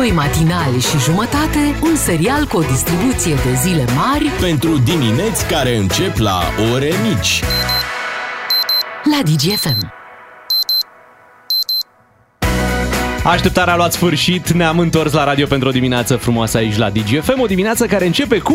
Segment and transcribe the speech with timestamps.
[0.00, 5.76] Doi matinali și jumătate, un serial cu o distribuție de zile mari Pentru dimineți care
[5.76, 6.40] încep la
[6.72, 7.42] ore mici.
[9.04, 9.92] la DGFM.
[13.24, 17.40] Așteptarea a luat sfârșit, ne-am întors la radio pentru o dimineață frumoasă aici la DGFM,
[17.40, 18.54] o dimineață care începe cu...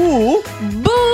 [0.71, 1.05] Bună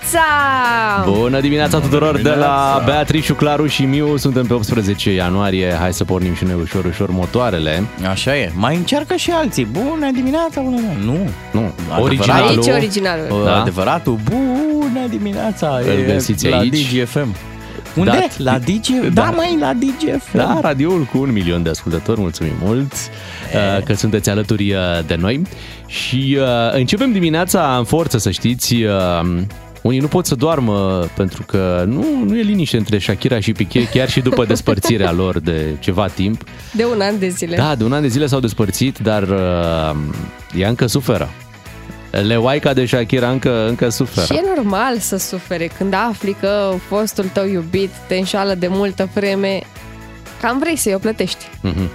[0.00, 1.10] dimineața!
[1.10, 6.04] Bună dimineața tuturor de la Beatrice, Claru și Miu, suntem pe 18 ianuarie, hai să
[6.04, 7.84] pornim și noi ușor, ușor motoarele.
[8.10, 8.52] Așa e.
[8.54, 9.64] Mai încearcă și alții.
[9.64, 11.04] Bună dimineața, bună dimineața.
[11.04, 11.18] Nu.
[11.60, 12.02] Nu, Adevărat.
[12.02, 12.48] originalul...
[12.48, 13.26] Aici e originalul.
[13.30, 13.60] Uh, Da.
[13.60, 14.18] Adevăratul.
[14.24, 15.78] Bună dimineața.
[15.82, 16.92] Îl E găsiți la aici.
[16.92, 17.34] DGFM.
[17.96, 18.10] Unde?
[18.10, 18.50] Da.
[18.50, 19.12] La DG...
[19.12, 20.36] Da, mai la DGFM.
[20.36, 25.14] Da, radioul cu un milion de ascultători, mulțumim mult uh, că sunteți alături uh, de
[25.14, 25.42] noi.
[25.86, 28.74] Și uh, începem dimineața în forță, să știți.
[29.82, 33.52] Uh, Unii nu pot să doarmă pentru că nu, nu e liniște între Shakira și
[33.52, 36.44] Piqué, chiar și după despărțirea lor de ceva timp.
[36.72, 37.56] De un an de zile.
[37.56, 39.96] Da, de un an de zile s-au despărțit, dar uh,
[40.56, 41.28] ea încă suferă.
[42.10, 44.26] Leoaica de Shakira încă, încă suferă.
[44.26, 49.08] Și e normal să sufere când afli că fostul tău iubit te înșală de multă
[49.14, 49.60] vreme.
[50.40, 51.44] Cam vrei să-i o plătești.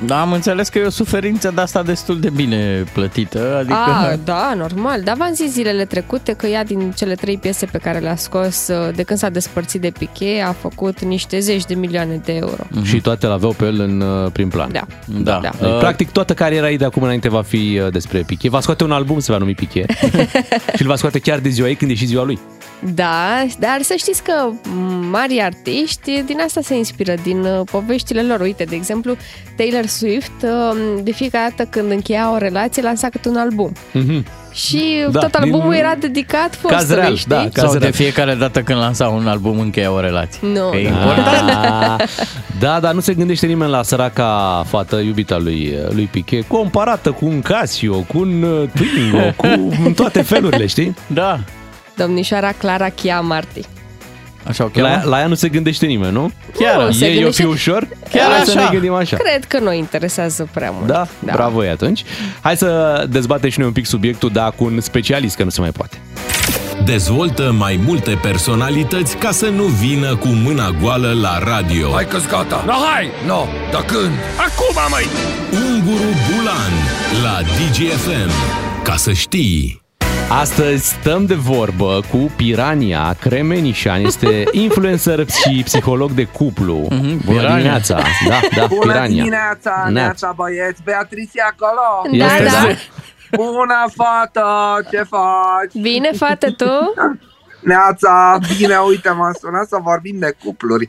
[0.06, 3.56] Da, am înțeles că e o suferință de asta destul de bine plătită.
[3.58, 3.74] Adică...
[3.74, 5.02] A, da, normal.
[5.02, 8.68] Dar v-am zis zilele trecute că ea din cele trei piese pe care le-a scos
[8.68, 12.64] uh, de când s-a despărțit de Piqué a făcut niște zeci de milioane de euro.
[12.84, 14.72] Și toate l-aveau pe el în uh, prim plan.
[14.72, 14.86] Da.
[15.06, 15.40] Da.
[15.42, 15.50] Da.
[15.60, 18.50] Deci, practic, toată cariera ei de acum înainte va fi uh, despre Piqué.
[18.50, 19.86] Va scoate un album, se va numi Piqué.
[20.76, 22.40] și îl va scoate chiar de ziua ei, când e și ziua lui.
[22.94, 24.32] Da, dar să știți că
[24.70, 28.40] m, mari artiști din asta se inspiră, din uh, poveștile lor.
[28.40, 29.16] Uite, de exemplu,
[29.58, 33.72] Taylor Swift, uh, de fiecare dată când încheia o relație, lansa câte un album.
[34.52, 37.30] Și Da, tot albumul din- era dedicat Caz fostului, real, știi?
[37.30, 37.92] da, caz Sau de real.
[37.92, 40.40] fiecare dată când lansa un album încheia o relație.
[40.48, 40.70] Nu.
[40.70, 40.90] Că e Da.
[40.90, 41.50] important.
[41.50, 42.08] Ah,
[42.60, 47.26] da, dar nu se gândește nimeni la săraca fată iubita lui, lui Piqué, comparată cu
[47.26, 49.48] un Casio, cu un uh, Twingo, cu
[49.86, 50.96] în toate felurile, știi?
[51.08, 51.40] Da.
[51.96, 53.62] Domnișoara Clara Chia Marti.
[54.48, 54.88] Așa o cheamă?
[54.88, 56.32] La, la ea nu se gândește nimeni, nu?
[56.60, 57.88] Chiar, Nu, se Ei o gândește- fi ușor?
[58.12, 58.64] Chiar Hai să așa.
[58.64, 59.18] ne gândim așa.
[59.18, 60.88] Cred că nu interesează prea mult.
[60.88, 61.08] Da?
[61.20, 62.04] da, bravo ei atunci.
[62.42, 65.62] Hai să dezbatem și noi un pic subiectul, dar cu un specialist, că nu se
[65.62, 65.98] mai poate.
[66.84, 71.92] Dezvoltă mai multe personalități ca să nu vină cu mâna goală la radio.
[71.94, 72.64] Hai că gata.
[72.66, 73.10] No, hai!
[73.28, 74.12] No, dar când?
[74.38, 75.06] Acum, măi!
[75.74, 76.72] Unguru Bulan
[77.24, 78.32] la DGFM.
[78.84, 79.84] Ca să știi.
[80.30, 86.88] Astăzi stăm de vorbă cu Pirania Cremenișan, este influencer și psiholog de cuplu.
[86.90, 87.56] Bună Pirania.
[87.56, 88.00] dimineața!
[88.28, 89.08] Da, da, Bună Pirania.
[89.24, 89.90] dimineața, Neața.
[89.90, 92.18] neața băieți, Beatrice e acolo?
[92.18, 92.68] Da, Este, da.
[93.36, 94.46] Bună fată,
[94.92, 95.82] ce faci?
[95.82, 96.70] Bine, fată, tu?
[97.72, 100.88] Neața, bine, uite, m-am sunat să vorbim de cupluri.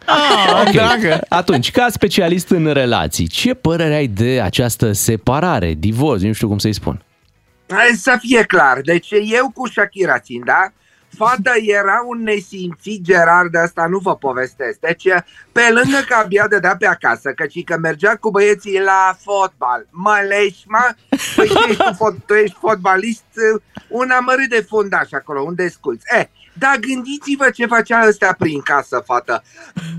[0.66, 0.70] Ok.
[0.72, 1.20] Dragă.
[1.28, 6.58] Atunci, ca specialist în relații, ce părere ai de această separare, divorț, nu știu cum
[6.58, 7.00] să-i spun?
[7.68, 10.72] Hai să fie clar, deci eu cu Shakira țin, da?
[11.16, 14.78] Fata era un nesimțit Gerard de asta, nu vă povestesc.
[14.78, 15.04] Deci,
[15.52, 19.86] pe lângă că abia dădea pe acasă, căci că mergea cu băieții la fotbal.
[19.90, 20.94] Mă leși, mă?
[21.36, 23.24] Păi tu ești, un fot- tu ești fotbalist,
[23.88, 26.04] un amărât de fundaș acolo, unde sculți.
[26.18, 29.42] Eh, dar gândiți-vă ce facea ăsta prin casă, fată.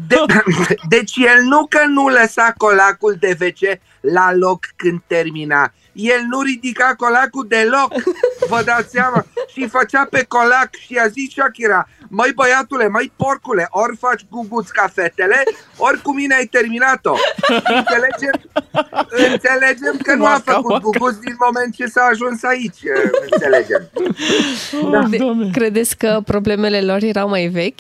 [0.08, 0.16] De,
[0.90, 5.74] deci el nu că nu lăsa colacul de WC la loc când termina.
[5.98, 7.92] El nu ridica colacul deloc,
[8.52, 13.68] vă dați seama, și făcea pe colac și a zis Shakira, măi băiatule, măi porcule,
[13.70, 15.44] ori faci guguți ca fetele,
[15.78, 17.16] ori cu mine ai terminat-o.
[17.48, 18.36] Înțelegem,
[19.10, 20.84] înțelegem că nu a Maca, făcut maca.
[20.84, 22.80] guguți din moment ce s-a ajuns aici,
[23.32, 23.90] înțelegem.
[25.10, 27.80] De- credeți că problemele lor erau mai vechi?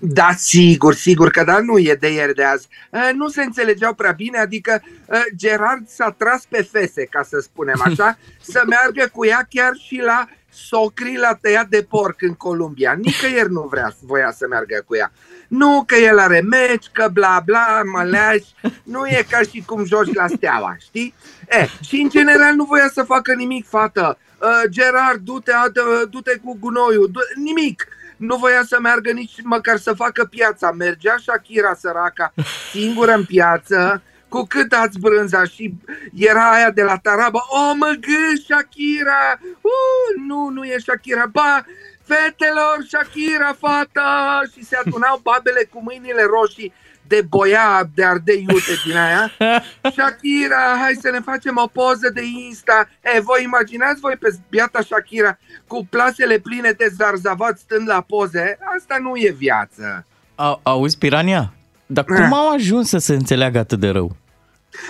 [0.00, 2.68] Da, sigur, sigur că da, nu e de ieri de azi.
[2.90, 7.38] Uh, Nu se înțelegeau prea bine, adică uh, Gerard s-a tras pe fese, ca să
[7.40, 8.18] spunem așa,
[8.52, 12.92] să meargă cu ea chiar și la socrii la tăiat de porc în Columbia.
[12.92, 15.12] Nicăieri nu vrea, voia să meargă cu ea.
[15.48, 18.42] Nu că el are meci, că bla bla, măleaș,
[18.82, 21.14] nu e ca și cum joci la steaua, știi?
[21.48, 24.18] E, și în general nu voia să facă nimic, fată.
[24.38, 27.86] Uh, Gerard, du-te, adă- du-te cu gunoiul, du- nimic.
[28.22, 30.70] Nu voia să meargă nici măcar să facă piața.
[30.70, 32.32] Mergea Shakira săraca
[32.70, 35.74] singură în piață, cu cât ați brânza și
[36.14, 41.64] era aia de la Taraba, o mă gâ, Shakira, uh, nu, nu e Shakira, ba,
[42.04, 46.72] fetelor, Shakira, fata, și se adunau babele cu mâinile roșii
[47.12, 49.30] de boia, de ardei iute din aia.
[49.94, 52.88] Shakira, hai să ne facem o poză de Insta.
[53.16, 58.58] E, voi imaginați voi pe biata Shakira cu plasele pline de zarzavat stând la poze?
[58.78, 60.06] Asta nu e viață.
[60.34, 61.52] A, auzi, Pirania?
[61.86, 64.16] Dar cum au ajuns să se înțeleagă atât de rău?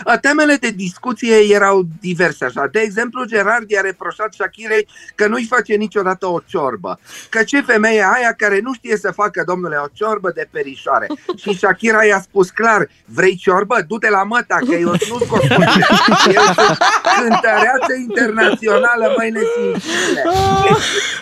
[0.07, 2.69] Uh, Temele de discuție erau diverse așa.
[2.73, 7.01] De exemplu, Gerard i-a reproșat Shakirei că nu-i face niciodată o ciorbă.
[7.29, 11.07] Că ce femeie aia care nu știe să facă, domnule, o ciorbă de perișoare.
[11.37, 13.85] Și Shakira i-a spus clar, vrei ciorbă?
[13.89, 15.43] Du-te la măta, că eu nu scot
[16.39, 16.79] Eu sunt
[17.19, 20.23] cântăreață internațională, mai nesimțire.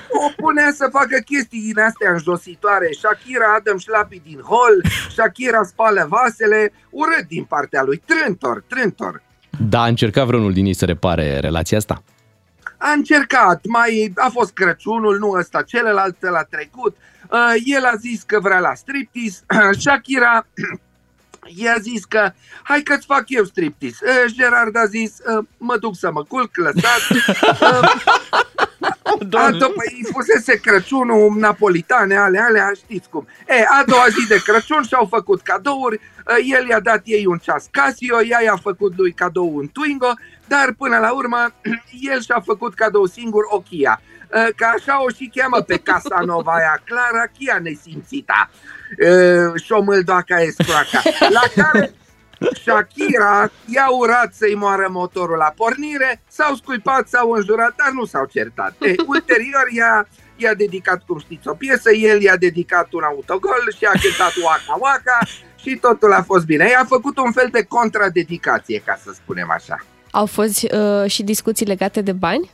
[0.09, 2.89] O punea să facă chestii din astea înjositoare.
[2.99, 9.23] Shakira Adam șlapi din hol, Shakira spală vasele, urât din partea lui, trântor, trântor.
[9.69, 12.03] Da, a încercat vreunul din ei să repare relația asta?
[12.77, 16.97] A încercat, mai a fost Crăciunul, nu ăsta, celălalt l-a trecut.
[17.31, 19.41] Uh, el a zis că vrea la striptease,
[19.79, 20.47] Shakira
[21.63, 22.33] i-a zis că
[22.63, 23.97] hai că-ți fac eu striptease.
[24.03, 27.13] Uh, Gerard a zis, uh, mă duc să mă culc, lăsați.
[29.15, 33.27] Uh, a doua, îi fusese Crăciunul, napolitane, alea, alea, știți cum.
[33.49, 37.39] E, a doua zi de Crăciun și-au făcut cadouri, uh, el i-a dat ei un
[37.39, 40.13] ceas Casio, ea i-a făcut lui cadou un Twingo,
[40.47, 41.55] dar până la urmă
[42.13, 44.01] el și-a făcut cadou singur o Kia.
[44.35, 48.51] Uh, Că așa o și cheamă pe Casanova aia, Clara Chia nesimțita.
[49.01, 51.03] Uh, Șomâldoaca escroaca.
[51.29, 51.95] La care
[52.63, 58.25] Shakira i-a urat să-i moară motorul la pornire, s-au scuipat, s-au înjurat, dar nu s-au
[58.25, 58.75] certat.
[58.81, 63.85] E, ulterior i-a, i-a dedicat, cum știți, o piesă, el i-a dedicat un autogol și
[63.85, 65.19] a cântat Waka Waka
[65.57, 66.69] și totul a fost bine.
[66.69, 69.85] I-a făcut un fel de contradedicație, ca să spunem așa.
[70.11, 72.51] Au fost uh, și discuții legate de bani?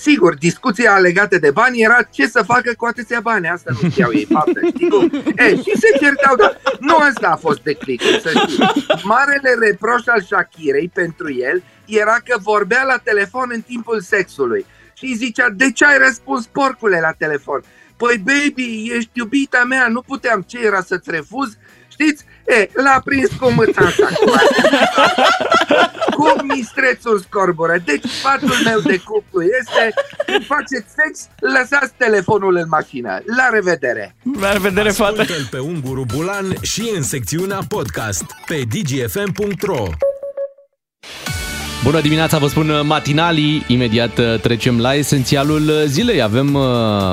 [0.00, 3.48] Sigur, discuția legată de bani era ce să facă cu atâția bani.
[3.48, 5.10] Asta nu știau ei faptă, știi cum?
[5.36, 8.86] E, și se certau, dar nu asta a fost declicul, să știi.
[9.02, 14.66] Marele reproș al Shakirei pentru el era că vorbea la telefon în timpul sexului.
[14.94, 17.62] Și îi zicea, de ce ai răspuns porcule la telefon?
[17.96, 21.56] Păi, baby, ești iubita mea, nu puteam, ce era să-ți refuz?
[21.88, 22.24] Știți?
[22.46, 24.08] E, l-a prins cu mâța asta.
[26.16, 27.76] Cu mistrețul scorbură.
[27.84, 29.94] Deci sfatul meu de cuplu este
[30.26, 33.22] când faceți sex, lăsați telefonul în mașină.
[33.36, 34.16] La revedere!
[34.40, 35.20] La revedere, fată!
[35.20, 39.84] Ascultă-l pe Unguru Bulan și în secțiunea podcast pe dgfm.ro
[41.82, 43.64] Bună dimineața, vă spun matinalii.
[43.66, 46.22] Imediat uh, trecem la esențialul zilei.
[46.22, 46.62] Avem, uh,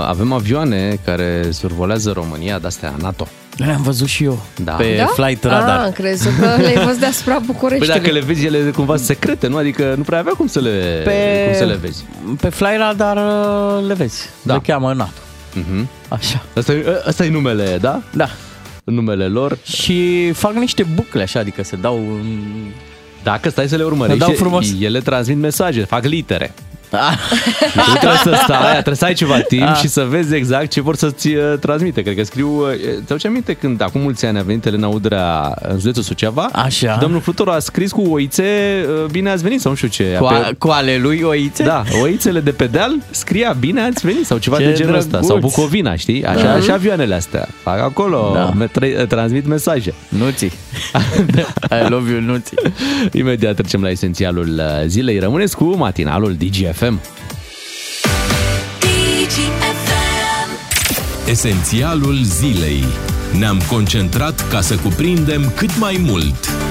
[0.05, 3.27] avem avioane care survolează România, de-astea NATO.
[3.57, 4.71] Le-am văzut și eu Da.
[4.71, 5.05] pe Da?
[5.05, 5.77] flight radar.
[5.79, 7.99] Ah, am crezut că le-ai văzut deasupra Păi Bucureștiului.
[8.01, 9.57] dacă le vezi, ele cumva secrete, nu?
[9.57, 12.05] Adică nu prea avea cum să le, Pe- cum să le vezi.
[12.41, 14.29] Pe fly radar uh, le vezi.
[14.41, 14.53] Da.
[14.53, 15.11] Le cheamă NATO.
[15.59, 15.85] Uh-huh.
[16.07, 16.43] Așa.
[16.57, 18.01] Asta, e, asta e numele, da?
[18.13, 18.29] Da.
[18.83, 19.57] Numele lor.
[19.63, 21.95] Și fac niște bucle așa, adică se dau...
[21.97, 22.71] în-
[23.23, 24.67] Dacă stai să le urmărești, Dau frumos.
[24.79, 26.53] ele transmit mesaje, fac litere.
[26.93, 27.17] Ah,
[27.71, 29.75] Și tu trebuie să stai, trebuie să ai ceva timp Ah.
[29.79, 32.01] și să vezi exact ce vor să-ți uh, transmite.
[32.01, 32.47] Cred că scriu...
[32.49, 32.67] uh,
[33.05, 36.49] Ți-au ce aminte când acum mulți ani a venit Elena Udrea în județul Suceava?
[36.51, 36.91] Așa.
[36.93, 38.43] Și domnul Flutur a scris cu oițe
[39.03, 40.15] uh, Bine ați venit sau nu știu ce.
[40.19, 41.63] cu, Pe- a, cu ale lui oițe?
[41.63, 45.07] Da, oițele de pe deal scria bine ați venit sau ceva Ce de genul ăsta.
[45.09, 45.27] drăguț.
[45.27, 46.25] Sau Bucovina, știi?
[46.25, 46.59] Așa, Da.
[46.59, 47.47] și avioanele astea.
[47.63, 48.51] Fac acolo, Da.
[48.57, 49.93] me- tre- transmit mesaje.
[50.09, 50.51] Nuții.
[51.85, 52.57] I love you, Nuții.
[53.11, 55.19] Imediat trecem la esențialul uh, zilei.
[55.19, 56.31] Rămâneți cu matinalul
[58.79, 59.79] DGFM.
[61.27, 62.83] Esențialul zilei.
[63.37, 66.62] Ne-am concentrat ca să cuprindem cât mai mult.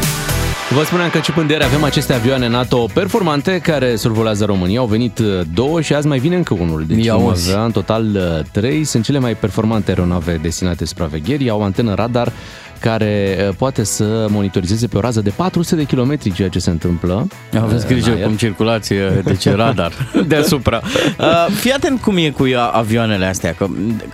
[0.74, 4.78] Vă spuneam că începând de ieri avem aceste avioane NATO performante care survolează România.
[4.78, 6.84] Au venit uh, două și azi mai vine încă unul.
[6.88, 7.50] Deci Ia vom uzi.
[7.50, 8.84] avea în total uh, trei.
[8.84, 11.48] Sunt cele mai performante aeronave destinate supravegherii.
[11.48, 12.32] Au antenă radar
[12.80, 16.70] care uh, poate să monitorizeze pe o rază de 400 de kilometri ceea ce se
[16.70, 17.26] întâmplă.
[17.60, 18.26] Aveți uh, grijă în aer.
[18.26, 19.92] cum circulație, deci radar
[20.28, 20.80] deasupra.
[21.18, 23.66] Uh, fii atent cum e cu avioanele astea, că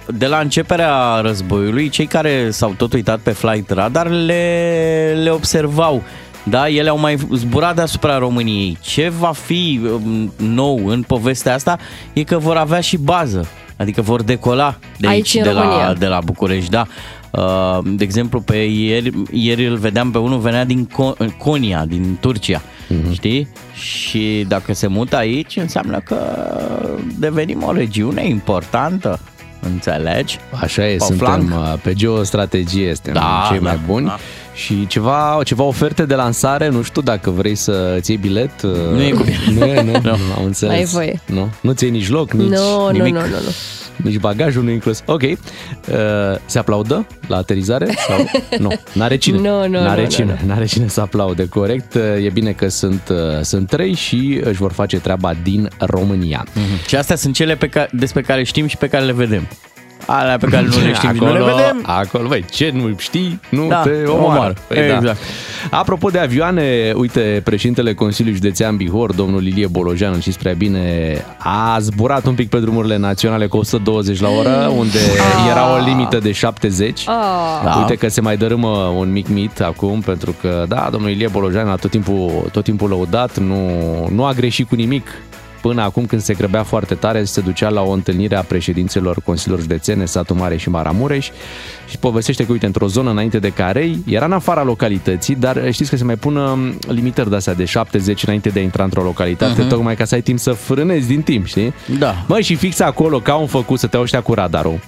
[0.07, 6.03] de la începerea războiului, cei care s-au tot uitat pe flight radar le, le observau.
[6.50, 8.78] Da, ele au mai zburat deasupra României.
[8.81, 11.78] Ce va fi um, nou în povestea asta
[12.12, 13.47] e că vor avea și bază.
[13.76, 15.93] Adică vor decola de aici, Aici, în de, la, România.
[15.93, 16.87] de la București, da.
[17.31, 22.17] Uh, De exemplu, pe ieri, ieri îl vedeam pe unul, venea din Co- Konya, din
[22.21, 23.12] Turcia, Mhm.
[23.12, 23.49] știi?
[23.75, 26.17] Și dacă se mută aici, înseamnă că
[27.19, 29.21] devenim o regiune importantă,
[29.61, 30.38] înțelegi?
[30.61, 31.50] Așa e, Pe suntem flanc.
[31.50, 34.07] uh, pe geostrategie, suntem Da, cei da, mai buni.
[34.07, 34.19] da.
[34.59, 38.62] Și ceva, ceva oferte de lansare, nu știu dacă vrei să-ți iei bilet.
[38.62, 39.25] uh, Nu e cu
[39.59, 40.75] Nu e, nu, nu, am înțeles.
[40.75, 41.21] N-ai voie.
[41.27, 43.15] Nu, nu ți iei nici loc, nici Nu, nu, nimic.
[43.15, 43.53] nu, nu, nu.
[43.97, 45.03] Nici bagajul nu inclus.
[45.07, 45.23] Ok.
[45.23, 45.37] Uh,
[46.45, 47.87] se aplaudă la aterizare?
[48.09, 48.27] Sau?
[48.69, 49.38] Nu, n-are cine.
[49.38, 50.38] Nu, nu, n-are nu, cine.
[50.43, 51.95] nu, N-are cine să aplaude, corect.
[51.95, 56.47] Uh, E bine că sunt, uh, sunt trei și își vor face treaba din România.
[56.87, 59.49] Și astea sunt cele pe care, despre care știm și pe care le vedem.
[60.11, 61.83] Alea pe care nu le știm, acolo, nu le vedem.
[61.87, 64.27] Acolo, băi, ce nu știi, nu Da, te omoară.
[64.33, 64.55] omoară.
[64.69, 64.95] Păi da.
[64.97, 65.19] Exact.
[65.71, 71.15] Apropo de avioane, uite, președintele Consiliului Județean Bihor, domnul Ilie Bolojan, îl știți prea bine,
[71.38, 74.99] a zburat un pic pe drumurile naționale cu 120 la oră, unde
[75.50, 77.00] era o limită de 70.
[77.00, 77.15] Oh.
[77.65, 77.77] Da.
[77.79, 81.69] Uite că se mai dărâmă un mic mit acum, pentru că, da, domnul Ilie Bolojan
[81.69, 83.71] a tot timpul, tot timpul lăudat, nu,
[84.15, 85.07] nu a greșit cu nimic
[85.61, 89.61] până acum când se grăbea foarte tare, se ducea la o întâlnire a președinților Consiliilor
[89.61, 91.31] Județene, Satu Mare și Maramureș
[91.88, 95.91] și povestește că, uite, într-o zonă înainte de Carei, era în afara localității, dar știți
[95.91, 99.65] că se mai pun um, limitări de-astea de 70 înainte de a intra într-o localitate,
[99.65, 99.69] uh-huh.
[99.69, 101.75] tocmai ca să ai timp să frânezi din timp, știi?
[101.99, 102.15] Da.
[102.27, 104.81] Măi, și fix acolo, ca un făcut să te ăștia cu radarul.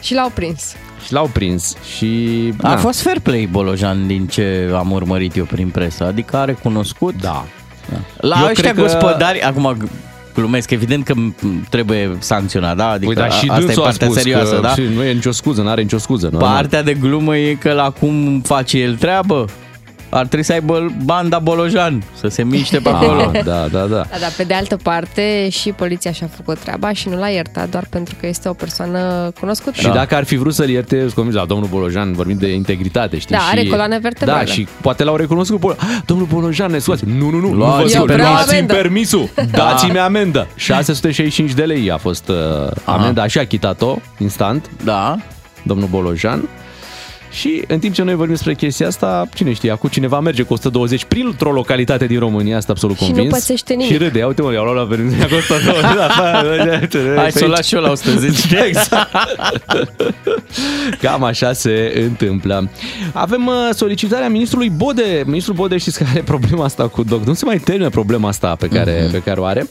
[0.00, 0.74] Și l-au prins.
[1.06, 2.52] Și l-au prins și...
[2.62, 6.44] A na, fost fair play Bolojan din ce am urmărit eu prin presă, adică a
[6.44, 7.14] recunoscut.
[7.20, 7.44] Da.
[8.16, 9.76] La Eu ăștia cred că- gospodari, acum
[10.34, 12.88] glumesc, evident că m- trebuie sancționat, da?
[12.88, 14.68] Adică Păi, dar și a- asta e dânsul a partea spus serioasă, că da?
[14.68, 16.28] și nu e nicio scuză, nu are nicio scuză.
[16.32, 16.38] Nu?
[16.38, 19.44] Partea de glumă e că la cum face el treabă,
[20.14, 23.30] ar trebui să aibă banda Bolojan, să se miște pe acolo.
[23.34, 23.86] Ah, da, da, da.
[23.86, 27.68] Da, dar pe de altă parte și poliția și-a făcut treaba și nu l-a iertat
[27.68, 29.80] doar pentru că este o persoană cunoscută.
[29.80, 33.18] Și dacă ar fi vrut să-l ierte, sunt convins, la domnul Bolojan, vorbim de integritate,
[33.18, 33.34] știi?
[33.36, 34.44] Da, și, are coloană vertebrală.
[34.44, 35.58] Da, și poate l-au recunoscut.
[35.60, 37.04] Bol- "Ah, Domnul Bolojan, ne scoați.
[37.06, 38.74] Nu, nu, nu, nu Luați- vă Eu scot, vreau luați-mi amendă.
[38.74, 39.28] permisul.
[39.50, 40.46] Dați-mi amendă.
[40.54, 42.36] 665 de lei a fost uh,
[42.84, 45.16] amenda, și a chitat-o instant, Da.
[45.62, 46.48] domnul Bolojan.
[47.34, 50.52] Și în timp ce noi vorbim despre chestia asta, cine știe, acum cineva merge cu
[50.52, 53.32] 120 printr-o localitate din România, asta absolut Și nu convins.
[53.32, 53.92] pățește nimic.
[53.92, 55.82] Și râde, ia uite mă, i-au luat la permisul cu 120.
[57.14, 58.56] da, Hai să o las și eu la 110.
[58.66, 59.10] Exact.
[61.00, 62.70] Cam așa se întâmplă.
[63.12, 65.22] Avem uh, solicitarea ministrului Bode.
[65.26, 67.24] Ministrul Bode știți că are problema asta cu doc.
[67.24, 69.10] Nu se mai termină problema asta pe care, uh-huh.
[69.10, 69.66] pe care o are.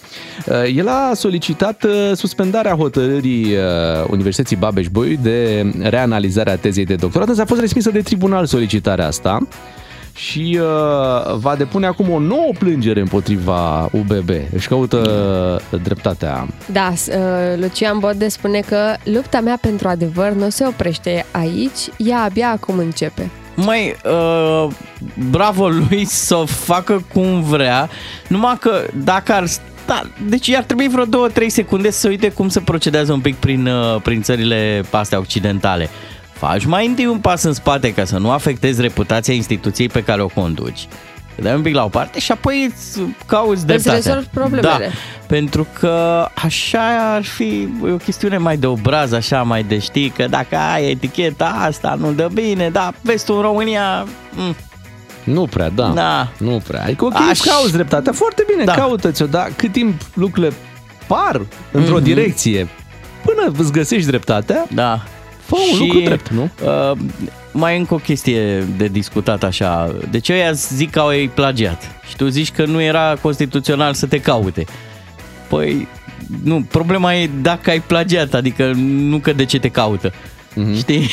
[0.45, 7.27] Uh, El a solicitat uh, suspendarea hotărârii uh, Universității Babeș-Bolyai de reanalizarea tezei de doctorat.
[7.27, 9.47] Însă a fost respinsă de tribunal solicitarea asta
[10.15, 14.29] și uh, va depune acum o nouă plângere împotriva UBB.
[14.53, 16.47] Își caută dreptatea.
[16.71, 17.13] Da, s- uh,
[17.59, 22.77] Lucian Bode spune că lupta mea pentru adevăr nu se oprește aici, ea abia acum
[22.77, 23.29] începe.
[23.55, 24.67] Măi, uh,
[25.29, 27.89] bravo lui să o facă cum vrea,
[28.27, 32.49] numai că dacă ar sta, deci ar trebui vreo 2-3 secunde să se uite cum
[32.49, 35.89] se procedează un pic prin, uh, prin țările astea occidentale.
[36.47, 40.21] Faci mai întâi un pas în spate ca să nu afectezi reputația instituției pe care
[40.21, 40.87] o conduci.
[41.35, 43.93] Te dai un pic la o parte și apoi îți cauți dreptatea.
[43.93, 44.85] rezolvi problemele.
[44.87, 44.93] Da,
[45.27, 50.25] pentru că așa ar fi o chestiune mai de obraz, așa mai de știi că
[50.29, 54.05] dacă ai eticheta asta nu dă bine, dar vezi tu în România...
[54.35, 54.55] mm,
[55.23, 55.87] Nu prea, da.
[55.87, 56.27] Da.
[56.37, 56.83] Nu prea.
[56.83, 57.39] Adică, ok, Aș- Aș...
[57.39, 58.11] cauți dreptatea.
[58.13, 58.73] Foarte bine, Da.
[58.73, 58.81] da.
[58.81, 60.53] caută-ți-o, dar cât timp lucrurile
[61.07, 62.01] par într-o Mhm.
[62.01, 62.03] mm-hmm.
[62.05, 62.67] direcție,
[63.25, 65.01] până îți găsești dreptatea, Da.
[65.55, 66.49] Fă un lucru drept, nu?
[66.65, 66.97] Uh,
[67.51, 69.95] mai e încă o chestie de discutat așa.
[70.09, 72.01] De ce ăia zic că au ei plagiat?
[72.07, 74.65] Și tu zici că nu era constituțional să te caute.
[75.47, 75.87] Păi,
[76.43, 80.13] nu, problema e dacă ai plagiat, adică nu că de ce te caută.
[80.55, 80.75] Mhm.
[80.75, 81.09] Știi?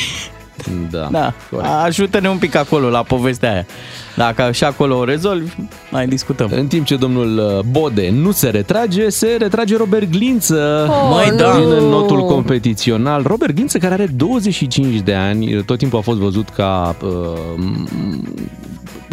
[0.89, 1.07] Da.
[1.11, 1.69] Da, corect.
[1.83, 3.65] ajută-ne un pic acolo la povestea aia.
[4.15, 5.55] Dacă și acolo o rezolvi,
[5.91, 6.51] mai discutăm.
[6.55, 11.37] În timp ce domnul uh, Bode nu se retrage, se retrage Robert Glință Oh, Măi,
[11.37, 11.55] da.
[11.59, 11.89] din nu.
[11.89, 13.23] notul competițional.
[13.25, 17.09] Robert Glință, care are 25 de ani, tot timpul a fost văzut ca uh,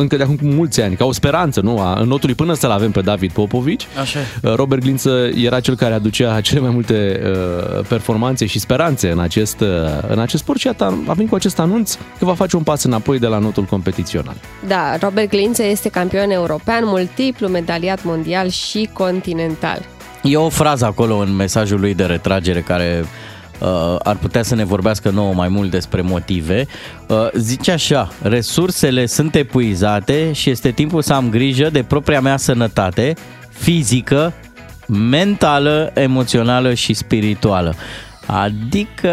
[0.01, 1.79] încă de acum mulți ani, ca o speranță, nu?
[1.81, 3.87] A notului până să-l avem pe David Popovici.
[4.01, 9.11] Așa Uh, Robert Glință era cel care aducea cele mai multe uh, performanțe și speranțe
[9.11, 9.69] în acest, uh,
[10.09, 12.85] în acest sport și iată, a venit cu acest anunț că va face un pas
[12.85, 14.35] înapoi de la notul competițional.
[14.67, 19.81] Da, Robert Glință este campion european, multiplu medaliat mondial și continental.
[20.23, 23.05] E o frază acolo în mesajul lui de retragere care
[23.59, 26.67] uh, ar putea să ne vorbească nouă mai mult despre motive.
[27.07, 32.37] Uh, zice așa, resursele sunt epuizate și este timpul să am grijă de propria mea
[32.37, 33.15] sănătate
[33.49, 34.33] fizică,
[34.87, 37.75] mentală, emoțională și spirituală.
[38.27, 39.11] Adică,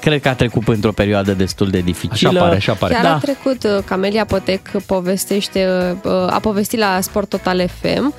[0.00, 2.30] cred că a trecut într-o perioadă destul de dificilă.
[2.30, 2.92] Așa pare, așa pare.
[2.92, 3.14] Chiar Da.
[3.14, 5.68] a trecut uh, Camelia Potec povestește,
[6.02, 8.14] uh, a povestit la Sport Total FM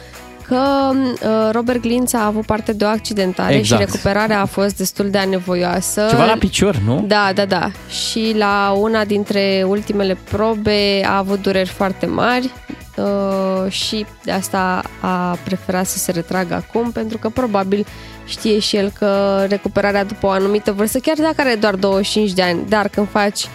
[0.47, 3.81] că uh, Robert Glința a avut parte de o accidentare Exact.
[3.81, 6.05] și recuperarea a fost destul de anevoioasă.
[6.09, 7.03] Ceva la picior, nu?
[7.07, 7.71] Da, da, da.
[7.89, 12.51] Și la una dintre ultimele probe a avut dureri foarte mari
[12.95, 17.85] uh, și de asta a preferat să se retragă acum, pentru că probabil
[18.25, 22.41] știe și el că recuperarea după o anumită vârstă, chiar dacă are doar 25 de
[22.41, 23.45] ani, dar când faci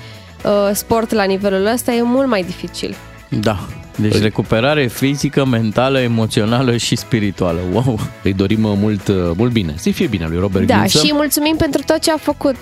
[0.44, 2.96] uh, sport la nivelul ăsta e mult mai dificil.
[3.28, 3.58] Da.
[3.96, 7.58] Deci recuperare fizică, mentală, emoțională și spirituală.
[7.72, 7.98] Wow!
[8.22, 9.74] Îi dorim uh, mult, uh, mult bine.
[9.76, 11.04] Să-i fie bine lui Robert Da, Glință.
[11.04, 12.56] și mulțumim pentru tot ce a făcut.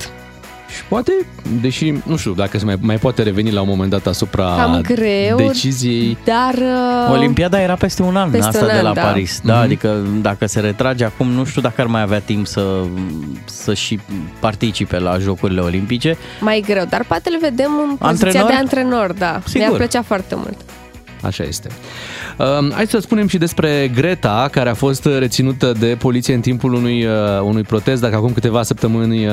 [0.77, 1.13] Și poate,
[1.61, 4.81] deși, nu știu, dacă se mai, mai poate reveni la un moment dat asupra Cam
[4.81, 6.17] greu, deciziei.
[6.25, 6.55] Dar...
[6.55, 9.01] uh, Olimpiada era peste un an, Peste asta un de an, la da.
[9.01, 9.41] Paris.
[9.45, 9.63] Da, Mhm.
[9.63, 12.77] adică dacă se retrage acum, nu știu dacă ar mai avea timp să,
[13.45, 13.99] să și
[14.41, 16.17] participe la Jocurile Olimpice.
[16.41, 18.49] mai greu, dar poate le vedem în poziția Antrenor?
[18.51, 19.41] de antrenor, da.
[19.47, 19.67] Sigur.
[19.67, 20.57] Mi-ar plăcea foarte mult.
[21.23, 21.69] Așa este.
[22.37, 26.73] Uh, hai să spunem și despre Greta, care a fost reținută de poliție în timpul
[26.73, 27.13] unui, uh,
[27.43, 28.01] unui protest.
[28.01, 29.33] Dacă acum câteva săptămâni uh,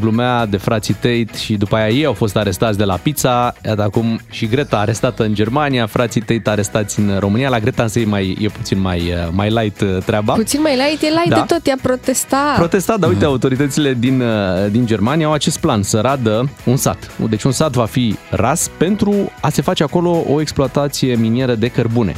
[0.00, 3.82] glumea de frații Tate și după aia ei au fost arestați de la pizza, iată
[3.82, 7.48] acum și Greta arestată în Germania, frații Tate arestați în România.
[7.48, 10.32] La Greta însă e, mai, e puțin mai, uh, mai light uh, treaba.
[10.32, 11.34] Puțin mai light, e light Da.
[11.34, 12.54] de tot, ea protesta.
[12.56, 17.10] Protestat, dar uite, autoritățile din, uh, din Germania au acest plan, să radă un sat.
[17.28, 21.68] Deci un sat va fi ras pentru a se face acolo o exploatație minieră de
[21.68, 22.14] cărbune.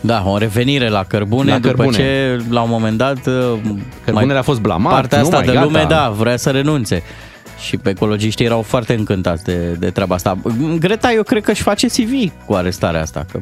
[0.00, 1.96] Da, o revenire la cărbune, La după cărbune.
[1.96, 3.58] ce la un moment dat uh,
[4.04, 5.64] Cărbunele a fost blamat, partea nu asta mai, de gata.
[5.64, 7.02] lume, da, vrea să renunțe.
[7.66, 10.38] Și pe ecologiștii erau foarte încântați de, de treaba asta.
[10.78, 13.38] Greta, eu cred că își face CV cu arestarea asta, că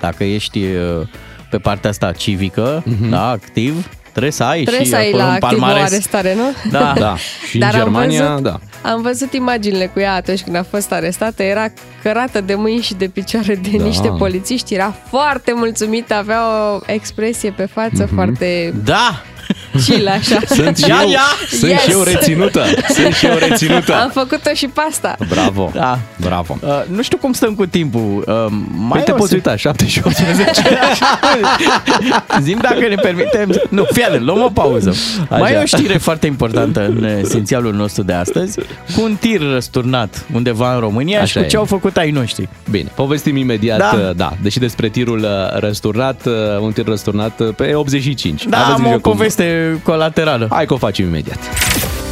[0.00, 1.06] dacă ești uh,
[1.50, 3.10] pe partea asta civică, Mhm.
[3.10, 5.92] da, activ, trebuie să ai Trebuie și să ai acolo la un activ o palmares.
[5.92, 6.70] arestare, nu?
[6.70, 6.92] Da.
[6.98, 7.16] Da,
[7.48, 8.60] și Dar în am Germania, văzut- da.
[8.86, 11.66] Am văzut imaginile cu ea atunci când a fost arestată, era
[12.02, 13.84] cărată de mâini și de picioare de Da.
[13.84, 16.40] niște polițiști, era foarte mulțumită, avea
[16.74, 18.14] o expresie pe față Mhm.
[18.14, 19.22] foarte Da!
[19.84, 20.38] chill așa.
[20.54, 21.20] Sunt și Ia, eu, ia!
[21.50, 21.80] sunt Yes!
[21.82, 22.64] și eu reținută.
[22.94, 23.94] Sunt și eu reținută.
[23.94, 25.16] Am făcut-o și pe asta.
[25.28, 25.70] Bravo.
[25.74, 25.98] Da.
[26.20, 26.58] Bravo.
[26.62, 28.24] Uh, nu știu cum stăm cu timpul.
[28.26, 30.62] Uh, mai Păi te o poți să- uita, 7 și 18.
[32.42, 33.60] Zim dacă ne permitem.
[33.70, 34.88] Nu, fii atent, luăm o pauză.
[35.30, 35.36] Așa.
[35.38, 38.58] Mai e o știre foarte importantă în esențialul nostru de astăzi,
[38.94, 41.46] cu un tir răsturnat undeva în România Așa și cu e.
[41.46, 42.48] ce au făcut ai noștri.
[42.70, 43.96] Bine, povestim imediat, Da.
[43.96, 48.44] da, da deși despre tirul uh, răsturnat, uh, un tir răsturnat uh, pe 85.
[48.44, 50.48] Da, Aveți am grijă o cum- poveste colaterală.
[50.50, 51.38] Hai că o facem imediat.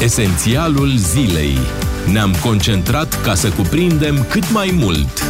[0.03, 1.59] Esențialul zilei.
[2.13, 5.23] Ne-am concentrat ca să cuprindem cât mai mult.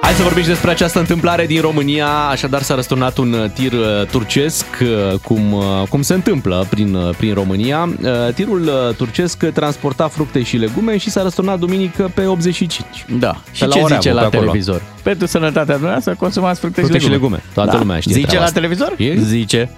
[0.00, 2.06] Hai să vorbim și despre această întâmplare din România.
[2.06, 6.94] Așadar s-a răsturnat un uh, tir uh, turcesc, uh, cum, uh, cum se întâmplă prin,
[6.94, 7.88] uh, prin România.
[8.02, 12.84] Uh, Tirul uh, turcesc transporta fructe și legume și s-a răsturnat duminică pe 85.
[13.18, 13.36] Da.
[13.52, 14.40] Și Pe la ce Oreavu, zice la pe acolo.
[14.42, 14.82] televizor?
[15.02, 17.34] Pentru sănătatea dumneavoastră consumați fructe, Fructe și și legume.
[17.36, 17.52] legume.
[17.54, 17.78] Toată da.
[17.78, 18.60] lumea știe Zice treaba la asta.
[18.60, 18.94] televizor?
[18.98, 19.14] E?
[19.20, 19.70] Zice.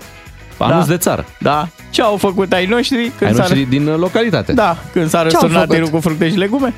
[0.59, 0.91] Anunț Da.
[0.93, 1.25] de țară.
[1.39, 1.69] Da.
[1.91, 4.53] Ce au făcut ai noștri Ai când s-a, noștri din uh, localitate.
[4.53, 5.75] da, când s-a răsturnat făcut?
[5.75, 6.75] tirul cu fructe și legume?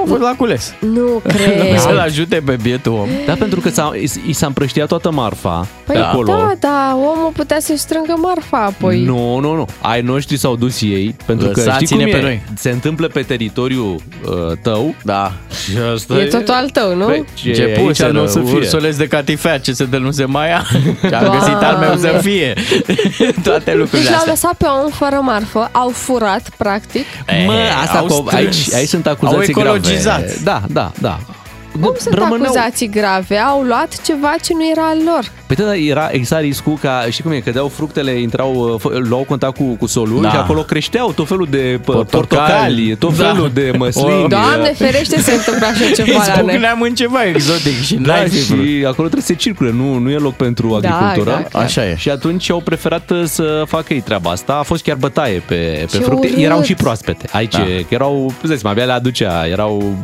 [0.00, 0.74] Au fost la cules.
[0.78, 1.78] Nu cred.
[1.78, 3.08] Să-l ajute pe bietul om.
[3.26, 6.26] Da, pentru că s-a, i- i s-a împrăștiat toată marfa Păi pe acolo.
[6.32, 9.04] da, da, omul putea să-și strângă marfa apoi.
[9.04, 9.66] Nu, nu, nu.
[9.80, 12.22] Ai noștri s-au dus ei, pentru că știi Lăsați-ne cum pe e?
[12.22, 12.42] noi.
[12.56, 15.32] Se întâmplă pe teritoriul uh, tău Da.
[15.64, 17.04] și asta E totul al tău, nu?
[17.04, 18.56] Păi, ce Ce aici puse, nu o să fie.
[18.56, 20.64] ursuleț de catifea, ce se dă nu se mai ia.
[20.70, 21.38] Și am Doamne.
[21.38, 22.54] găsit al meu să fie.
[23.42, 24.32] Toate Deci lucrurile l-au astea.
[24.32, 27.04] lăsat pe om fără marfă, au furat, practic.
[27.46, 28.32] Mă, E, asta au cu, strâns.
[28.34, 30.20] aici, aici sunt acuzații Au ecologizat.
[30.20, 30.44] grave.
[30.44, 31.39] Da, da, da.
[31.80, 33.36] Cum sunt acuzații grave?
[33.36, 35.32] Au luat ceva ce nu era al lor.
[35.46, 39.24] Păi da, era exact riscul ca, știi cum e, cădeau fructele, intrau, uh, fă- luau
[39.28, 40.30] contact cu, cu solul Da.
[40.30, 42.26] și acolo creșteau tot felul de pă, Portocali.
[42.26, 43.24] portocali, tot Da.
[43.24, 44.22] felul de măslini.
[44.22, 46.44] O, Doamne ferește se întâmplă așa ceva la noi.
[46.44, 48.64] Izbucneam în ceva exotic și Da, n-ai fi vrut.
[48.66, 51.36] și acolo trebuie să se circule, nu, nu e loc pentru Da, agricultură.
[51.36, 51.62] da, clar.
[51.64, 51.94] Așa e.
[51.96, 54.52] Și atunci au preferat uh, să facă ei treaba asta.
[54.58, 56.26] A fost chiar bătaie pe, pe Ce fructe.
[56.28, 56.42] urât!
[56.44, 57.28] Erau și proaspete.
[57.32, 57.58] Aici, Da.
[57.58, 57.64] da.
[57.88, 59.94] erau, îți dai seama, abia le aducea, erau...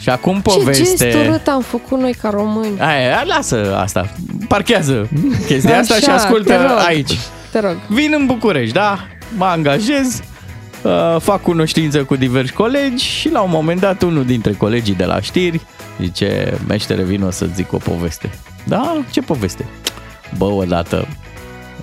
[0.00, 1.26] Și acum Ce gest poveste...
[1.28, 2.80] urât am făcut noi ca români.
[2.80, 4.12] Aia, lasă asta.
[4.48, 5.08] Parchează
[5.46, 6.78] chestia asta Așa, și ascultă te rog.
[6.86, 7.18] aici.
[7.52, 7.76] Te rog.
[7.88, 8.98] Vin în București, da?
[9.36, 10.20] Mă angajez,
[10.82, 15.04] uh, fac cunoștință cu diversi colegi și la un moment dat unul dintre colegii de
[15.04, 15.60] la știri
[16.00, 18.30] zice, meștere, vin o să-ți zic o poveste.
[18.64, 19.02] Da?
[19.10, 19.64] Ce poveste?
[20.36, 21.06] Bă, odată,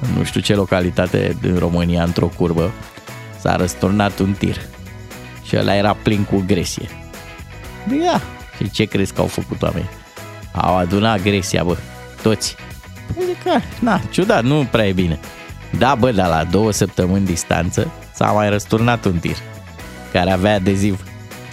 [0.01, 2.71] în nu știu ce localitate din România, într-o curbă,
[3.39, 4.61] s-a răsturnat un tir.
[5.43, 6.89] Și ăla era plin cu agresie.
[7.93, 8.21] Ia,
[8.57, 9.89] și ce crezi că au făcut oamenii?
[10.51, 11.77] Au adunat agresia, bă,
[12.21, 12.55] toți.
[13.13, 15.19] Păi zic că, na, ciudat, nu prea e bine.
[15.77, 19.37] Da, bă, dar la două săptămâni distanță s-a mai răsturnat un tir
[20.11, 21.03] care avea adeziv.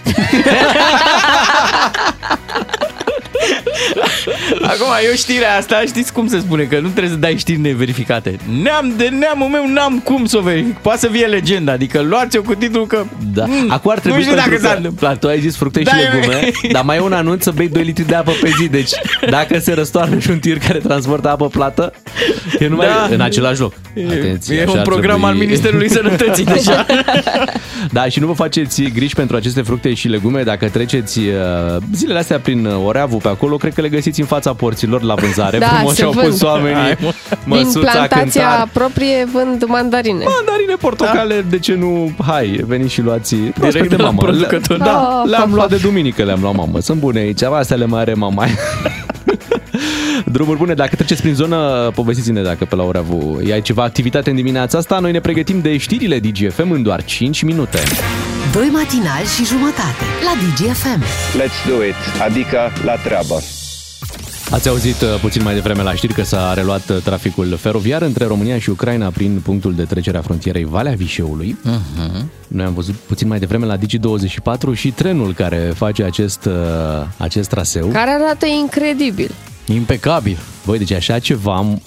[4.61, 8.37] Acum, eu știrea asta, știți cum se spune, că nu trebuie să dai știri neverificate.
[8.63, 10.77] Neam de neamul meu n-am cum să o verific.
[10.77, 13.03] Poate să fie legenda, adică luați-o cu titlul că...
[13.33, 13.45] Da.
[13.47, 15.19] Mm, Acum ar trebui nu știu dacă pentru s-a că- întâmplat.
[15.19, 17.67] Tu ai zis fructe Da, și eu- legume, dar mai e un anunț să bei
[17.69, 18.67] 2 litri de apă pe zi.
[18.67, 18.89] Deci
[19.29, 21.93] dacă se răstoarnă și un tir care transportă apă plată,
[22.59, 23.07] e numai Da.
[23.11, 23.73] în același loc.
[23.93, 24.01] E,
[24.49, 25.29] e așa un ar program trebui.
[25.29, 26.85] al Ministerului Sănătății deja.
[27.91, 30.43] Da, și nu vă faceți griji pentru aceste fructe și legume.
[30.43, 31.25] Dacă treceți uh,
[31.93, 35.13] zilele astea prin uh, Oreavu pe acolo, cred că le găsiți în fața porților la
[35.13, 35.57] vânzare.
[35.57, 36.27] Da, Frumos se și-au vând.
[36.27, 37.11] pus oamenii Hai, mă.
[37.55, 38.69] Din măsuța plantația cântar.
[38.73, 40.23] proprie vând mandarine.
[40.37, 42.11] Mandarine, portocale, de ce nu?
[42.27, 44.17] Hai, veniți și luați proaspete, Direct de la mamă.
[44.21, 44.77] producător.
[44.77, 45.55] Le- Da, Oh, le-am papa.
[45.55, 46.79] luat de duminică, le-am luat, mamă.
[46.79, 48.45] Sunt bune aici, astea le mai are mama.
[50.25, 54.29] Drumuri bune, dacă treceți prin zonă, povestiți-ne dacă pe la ora vu ai ceva activitate
[54.29, 54.99] în dimineața asta.
[54.99, 57.77] Noi ne pregătim de știrile DGFM în doar 5 minute.
[58.51, 61.01] Doi matinali și jumătate la DGFM.
[61.41, 63.39] Let's do it, adică la treabă.
[64.53, 68.25] Ați auzit uh, puțin mai devreme la știri că s-a reluat uh, traficul feroviar între
[68.25, 71.59] România și Ucraina prin punctul de trecere a frontierei Valea Vișeului.
[71.65, 72.25] Uh-huh.
[72.47, 76.53] Noi am văzut puțin mai devreme la Digi24 și trenul care face acest, uh,
[77.17, 77.87] acest traseu.
[77.87, 79.31] Care arată incredibil.
[79.65, 80.37] Impecabil.
[80.65, 81.81] Băi, deci așa ceva am,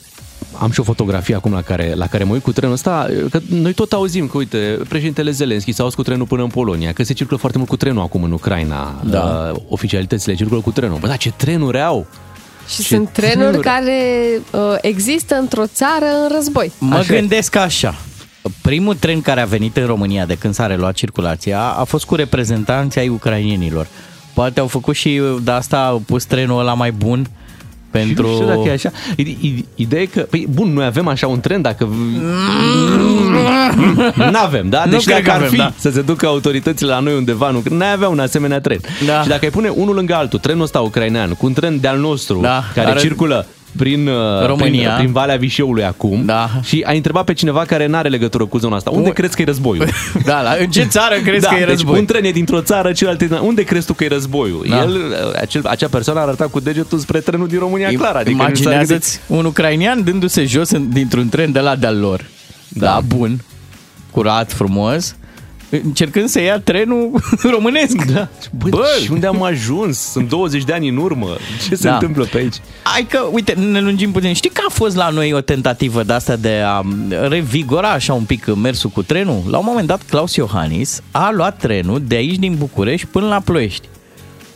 [0.60, 3.40] am și o fotografie acum la care, la care mă uit cu trenul ăsta, că
[3.48, 7.02] noi tot auzim că, uite, președintele Zelenski s-a dus cu trenul până în Polonia, că
[7.02, 9.02] se circulă foarte mult cu trenul acum în Ucraina.
[9.04, 9.50] Da.
[9.52, 10.98] Uh, oficialitățile circulă cu trenul.
[10.98, 12.06] Bă, da, ce trenuri au!
[12.68, 13.62] Și Ce sunt trenuri trenuri.
[13.62, 16.72] care uh, există într-o țară în război.
[16.78, 17.18] Mă Așa e.
[17.18, 17.94] gândesc așa.
[18.62, 22.14] Primul tren care a venit în România de când s-a reluat circulația a fost cu
[22.14, 23.86] reprezentanții ai ucrainienilor.
[24.34, 27.26] Poate au făcut și de asta au pus trenul ăla mai bun
[27.98, 28.22] pentru...
[28.26, 28.90] Și nu știu dacă e așa.
[29.16, 31.88] I- i- Ideea e că, păi, bun, noi avem așa un trend, dacă...
[34.30, 34.82] Nu avem, da?
[34.84, 35.72] Nu Deci cred dacă că ar avem, fi da.
[35.76, 38.78] să se ducă autoritățile la noi undeva, nu, n-ai avea un asemenea tren.
[39.06, 39.22] Da.
[39.22, 42.38] Și dacă ai pune unul lângă altul, trenul ăsta ucrainean, cu un tren de-al nostru,
[42.40, 44.82] Da, care are- circulă prin, uh, România.
[44.88, 46.48] prin, prin Valea Vișeului acum Da.
[46.62, 49.42] și ai întrebat pe cineva care n-are legătură cu zona asta, unde Un- crezi că
[49.42, 49.88] e războiul?
[50.24, 51.98] Da, la, în ce țară crezi da, că e deci război?
[51.98, 54.66] un tren e dintr-o țară, celălalt e din- Unde crezi tu că e războiul?
[54.68, 54.82] Da.
[54.82, 55.00] El,
[55.40, 58.16] acel, acea persoană a arătat cu degetul spre trenul din România, clar.
[58.16, 61.98] Adică nu s-a gândit- Imaginează-ți un ucrainian dându-se jos în, dintr-un tren de la de-al
[61.98, 62.24] lor.
[62.68, 62.86] Da.
[62.86, 63.40] da, bun,
[64.10, 65.16] curat, frumos,
[65.84, 67.10] încercând să ia trenul
[67.54, 68.04] românesc.
[68.04, 68.28] Da.
[68.58, 68.84] Bă, Bă.
[69.02, 69.98] și unde am ajuns?
[69.98, 71.26] Sunt 20 de ani în urmă.
[71.68, 71.92] Ce se Da.
[71.92, 72.54] întâmplă pe aici?
[72.82, 74.32] Hai că, uite, ne lungim puțin.
[74.32, 76.80] Știi că a fost la noi o tentativă de asta de a
[77.28, 79.42] revigora așa un pic mersul cu trenul?
[79.50, 83.40] La un moment dat, Claus Iohannis a luat trenul de aici din București până la
[83.44, 83.88] Ploiești.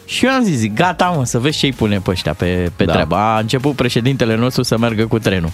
[0.05, 2.85] Și eu am zis, gata mă, să vezi ce îi pune pe ăștia pe, pe
[2.85, 2.85] Da.
[2.85, 2.93] da.
[2.93, 3.15] treabă.
[3.17, 5.51] A început președintele nostru să meargă cu trenul.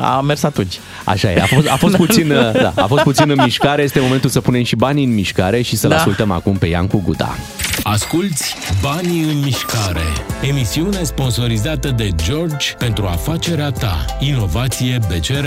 [0.00, 0.78] A mers atunci.
[1.04, 4.30] Așa e, a fost, a fost, puțin, da, a fost puțin în mișcare, este momentul
[4.30, 5.96] să punem și banii în mișcare și să-l Da.
[5.96, 7.34] ascultăm acum pe Iancu Guda.
[7.82, 10.02] Asculți Banii în mișcare.
[10.42, 14.04] Emisiune sponsorizată de George pentru afacerea ta.
[14.20, 15.46] Inovație BCR.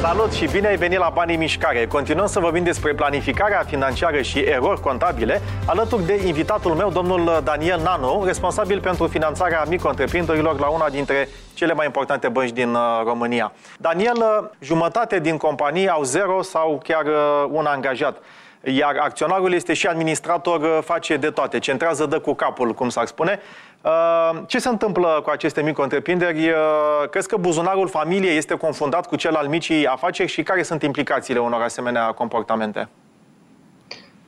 [0.00, 1.86] Salut și bine ai venit la Banii în Mișcare.
[1.86, 7.80] Continuăm să vorbim despre planificarea financiară și erori contabile, alături de invitatul meu, domnul Daniel
[7.80, 13.52] Nanu, responsabil pentru finanțarea micro-întreprinderilor la una dintre cele mai importante bănci din uh, România.
[13.78, 18.16] Daniel, uh, jumătate din companii au zero sau chiar uh, un angajat.
[18.62, 23.06] Iar acționarul este și administrator, uh, face de toate, centrează dă cu capul, cum s-ar
[23.06, 23.40] spune.
[23.82, 26.48] Uh, Ce se întâmplă cu aceste micro-întreprinderi?
[26.48, 30.82] Uh, Crezi că buzunarul familiei este confundat cu cel al micii afaceri și care sunt
[30.82, 32.88] implicațiile unor asemenea comportamente?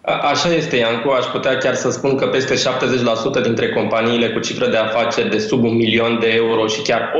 [0.00, 1.08] A- Așa este, Iancu.
[1.10, 2.54] Aș putea chiar să spun că peste
[3.38, 7.12] 70% dintre companiile cu cifră de afaceri de sub un milion de euro și chiar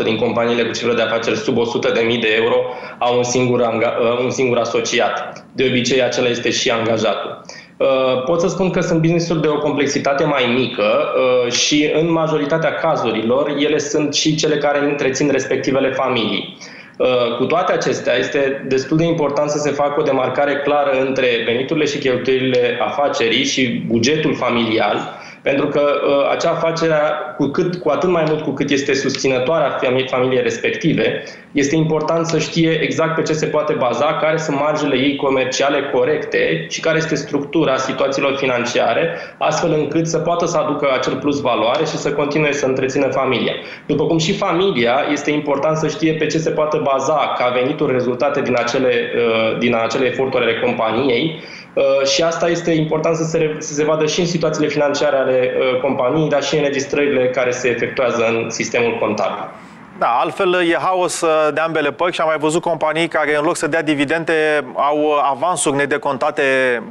[0.00, 2.56] 80% din companiile cu cifră de afaceri sub 100.000 de euro
[2.98, 5.44] au un singur, anga- uh, un singur asociat.
[5.52, 7.40] De obicei, acela este și angajatul.
[7.84, 12.12] Uh, Pot să spun că sunt business-uri de o complexitate mai mică uh, și în
[12.12, 16.56] majoritatea cazurilor ele sunt și cele care întrețin respectivele familii.
[16.98, 21.26] Uh, Cu toate acestea, este destul de important să se facă o demarcare clară între
[21.44, 24.96] veniturile și cheltuielile afacerii și bugetul familial,
[25.42, 26.94] pentru că uh, acea afacere,
[27.36, 32.26] cu, cât, cu atât mai mult cu cât este susținătoarea fami- familiei respective, este important
[32.26, 36.80] să știe exact pe ce se poate baza, care sunt marjele ei comerciale corecte și
[36.80, 41.96] care este structura situațiilor financiare, astfel încât să poată să aducă acel plus valoare și
[41.96, 43.52] să continue să întrețină familia.
[43.86, 47.92] După cum și familia, este important să știe pe ce se poate baza ca venituri
[47.92, 51.42] rezultate din acele, uh, din acele eforturi ale companiei
[51.74, 55.16] Uh, și asta este important să se, re- să se vadă și în situațiile financiare
[55.16, 59.50] ale uh, companiei, dar și în înregistrările care se efectuează în sistemul contabil.
[59.98, 63.44] Da, altfel e haos uh, de ambele părți și am mai văzut companii care în
[63.44, 66.42] loc să dea dividende au uh, avansuri nedecontate,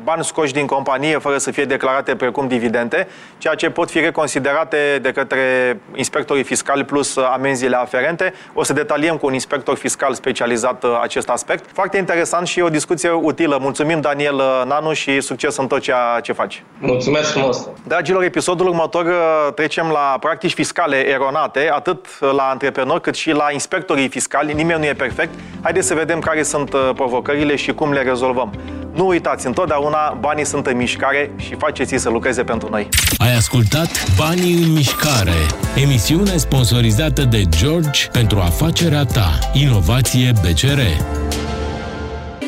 [0.04, 5.00] bani scoși din companie fără să fie declarate precum dividende, ceea ce pot fi reconsiderate
[5.02, 8.34] de către inspectorii fiscali plus uh, amenziile aferente.
[8.54, 11.70] O să detaliem cu un inspector fiscal specializat uh, acest aspect.
[11.74, 13.58] Foarte interesant și o discuție utilă.
[13.62, 16.64] Mulțumim, Daniel uh, Nanu, și succes în tot ceea ce faci.
[16.80, 17.70] Mulțumesc frumos!
[17.88, 23.48] Dragilor, episodul următor uh, trecem la practici fiscale eronate, atât la antreprenori cât și la
[23.52, 24.54] inspectorii fiscali.
[24.54, 25.34] Nimeni nu e perfect.
[25.62, 28.54] Haideți să vedem care sunt uh, provocările și cum le rezolvăm.
[28.94, 32.90] Nu uitați, întotdeauna banii sunt în mișcare și faceți-i să lucreze pentru noi.
[33.18, 35.38] Ai ascultat Banii în mișcare,
[35.76, 39.40] emisiune sponsorizată de George pentru afacerea ta.
[39.54, 40.80] Inovație BCR.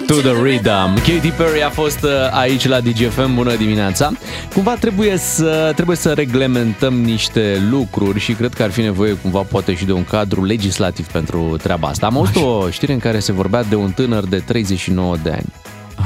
[0.08, 0.94] To the Rhythm.
[0.96, 3.34] Katy Perry a fost uh, aici la DGFM.
[3.36, 4.12] Bună dimineața!
[4.54, 9.40] Cumva trebuie să, trebuie să reglementăm niște lucruri și cred că ar fi nevoie cumva
[9.40, 12.06] poate și de un cadru legislativ pentru treaba asta.
[12.06, 15.54] Am auzit o știre în care se vorbea de un tânăr de 39 de ani.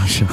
[0.04, 0.26] Așa.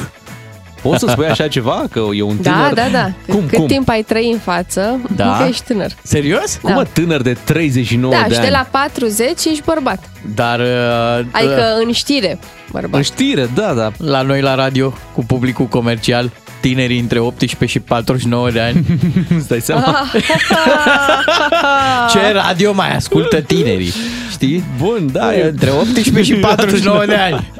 [0.82, 1.84] Poți să spui așa ceva?
[1.90, 2.72] Că e un Da, tânăr?
[2.74, 3.32] da, da.
[3.34, 3.66] Cum, Cât cum?
[3.66, 5.32] timp ai trăi în față, Da?
[5.32, 5.90] încă ești tânăr.
[6.02, 6.58] Serios?
[6.62, 8.48] Cum mă, tânăr de 39 Da, de și ani?
[8.48, 10.10] de la 40 ești bărbat.
[10.34, 10.58] Dar...
[10.60, 12.38] Uh, Adică în știre,
[12.70, 12.94] bărbat.
[12.94, 13.92] În știre, da, da.
[13.98, 18.86] La noi la radio, cu publicul comercial, tinerii între 18 și 49 de ani.
[19.38, 19.96] Îți dai seama?
[22.12, 23.92] Ce radio mai ascultă tinerii?
[24.30, 24.64] Știi?
[24.78, 25.36] Bun, da.
[25.36, 27.52] E între 18 și 49 de ani.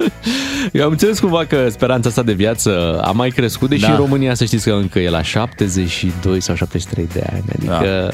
[0.73, 3.91] Eu am înțeles cumva că speranța asta de viață a mai crescut, deși Da.
[3.91, 7.45] în România să știți că încă e la 72 sau 73 de ani.
[7.57, 8.13] Adică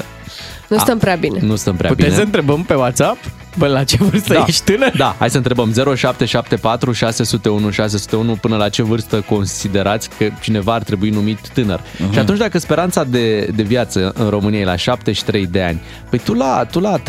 [0.67, 1.39] Nu stăm prea bine.
[1.41, 2.19] nu stăm prea Puteți bine.
[2.19, 3.17] să întrebăm pe WhatsApp?
[3.57, 4.43] Bă, la ce vârstă da.
[4.47, 4.93] ești tânăr?
[4.97, 10.83] Da, hai să întrebăm 0774 601 601 până la ce vârstă considerați că cineva ar
[10.83, 11.79] trebui numit tânăr.
[11.97, 12.13] Mhm.
[12.13, 16.19] Și atunci dacă speranța de, de viață în România e la 73 de ani, păi
[16.19, 17.01] tu la, tu la 39-40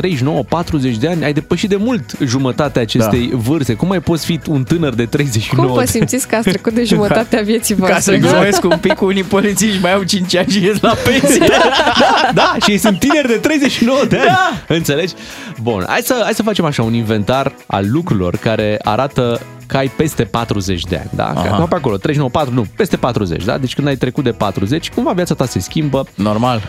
[0.98, 3.36] de ani ai depășit de mult jumătatea acestei Da.
[3.36, 3.74] vârste.
[3.74, 5.96] Cum mai poți fi un tânăr de 39 Cum vă de ani?
[5.98, 8.14] simțiți că ați trecut de jumătatea vieții Ca voastre?
[8.20, 11.38] să glumesc un pic, unii polițiști mai au 5 ani și ies la pensie.
[11.48, 14.26] da, da, și ei sunt tineri de 39 de ani.
[14.26, 14.74] Da.
[14.74, 15.14] Înțelegi?
[15.62, 19.88] Bun, hai să, hai să facem așa un inventar al lucrurilor care arată că ai
[19.88, 21.32] peste 40 de ani, da?
[21.32, 21.58] Că Aha.
[21.58, 23.58] nu pe acolo, 39, 4, nu, peste 40, da?
[23.58, 26.06] Deci când ai trecut de 40, cumva viața ta se schimbă.
[26.14, 26.62] Normal.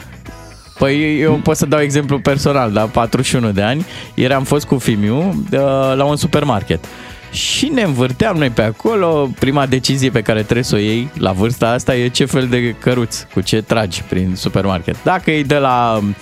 [0.78, 4.78] Păi eu pot să dau exemplu personal, da, 41 de ani, ieri am fost cu
[4.78, 5.60] Fimiu uh,
[5.96, 6.86] la un supermarket.
[7.32, 11.32] Și ne învârteam noi pe acolo, prima decizie pe care trebuie să o iei la
[11.32, 15.04] vârsta asta e ce fel de căruț, cu ce tragi prin supermarket.
[15.04, 16.16] Dacă e de la um,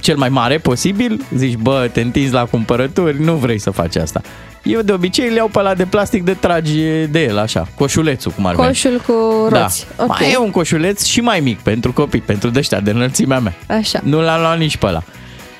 [0.00, 4.20] cel mai mare posibil, zici, bă, te întinzi la cumpărături, nu vrei să faci asta.
[4.62, 8.30] Eu de obicei le iau pe la de plastic de tragi de el, așa, coșulețul,
[8.30, 8.66] cum ar veni.
[8.66, 9.86] Coșul cu roți.
[9.96, 10.04] Da.
[10.04, 10.08] Ok.
[10.08, 13.54] Mai e un coșuleț și mai mic pentru copii, pentru dăștia de înălțimea mea.
[13.66, 14.00] Așa.
[14.02, 15.02] Nu l-am luat nici pe ăla.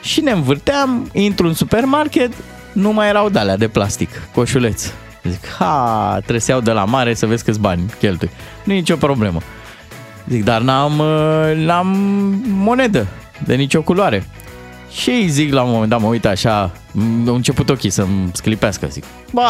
[0.03, 2.33] Și ne învârteam, intru în supermarket,
[2.73, 4.93] nu mai erau de de plastic, coșuleț.
[5.23, 8.31] Zic, ha, trebuie să iau de la mare să vezi câți bani cheltui.
[8.65, 9.41] Nu e nicio problemă.
[10.29, 11.87] Zic, dar n-am, uh, n-am
[12.49, 13.07] monedă
[13.45, 14.27] de nicio culoare.
[14.91, 18.31] Și îi zic la un moment dat, mă uit așa, m- au început ochii să-mi
[18.33, 19.47] sclipească, zic, ba,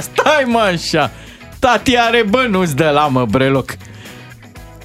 [0.00, 1.10] stai mă așa,
[1.58, 3.76] tati are bănuți de la mă breloc.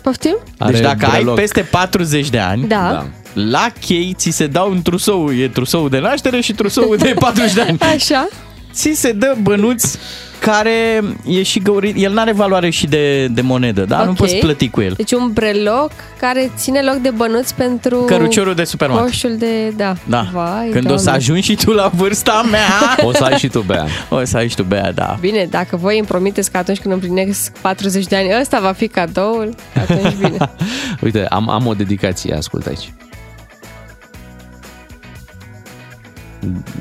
[0.01, 0.37] Poftim?
[0.57, 1.27] Are deci dacă breloc.
[1.37, 2.89] ai peste 40 de ani, Da.
[2.91, 3.05] Da.
[3.33, 7.53] la chei ți se dau un trusou, e trusou de naștere și trusou de 40
[7.53, 7.79] de ani.
[7.95, 8.27] Așa?
[8.73, 9.95] Ți se dă bănuț
[10.39, 14.03] care e și găurit, el n-are valoare și de, de monedă, da?
[14.03, 14.15] Nu Ok.
[14.15, 14.93] poți plăti cu el.
[14.97, 17.97] Deci un breloc care ține loc de bănuți pentru...
[17.97, 19.05] Căruciorul de supermarket.
[19.09, 19.69] Coșul de...
[19.77, 19.95] Da.
[20.05, 20.25] Da.
[20.33, 21.21] Vai, Când o să Doamne.
[21.21, 23.85] ajungi și tu la vârsta mea, O să ai și tu, Bea.
[24.09, 25.17] o să ai și tu bea, da.
[25.19, 28.87] Bine, dacă voi îmi promiteți că atunci când împlinesc 40 de ani, ăsta va fi
[28.87, 30.37] cadoul, atunci bine.
[31.03, 32.93] Uite, am, am o dedicație, ascultă aici.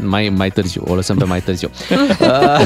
[0.03, 1.71] Mai, mai târziu, o lăsăm pe mai târziu.
[1.91, 2.61] Uh,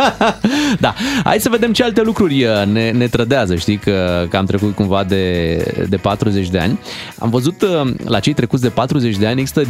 [0.84, 4.44] da, hai să vedem ce alte lucruri uh, ne, ne trădează, știi, că, că am
[4.44, 5.54] trecut cumva de,
[5.88, 6.78] de 40 de ani.
[7.18, 9.62] Am văzut uh, la cei trecuți de 40 de ani există,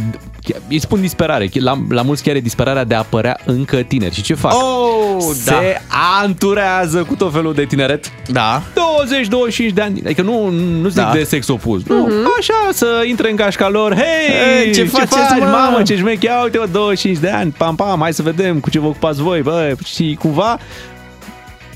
[0.69, 4.15] îi spun disperare, la, la mulți chiar e disperarea de a apărea încă tineri.
[4.15, 4.53] Și ce fac?
[4.53, 5.81] Oh, Se
[6.21, 8.11] anturează cu tot felul de tineret.
[8.31, 8.61] Da.
[9.69, 10.49] 20-25 de ani, adică nu,
[10.81, 11.11] nu zic Da.
[11.13, 12.07] de sex opus, nu,
[12.39, 16.29] așa să intre în gașca lor, hei, Ei, ce faceți, faci, mă?" mamă, ce șmeche,
[16.41, 19.21] ia uite, mă, 25 de ani, pam, pam, hai să vedem cu ce vă ocupați
[19.21, 20.57] voi, bă, și cumva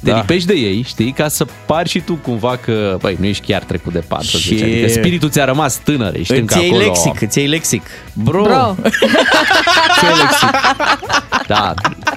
[0.03, 0.17] te Da.
[0.17, 3.63] lipești de ei, știi, ca să pari și tu cumva că, băi, nu ești chiar
[3.63, 6.85] trecut de 40, Și- adică spiritul ți-a rămas tânăr, ești încă Îți iei acolo.
[6.85, 7.81] lexic, îți iei lexic.
[8.13, 8.41] Bro.
[8.43, 8.75] Bro,
[9.99, 10.49] Ce lexic.
[11.47, 11.73] Da,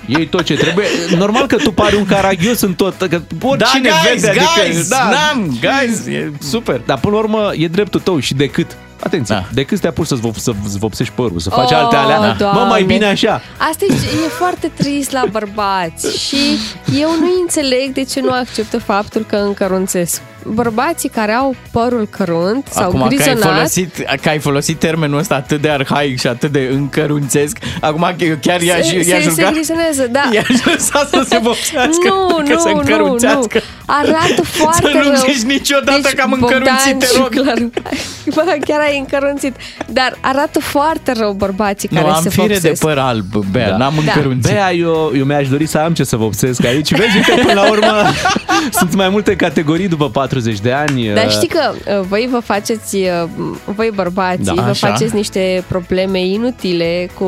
[0.07, 0.87] iei tot ce trebuie.
[1.17, 3.07] Normal că tu pari un caragios în tot, că
[3.39, 5.11] Da, oricine guys, vede, guys, adică, da.
[5.11, 6.81] n-am, guys, e super.
[6.87, 9.41] Dar până la urmă e dreptul tău și decât Atenție, Da.
[9.41, 9.47] da.
[9.53, 12.25] de cât te apuci să-ți, vop, să-ți vopsești părul, să faci Oh, alte alea, mă,
[12.27, 12.83] mai Doamne.
[12.83, 13.41] bine așa.
[13.71, 13.93] Asta e,
[14.25, 16.37] e foarte trist la bărbați și
[17.01, 22.67] eu nu înțeleg de ce nu acceptă faptul că încărunțesc bărbații care au părul cărunt
[22.71, 26.27] sau Acum că ai, grizonat, folosit, că ai folosit termenul ăsta atât de arhaic și
[26.27, 30.23] atât de încărunțesc, acum că eu chiar i-aș, se, i-aș se, se ruga, grizonează, da.
[30.35, 32.79] i-aș lăsa să se vopsească, Nu, că nu, se nu, nu.
[32.79, 33.61] încărunțească.
[33.87, 35.15] Arată foarte Să nu rău.
[35.33, 37.29] zici niciodată deci, că am încărunțit, Bogdan te și rog.
[37.29, 37.59] Clar,
[38.35, 39.57] bă, chiar ai încărunțit.
[39.87, 42.63] Dar arată foarte rău bărbații Nu, care am se fire vopsesc.
[42.81, 43.77] de păr alb, Bea, Da.
[43.77, 44.13] n-am Da.
[44.13, 44.53] încărunțit.
[44.53, 46.91] Bea, eu, eu mi-aș dori să am ce să vopsesc aici.
[46.95, 47.93] Vezi, uite, până la urmă
[48.71, 51.13] sunt mai multe categorii după 40 de ani.
[51.15, 53.25] Dar știi că uh, voi vă faceți, uh,
[53.65, 54.89] voi bărbații, Da, vă așa.
[54.89, 57.27] faceți niște probleme inutile cu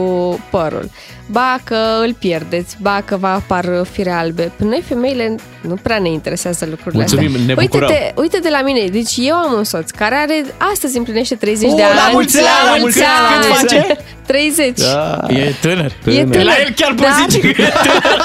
[0.50, 0.90] părul.
[1.32, 4.52] Ba că îl pierdeți, ba că vă apar fire albe.
[4.56, 7.44] Pe noi femeile nu prea ne interesează lucrurile Mulțumim, astea.
[7.46, 7.88] ne bucurăm.
[7.88, 11.68] Uite-te, uite de la mine, deci eu am un soț care are, astăzi împlinește 30
[11.70, 12.12] Oh, de la ani.
[12.12, 13.44] mulți ani, la mulți ani!
[13.46, 13.96] Cât face?
[14.26, 14.78] 30.
[14.78, 15.20] Da.
[15.28, 15.92] E tânăr.
[16.04, 18.20] E tânăr, La el chiar dar- poți zice că e tânăr.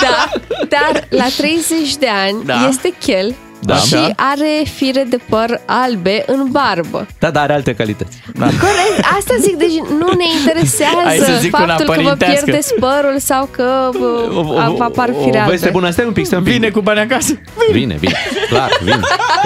[0.00, 0.28] Da,
[0.68, 2.66] dar la 30 de ani Da.
[2.68, 3.74] este chel Da.
[3.76, 4.12] și Așa.
[4.16, 7.06] are fire de păr albe în barbă.
[7.18, 8.16] Da, dar are alte calități.
[8.38, 12.44] Corect, asta zic, deci nu ne Hai interesează să zic una faptul că vă părintească.
[12.44, 15.78] pierdeți părul sau că vă, vă apar fire o veste albe.
[15.78, 16.52] bună, stai un pic, stai un pic.
[16.52, 17.40] Vine cu bani acasă.
[17.72, 18.14] Vine, vine.
[18.48, 19.00] Clar, vine.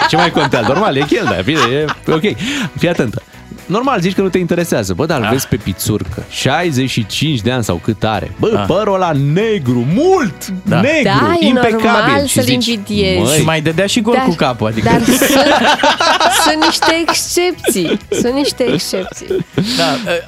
[0.09, 0.67] Ce mai contează?
[0.69, 2.23] Normal, e chel, dar vine, e ok.
[2.79, 3.23] Fii atentă.
[3.67, 4.95] Normal, zici că nu te interesează.
[4.95, 6.25] Bă, dar îl vezi pe pițurcă.
[6.31, 8.31] 65 de ani sau cât are.
[8.39, 8.65] Bă, Ah.
[8.67, 10.47] părul ăla negru, mult!
[10.65, 10.81] Da.
[10.81, 11.85] Negru, Da, e impecabil.
[11.85, 13.19] normal Și să-l zici, invidiezi.
[13.23, 14.89] "Măi, Și mai dădea și gol Dar- cu capul, adică...
[14.91, 15.19] Dar sunt,
[16.45, 17.99] sunt niște excepții.
[18.11, 19.27] Sunt niște excepții.
[19.55, 19.85] Da,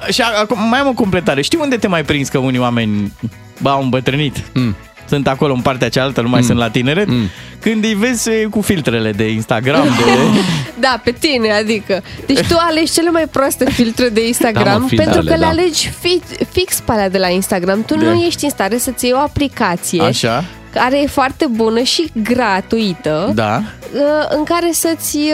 [0.07, 1.41] uh, și acum mai am o completare.
[1.41, 3.13] Știi unde te mai prins că unii oameni
[3.61, 4.43] bă, au îmbătrânit?
[4.53, 4.75] Mm.
[5.07, 7.07] Sunt acolo în partea cealaltă, nu mai sunt la tineret.
[7.07, 7.29] Mm.
[7.59, 10.39] Când îi vezi e, cu filtrele de Instagram, de...
[10.79, 12.03] Da, pe tine, adică.
[12.25, 15.45] Deci tu alegi cele mai proaste filtre de Instagram Da, mă, filtrele, pentru că le
[15.45, 15.47] da.
[15.47, 17.83] alegi fi, fix pe alea de la Instagram.
[17.83, 18.05] Tu Da.
[18.05, 20.43] nu ești în stare să-ți iei o aplicație Așa,
[20.77, 23.61] care e foarte bună și gratuită da.
[23.93, 25.33] uh, în care să-ți uh,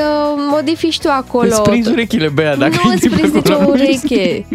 [0.51, 1.47] modifici tu acolo.
[1.49, 3.69] Îți prinzi urechile, Bea, dacă nu îți intri pe prinzi nicio acolo.
[3.69, 4.45] ureche.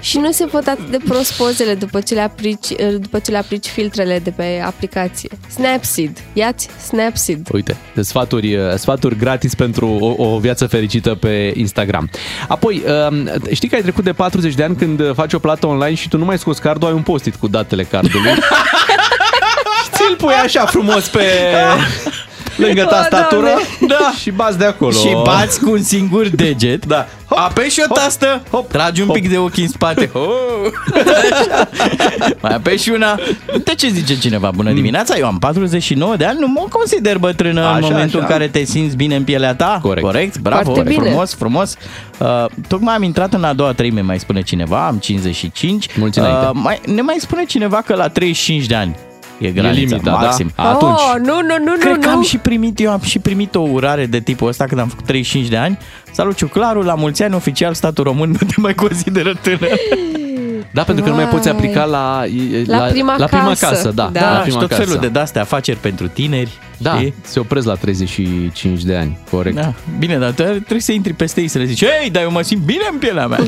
[0.00, 3.30] și nu se pot atât de prost pozele după ce le aplici, uh, după ce
[3.30, 5.28] le aplici filtrele de pe aplicație.
[5.48, 6.18] Snapseed.
[6.32, 7.48] Iați Snapseed.
[7.52, 12.10] Uite, de sfaturi, uh, sfaturi gratis pentru o, o viață fericită pe Instagram.
[12.48, 15.94] Apoi, um, știi că ai trecut de 40 de ani când faci o plată online
[15.94, 18.30] și tu nu mai scoți cardul, ai un post cu datele cardului.
[20.08, 21.22] și ți-l pui așa frumos pe
[22.56, 23.96] lângă O, tastatură Doamne.
[24.00, 24.12] da.
[24.20, 24.90] și bați de acolo.
[24.92, 26.86] Și bați cu un singur deget.
[26.86, 27.06] Da.
[27.28, 29.16] Apeși o tastă, hop, tragi un hop.
[29.16, 30.10] pic de ochi în spate.
[30.18, 30.24] Oh.
[31.30, 31.68] Așa.
[32.40, 33.18] Mai apeși una.
[33.64, 34.50] De ce zice cineva?
[34.54, 38.28] Bună dimineața, eu am 49 de ani, nu mă consider bătrână Așa, în momentul așa.
[38.28, 39.78] în care te simți bine în pielea ta.
[39.82, 40.06] Corect.
[40.06, 41.02] Corect, bravo, Foarte bine.
[41.04, 41.74] frumos, frumos.
[42.18, 45.86] Uh, tocmai am intrat în a doua treime, mai spune cineva, am 55.
[45.96, 46.50] Mulți înainte.
[46.52, 48.96] mai, ne mai spune cineva că la 35 de ani
[49.38, 50.16] e granița, limita, da?
[50.16, 50.50] maxim.
[50.54, 50.98] Atunci.
[50.98, 52.14] Oh, nu, nu, nu, Cred nu, că nu.
[52.16, 55.04] am și primit, eu am și primit o urare de tipul ăsta când am făcut
[55.04, 55.78] 35 de ani.
[56.12, 59.70] Salut, Ciuclaru, la mulți ani oficial statul român nu te mai consideră tânăr.
[60.78, 61.56] Da, pentru că nu mai poți Vai.
[61.58, 62.24] aplica la,
[62.66, 63.66] La prima la prima casă.
[63.66, 63.90] casă.
[63.94, 64.20] Da, Da.
[64.20, 64.82] la Da, și prima tot casă.
[64.82, 66.50] felul de de-astea afaceri pentru tineri.
[66.76, 67.14] Da, știi?
[67.22, 69.56] se opresc la 35 de ani, corect.
[69.56, 69.72] Da.
[69.98, 72.42] Bine, dar tu trebuie să intri peste ei să le zici Ei, dar eu mă
[72.42, 73.38] simt bine în pielea mea.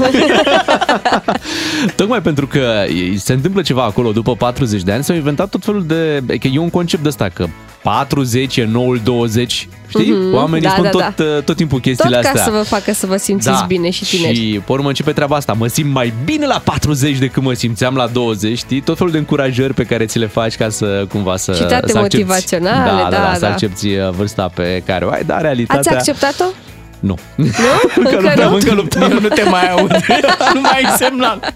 [1.96, 2.84] Tocmai pentru că
[3.16, 6.22] se întâmplă ceva acolo după 40 de ani, s-au inventat tot felul de...
[6.40, 7.46] Că e un concept de ăsta, că
[7.82, 10.10] 40 e noul 20, știi?
[10.12, 11.40] Mhm, Oamenii da, spun da, tot, da.
[11.40, 12.44] tot timpul Tot chestiile ca astea.
[12.44, 14.34] să vă facă să vă simțiți bine și tineri.
[14.36, 15.52] Și pe urmă începe treaba asta.
[15.52, 18.80] Mă simt mai bine la 40 decât mă simțeam la 20, știi?
[18.80, 21.98] Tot felul de încurajări pe care ți le faci ca să cumva să Citate să
[21.98, 23.48] accepti, motivaționale, da, da, da, să da.
[23.50, 25.96] accepti uh, vârsta pe care o ai, dar realitatea...
[25.96, 26.44] Ați acceptat-o?
[27.00, 27.18] Nu.
[27.36, 27.46] Nu?
[27.96, 28.54] Încă Încă luptăm, nu?
[28.54, 29.02] încă luptăm.
[29.12, 29.90] Eu nu te mai aud.
[30.54, 31.54] nu mai ai semnal.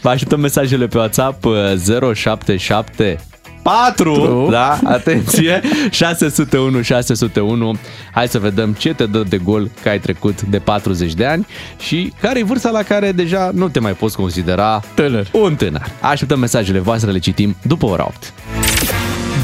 [0.00, 3.20] Vă așteptăm mesajele pe WhatsApp uh, 077
[3.62, 7.74] 4, da, atenție, 601 601.
[8.12, 11.46] Hai să vedem ce te dă de gol că ai trecut de 40 de ani
[11.78, 15.26] și care e vârsta la care deja nu te mai poți considera Tânăr.
[15.32, 15.86] un tânăr.
[16.00, 18.32] Așteptăm mesajele voastre, le citim după ora 8.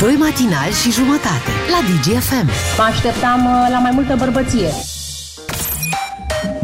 [0.01, 2.47] Doi matinali și jumătate la DGFM.
[2.77, 4.69] Mă așteptam uh, la mai multă bărbăție.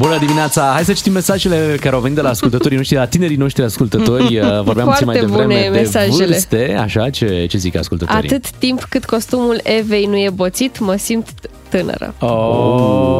[0.02, 0.70] Bună dimineața!
[0.72, 3.64] Hai să citim mesajele care au venit de la ascultătorii noștri, de la tinerii noștri
[3.64, 4.20] ascultători.
[4.42, 6.24] Uh, Vorbeam puțin mai Foarte devreme bune de mesajele.
[6.26, 8.28] vârste, așa, ce, ce zic ascultătorii?
[8.30, 11.28] Atât timp cât costumul Evei nu e boțit, mă simt
[11.68, 12.14] tânără.
[12.18, 12.28] Oh.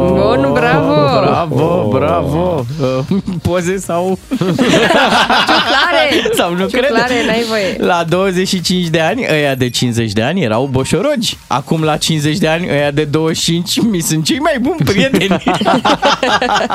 [0.08, 1.20] Bun, bravo!
[1.20, 2.64] Bravo, bravo.
[2.80, 3.16] Uh,
[3.48, 4.18] Poze sau...
[4.28, 6.10] Ciuclare!
[6.38, 7.26] Sau nu Ciuclare, crede?
[7.26, 7.76] n-ai voie.
[7.78, 11.36] La 25 de ani, ăia de 50 de ani erau boșorogi.
[11.46, 15.42] Acum la 50 de ani, ăia de 25 mi sunt cei mai buni prieteni.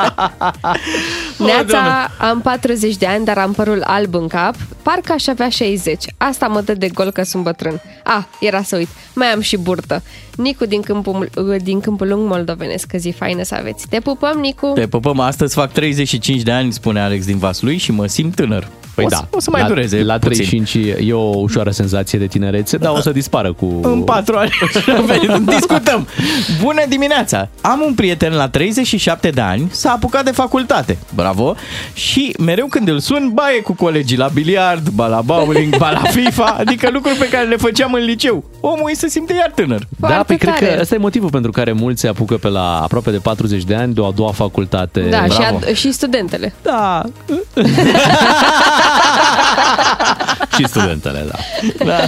[1.46, 4.54] Neața, am 40 de ani, dar am părul alb în cap.
[4.82, 6.04] Parcă aș avea 60.
[6.16, 7.80] Asta mă dă de gol că sunt bătrân.
[8.04, 8.88] Ah, era să uit.
[9.14, 10.02] Mai am și burtă.
[10.36, 11.28] Nicu din Câmpul,
[11.62, 12.86] din Câmpul Lung Moldovenesc.
[12.86, 13.86] Că zi faină să aveți.
[13.88, 14.72] Te pupăm, Nicu!
[14.74, 18.68] Te pupăm, astăzi fac 35 de ani, spune Alex din Vaslui și mă simt tânăr.
[18.98, 20.44] Păi o, da, să, o să mai la, dureze La puțin.
[20.44, 23.80] 35 e o ușoară senzație de tinerețe, dar o să dispară cu...
[23.82, 24.50] În patru ani.
[25.56, 26.06] Discutăm.
[26.62, 27.48] Bună dimineața!
[27.60, 30.98] Am un prieten la 37 de ani, s-a apucat de facultate.
[31.14, 31.54] Bravo!
[31.92, 36.02] Și mereu când îl sun, baie cu colegii la biliard, ba la bowling, ba la
[36.10, 38.44] FIFA, adică lucruri pe care le făceam în liceu.
[38.60, 39.86] Omul îi se simte iar tânăr.
[39.96, 43.10] da, păi cred că ăsta e motivul pentru care mulți se apucă pe la aproape
[43.10, 45.00] de 40 de ani de o a doua facultate.
[45.00, 45.58] Da, și, Bravo.
[45.58, 46.52] ad- și studentele.
[46.62, 47.02] Da.
[50.56, 51.38] și studentele, da.
[51.84, 51.98] da.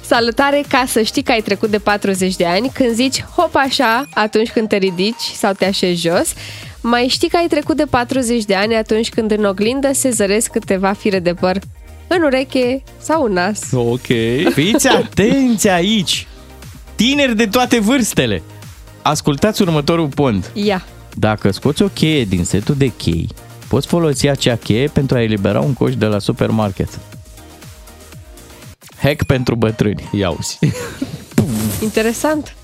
[0.00, 4.08] Salutare, ca să știi că ai trecut de 40 de ani, când zici hop așa
[4.14, 6.32] atunci când te ridici sau te așezi jos,
[6.80, 10.50] mai știi că ai trecut de 40 de ani atunci când în oglindă se zăresc
[10.50, 11.58] câteva fire de păr
[12.06, 13.60] în ureche sau în nas.
[13.72, 14.06] Ok.
[14.52, 16.26] Fiți atenți aici!
[16.94, 18.42] Tineri de toate vârstele!
[19.02, 20.50] Ascultați următorul pont.
[20.52, 20.84] Ia.
[21.14, 23.28] Dacă scoți o cheie din setul de chei,
[23.74, 26.98] poți folosi acea cheie pentru a elibera un coș de la supermarket.
[28.96, 30.08] Hack pentru bătrâni.
[30.12, 30.58] Ia uzi.
[31.84, 32.56] Interesant.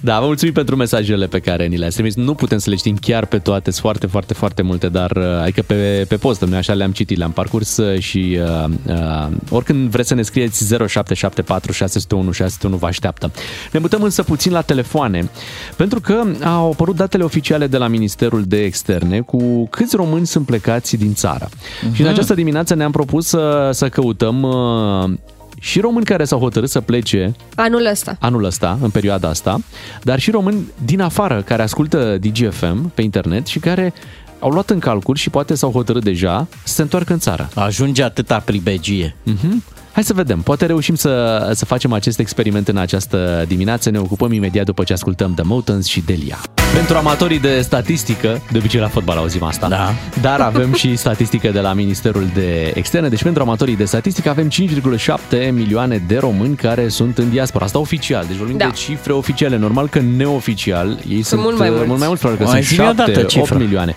[0.00, 2.14] Da, vă mulțumim pentru mesajele pe care ni le-ați trimis.
[2.14, 5.24] Nu putem să le știm chiar pe toate, sunt foarte, foarte, foarte multe, dar uh,
[5.42, 9.88] adică pe, pe post, noi așa le-am citit, le-am parcurs uh, și uh, uh, oricând
[9.90, 13.30] vreți să ne scrieți 0774 601 601 vă așteaptă.
[13.72, 15.30] Ne mutăm însă puțin la telefoane,
[15.76, 20.46] pentru că au apărut datele oficiale de la Ministerul de Externe cu câți români sunt
[20.46, 21.48] plecați din țară.
[21.48, 21.94] Uh-huh.
[21.94, 25.18] Și în această dimineață ne-am propus să, să căutăm uh,
[25.62, 28.16] și români care s-au hotărât să plece Anul ăsta.
[28.20, 29.60] anul ăsta, în perioada asta,
[30.02, 33.92] dar și români din afară care ascultă DGFM pe internet și care
[34.38, 37.48] au luat în calcul și poate s-au hotărât deja să se întoarcă în țară.
[37.54, 39.16] Ajunge atâta pribegie.
[39.26, 39.78] Mm-hmm.
[39.92, 43.90] Hai să vedem, poate reușim să, să facem acest experiment în această dimineață.
[43.90, 46.38] Ne ocupăm imediat după ce ascultăm The Motons și Delia.
[46.74, 49.92] Pentru amatorii de statistică, de obicei la fotbal auzim asta, da.
[50.20, 53.08] dar avem și statistică de la Ministerul de Externe.
[53.08, 57.64] Deci pentru amatorii de statistică avem 5,7 milioane de români care sunt în diaspora.
[57.64, 58.64] Asta oficial, deci vorbim Da.
[58.64, 59.56] de cifre oficiale.
[59.56, 61.88] Normal că neoficial ei sunt, mult mai uh, mulți.
[61.88, 63.56] mult mai mulți, probabil că Mai sunt zi-mi o dată 7, 8 cifra.
[63.56, 63.94] milioane.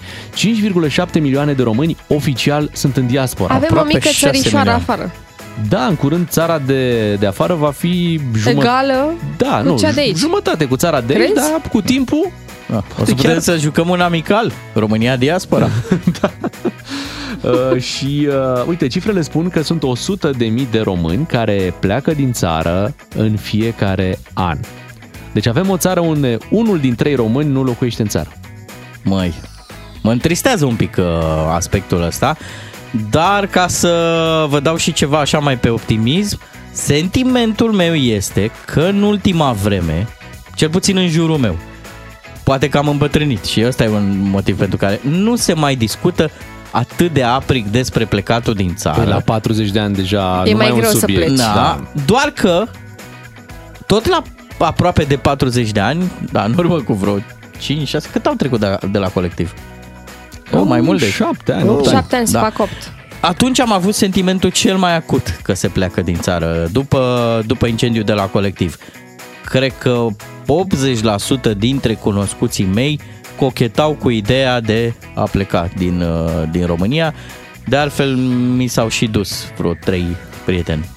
[1.15, 3.53] 5,7 milioane de români oficial sunt în diaspora.
[3.53, 4.83] Avem o Aproape mică șase țărișoară milioane.
[4.87, 5.11] afară.
[5.69, 8.49] Da, în curând țara de, de afară va fi jumătate.
[8.67, 10.17] Egală Da, cu nu, cea de aici.
[10.17, 11.49] jumătate cu țara de aici, Crezi?
[11.51, 12.31] dar cu timpul
[12.73, 12.83] Da.
[13.01, 14.51] O să putem să jucăm un amical.
[14.73, 15.69] România diaspora.
[17.41, 22.13] Uh, și uh, uite, cifrele spun că sunt 100 de mii de români care pleacă
[22.13, 24.57] din țară în fiecare an.
[25.33, 28.31] Deci avem o țară unde unul din trei români nu locuiește în țară.
[29.03, 29.33] Măi,
[30.01, 31.05] mă întristează un pic uh,
[31.53, 32.37] aspectul ăsta,
[33.09, 36.39] dar ca să vă dau și ceva așa mai pe optimism,
[36.71, 40.07] sentimentul meu este că în ultima vreme,
[40.55, 41.57] cel puțin în jurul meu,
[42.43, 46.29] poate că am îmbătrânit și ăsta e un motiv pentru care nu se mai discută
[46.71, 49.01] atât de aprig despre plecatul din țară.
[49.01, 51.25] Păi la 40 de ani deja E nu mai mai e greu un să subiect.
[51.25, 51.37] pleci.
[51.37, 52.63] Da, doar că
[53.87, 54.21] tot la
[54.57, 57.21] aproape de 40 de ani, da, în urmă cu vreo 5-6,
[58.11, 59.53] cât au trecut de, de la colectiv?
[60.51, 61.75] Oh, mai mult de 7 ani, Oh.
[61.75, 61.95] 8 ani.
[61.95, 62.39] Șapte ani se Da.
[62.39, 62.91] fac opt.
[63.19, 68.03] Atunci am avut sentimentul cel mai acut că se pleacă din țară după, după incendiul
[68.03, 68.77] de la colectiv.
[69.45, 70.05] Cred că
[71.53, 72.99] 80% dintre cunoscuții mei
[73.37, 77.13] cochetau cu ideea de a pleca din, uh, din România.
[77.65, 78.15] De altfel,
[78.55, 80.05] mi s-au și dus vreo trei
[80.45, 80.89] prieteni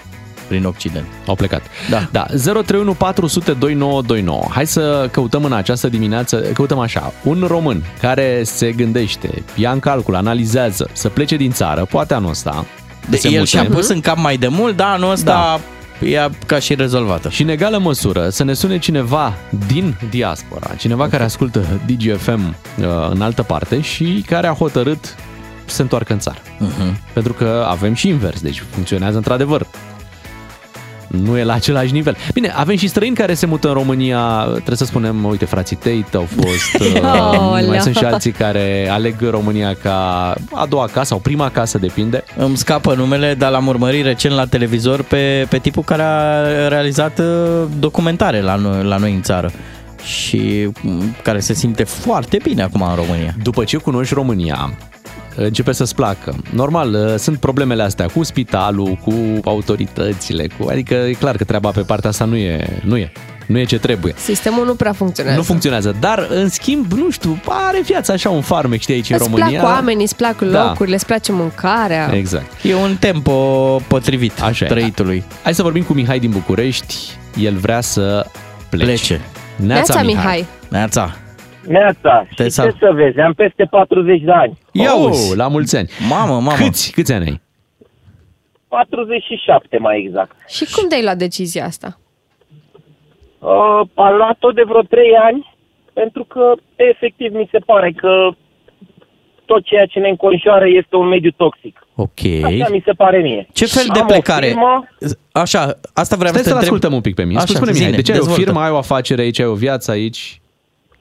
[0.49, 1.07] prin Occident.
[1.27, 1.63] Au plecat.
[1.91, 2.09] Da.
[2.13, 4.45] Da, 031 400 2929.
[4.51, 9.79] Hai să căutăm în această dimineață, căutăm așa, un român care se gândește, ia în
[9.79, 12.65] calcul, analizează, să plece din țară, poate anul ăsta.
[13.09, 13.47] De, se el mute.
[13.51, 15.61] și-a pus în cap mai de mult, dar anul ăsta da.
[16.01, 17.29] E ca și rezolvată.
[17.29, 19.35] Și în egală măsură să ne sune cineva
[19.67, 25.15] din diaspora, cineva care ascultă DGFM uh, în altă parte și care a hotărât
[25.65, 26.39] să se întoarcă în țară.
[26.39, 27.13] Uh-huh.
[27.13, 29.67] Pentru că avem și invers, deci funcționează într-adevăr.
[31.23, 32.17] Nu e la același nivel.
[32.33, 36.17] Bine, avem și străini care se mută în România, trebuie să spunem, uite, frații Tate
[36.17, 37.69] au fost, uh, Aoleu.
[37.69, 42.25] mai sunt și alții care aleg România ca a doua casă sau prima casă, depinde.
[42.37, 47.19] Îmi scapă numele, dar l-am urmărit recent la televizor pe, pe tipul care a realizat
[47.19, 47.25] uh,
[47.79, 49.53] documentare la noi, la noi în țară
[50.03, 53.35] și mm, care se simte foarte bine acum în România.
[53.43, 54.71] După ce cunoști România,
[55.37, 56.35] începe să-ți placă.
[56.51, 59.15] Normal, uh, sunt problemele astea cu spitalul, cu
[59.45, 60.69] autoritățile, cu...
[60.69, 63.13] adică e clar că treaba pe partea asta nu e, nu e.
[63.47, 64.15] nu e ce trebuie.
[64.17, 65.39] Sistemul nu prea funcționează.
[65.39, 69.17] Nu funcționează, dar în schimb, nu știu, are viața așa un farmec, știi, aici în
[69.21, 69.61] Îți România.
[69.61, 70.67] plac oamenii, îți plac Da.
[70.67, 72.11] locurile, îți place mâncarea.
[72.15, 72.47] Exact.
[72.63, 73.33] E un tempo
[73.89, 74.69] potrivit Așa e.
[74.69, 75.25] trăitului.
[75.43, 76.95] Hai să vorbim cu Mihai din București.
[77.41, 78.27] El vrea să
[78.69, 78.85] plece.
[78.85, 79.21] Plece.
[79.57, 80.47] Neața, Mihai.
[80.69, 81.17] Neața.
[81.69, 84.59] Neața, și Te ce sal- să vezi, am peste 40 de ani.
[84.73, 85.37] Ia oh, uzi.
[85.37, 85.89] la mulți ani.
[86.09, 86.53] Mamă, mamă.
[86.53, 87.41] Câți, câți ani ai?
[88.69, 90.37] 47 mai exact.
[90.49, 91.99] Și cum te-ai luat decizia asta?
[93.39, 95.55] Uh, am luat-o de vreo 3 ani,
[95.93, 98.29] pentru că efectiv mi se pare că
[99.45, 101.87] tot ceea ce ne înconjoară este un mediu toxic.
[101.95, 102.21] Ok.
[102.45, 103.47] Asta mi se pare mie.
[103.53, 104.47] Ce fel de Am o plecare?
[104.47, 104.89] firmă,
[105.33, 106.63] Așa, asta vreau Stai să să-l te întreb.
[106.63, 107.39] ascultăm un pic pe mine.
[107.39, 108.43] Așa, Spune, Mihai, zine, de ce ai o dezvoltă.
[108.43, 110.41] firmă, ai o afacere aici, ai o viață aici?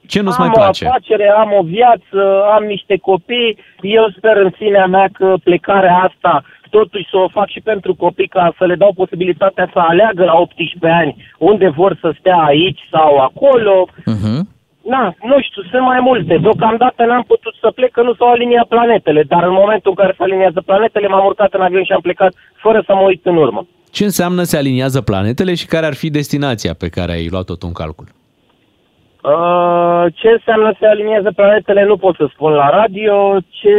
[0.06, 0.86] Ce nu-ți am mai o place?
[0.86, 2.20] afacere, am o viață,
[2.54, 3.58] am niște copii.
[3.80, 8.34] Eu sper în sinea mea că plecarea asta totuși să o fac și pentru copii
[8.36, 12.80] ca să le dau posibilitatea să aleagă la 18 ani unde vor să stea aici
[12.90, 13.88] sau acolo.
[14.14, 14.40] Uh-huh.
[14.94, 16.36] Na, nu știu, sunt mai multe.
[16.46, 20.14] Deocamdată n-am putut să plec că nu s-au aliniat planetele, dar în momentul în care
[20.16, 22.32] se aliniază planetele m-am urcat în avion și am plecat
[22.64, 23.66] fără să mă uit în urmă.
[23.90, 27.66] Ce înseamnă se aliniază planetele și care ar fi destinația pe care ai luat-o tu
[27.66, 28.06] în calcul?
[29.32, 33.36] Uh, ce înseamnă se aliniază planetele nu pot să spun la radio.
[33.48, 33.74] Ce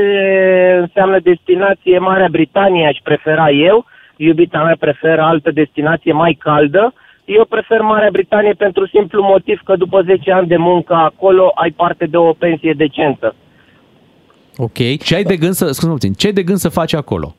[0.80, 3.86] înseamnă destinație Marea Britanie aș prefera eu.
[4.16, 6.94] Iubita mea preferă altă destinație mai caldă.
[7.26, 11.72] Eu prefer Marea Britanie pentru simplu motiv că după 10 ani de muncă acolo ai
[11.72, 13.36] parte de o pensie decentă.
[14.58, 14.78] Ok.
[15.04, 17.36] Ce ai de gând să, scuze puțin, ce ai de gând să faci acolo?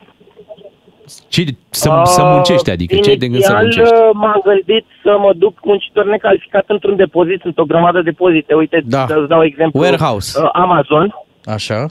[1.29, 3.93] Ce, să, să muncești, adică ce ai de gând să Inițial, muncești?
[3.93, 8.53] uh, m-am gândit să mă duc muncitor necalificat într-un depozit, sunt o grămadă de depozite.
[8.53, 9.05] Uite, Da.
[9.07, 9.79] să-ți dau exemplu.
[9.79, 10.39] Warehouse.
[10.41, 11.15] uh, Amazon.
[11.45, 11.85] Așa.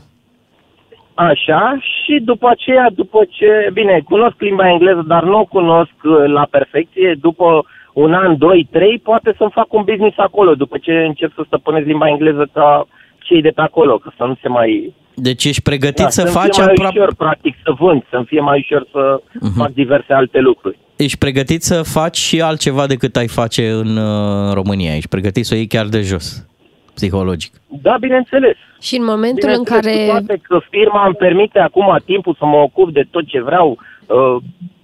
[1.14, 6.24] Așa, și după aceea, după ce, bine, cunosc limba engleză, dar nu o cunosc uh,
[6.26, 10.92] la perfecție, după un an, doi, trei, poate să-mi fac un business acolo, după ce
[10.92, 12.86] încep să stăpânesc limba engleză ca
[13.18, 14.94] cei de pe acolo, că să nu se mai...
[15.20, 16.98] Deci ești pregătit Da, să să-mi faci fie mai aproape...
[16.98, 19.56] ușor, practic, să vând, să-mi fie mai ușor să Mhm.
[19.58, 20.78] fac diverse alte lucruri.
[20.96, 24.94] Ești pregătit să faci și altceva decât ai face în uh, România.
[24.96, 26.46] Ești pregătit să o iei chiar de jos,
[26.94, 27.52] psihologic.
[27.82, 28.56] Da, bineînțeles.
[28.80, 30.04] Și în momentul în Bineînțeles, care...
[30.04, 33.78] cu toate că firma îmi permite acum timpul să mă ocup de tot ce vreau,
[34.09, 34.36] uh,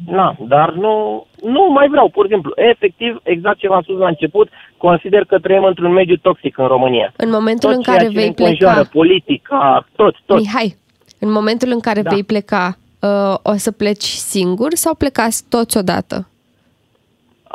[0.06, 2.52] na, dar nu, nu mai vreau, pur și simplu.
[2.56, 7.12] Efectiv, exact ce v-am spus la început, consider că trăim într-un mediu toxic în România.
[7.16, 8.90] În momentul tot în ceea care ce vei ne înconjoară, pleca...
[8.92, 10.38] politica, tot, tot.
[10.38, 10.76] Mihai,
[11.18, 12.10] în momentul în care Da.
[12.10, 16.28] vei pleca, uh, o să pleci singur sau plecați toți odată?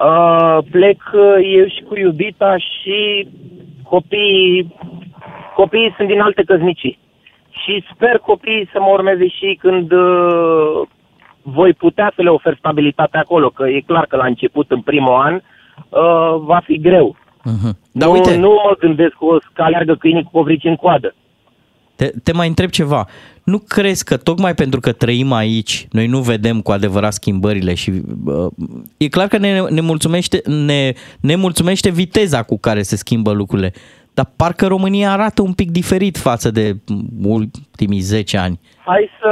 [0.03, 3.27] Uh, plec uh, eu și cu iubita și
[3.83, 4.75] copiii,
[5.55, 6.99] copiii sunt din alte căsnicii.
[7.49, 10.81] Și sper copiii să mă urmeze și când uh,
[11.41, 15.13] voi putea să le ofer stabilitate acolo, că e clar că la început, în primul
[15.13, 17.15] an, uh, va fi greu.
[17.39, 17.71] Uh-huh.
[17.91, 21.15] Dar nu, uite, nu mă gândesc că o să aleargă câinii cu covrici în coadă.
[21.95, 23.07] te, te mai întreb ceva.
[23.43, 27.91] Nu crezi că tocmai pentru că trăim aici, noi nu vedem cu adevărat schimbările și
[28.25, 28.51] uh,
[28.97, 33.73] e clar că ne, ne, mulțumește, ne, ne mulțumește viteza cu care se schimbă lucrurile,
[34.19, 36.65] dar parcă România arată un pic diferit față de
[37.37, 38.59] ultimii 10 ani.
[38.85, 39.31] Hai să,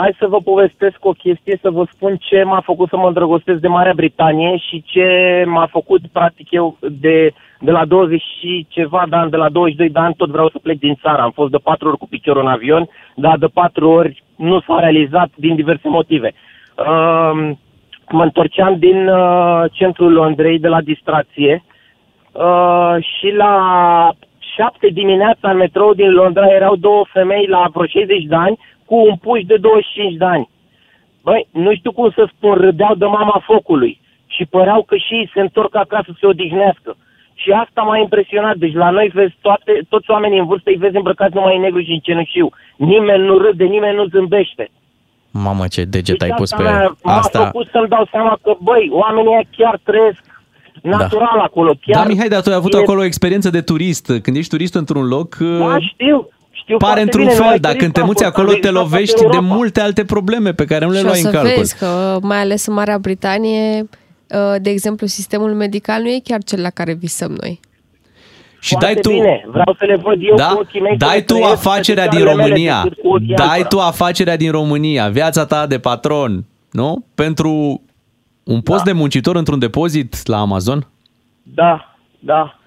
[0.00, 3.58] hai să vă povestesc o chestie, să vă spun ce m-a făcut să mă îndrăgostesc
[3.60, 5.08] de Marea Britanie și ce
[5.46, 9.88] m-a făcut, practic, eu de, de la 20 și ceva de ani, de la 22
[9.88, 11.22] de ani, tot vreau să plec din țară.
[11.22, 14.78] Am fost de patru ori cu piciorul în avion, dar de patru ori nu s-a
[14.78, 16.32] realizat din diverse motive.
[16.32, 17.50] Uh,
[18.10, 21.64] mă întorceam din uh, centrul Londrei, de la distracție,
[22.34, 23.52] uh, și la
[24.56, 28.94] 7 dimineața în metrou din Londra erau două femei la vreo 60 de ani cu
[28.96, 30.48] un puș de 25 de ani.
[31.22, 35.30] Băi, nu știu cum să spun, râdeau de mama focului și păreau că și ei
[35.34, 36.96] se întorc acasă să se odihnească.
[37.34, 38.56] Și asta m-a impresionat.
[38.56, 41.80] Deci la noi vezi toate, toți oamenii în vârstă îi vezi îmbrăcați numai în negru
[41.80, 42.50] și în cenușiu.
[42.76, 44.68] Nimeni nu râde, nimeni nu zâmbește.
[45.30, 47.44] Mamă, ce deget Deci ai pus asta pe m-a- m-a asta.
[47.44, 50.33] făcut să-mi dau seama că, băi, oamenii ăia chiar trăiesc
[50.90, 51.72] natural acolo.
[51.86, 54.12] Chiar Da, Mihai, dar tu ai avut e- acolo o experiență de turist.
[54.22, 56.28] Când ești turist într-un loc, Da, știu.
[56.50, 58.48] Știu pare foarte într-un bine, fel, numai dar turist când te am muți fost, acolo
[58.48, 59.54] am te vizitat toată lovești de Europa.
[59.54, 61.52] multe alte probleme pe care nu le și o luai în să calcul.
[61.56, 66.42] vezi că, mai ales în Marea Britanie, uh, de exemplu, sistemul medical nu e chiar
[66.42, 67.60] cel la care visăm noi.
[68.60, 69.44] Și Foarte dai tu, bine.
[69.50, 70.46] Vreau să le văd eu da?
[70.46, 70.96] cu ochii mei.
[70.98, 72.80] să dai le tu trăiesc afacerea pe din picioarele mele România.
[72.82, 73.68] decât cu ochii Dai altora.
[73.68, 77.04] tu afacerea din România, viața ta de patron, nu?
[77.14, 77.80] Pentru
[78.44, 80.86] un post de muncitor într-un depozit la Amazon?
[81.42, 82.58] Da, da.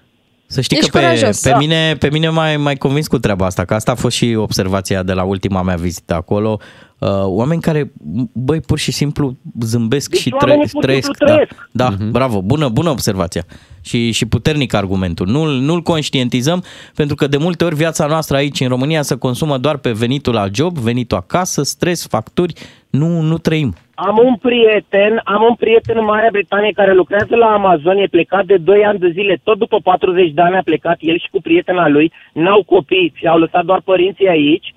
[0.46, 1.40] Să știi Ești că pe, curajos.
[1.40, 1.56] pe Da.
[1.58, 5.02] mine, pe mine mai, mai convins cu treaba asta, că asta a fost și observația
[5.02, 6.60] de la ultima mea vizită acolo.
[6.98, 7.92] Uh, oameni care,
[8.32, 11.04] băi, pur și simplu zâmbesc Deci și oamenii tră- pur și trăiesc.
[11.04, 11.68] simplu trăiesc.
[11.72, 13.42] Da, da bravo, bună, bună observația.
[13.82, 15.26] Și, și puternic argumentul.
[15.26, 19.58] Nu-l, nu-l conștientizăm pentru că de multe ori viața noastră aici în România se consumă
[19.58, 22.52] doar pe venitul la job, venitul acasă, stres, facturi,
[22.90, 23.74] nu, nu trăim.
[23.94, 28.44] Am un prieten, am un prieten în Marea Britanie care lucrează la Amazon, e plecat
[28.44, 31.40] de 2 ani de zile, tot după 40 de ani a plecat el și cu
[31.40, 34.74] prietena lui, n-au copii și au lăsat doar părinții aici,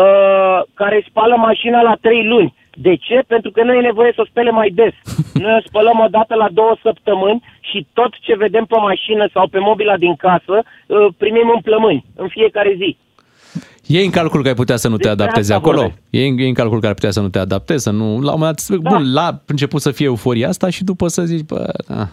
[0.00, 2.54] uh, care își spală mașina la 3 luni.
[2.86, 3.22] De ce?
[3.26, 4.94] Pentru că nu e nevoie să o spele mai des.
[5.42, 9.48] Noi o spălăm o dată la două săptămâni și tot ce vedem pe mașină sau
[9.48, 12.96] pe mobila din casă uh, primim în plămâni, în fiecare zi.
[13.86, 15.80] E în calcul că ai putea să nu te Despre adaptezi asta acolo?
[15.80, 16.02] vorbesc.
[16.10, 18.04] E în, e în calcul că ar putea să nu te adaptezi, să nu...
[18.04, 18.90] La un moment dat, Da.
[18.90, 22.08] bun, la început să fie euforia asta și după să zici, bă, da.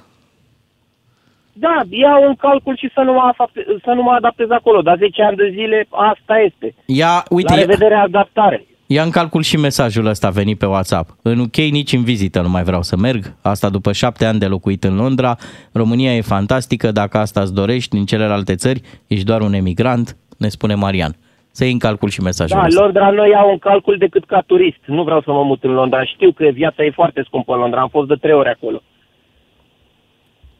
[1.59, 4.97] Da, iau în calcul și să nu mă, afap- să nu mă adaptez acolo, dar
[4.97, 6.73] 10 ani de zile asta este.
[6.85, 8.65] Ia, uite, La ia, revedere, adaptare.
[8.87, 11.09] ia în calcul și mesajul ăsta venit pe WhatsApp.
[11.21, 13.23] În UK nici în vizită nu mai vreau să merg.
[13.41, 15.35] Asta după șapte ani de locuit în Londra.
[15.73, 20.47] România e fantastică, dacă asta îți dorești din celelalte țări, ești doar un emigrant, ne
[20.47, 21.15] spune Marian.
[21.51, 22.81] Să iei în calcul și mesajul Da, ăsta.
[22.81, 24.79] Londra nu iau în calcul decât ca turist.
[24.85, 26.03] Nu vreau să mă mut în Londra.
[26.03, 27.81] Știu că viața e foarte scumpă în Londra.
[27.81, 28.81] Am fost de trei ori acolo.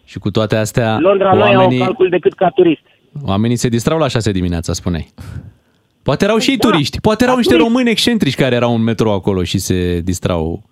[0.10, 2.82] Și cu toate astea, Londra nu iau în oamenii, calcul decât ca turist.
[3.26, 5.14] oamenii se distrau la 6 dimineața, spuneai.
[6.04, 7.00] Poate erau și ei Da, turiști.
[7.00, 7.74] Poate erau ca niște turiști.
[7.74, 10.64] români excentrici care erau în metrou acolo și se distrau.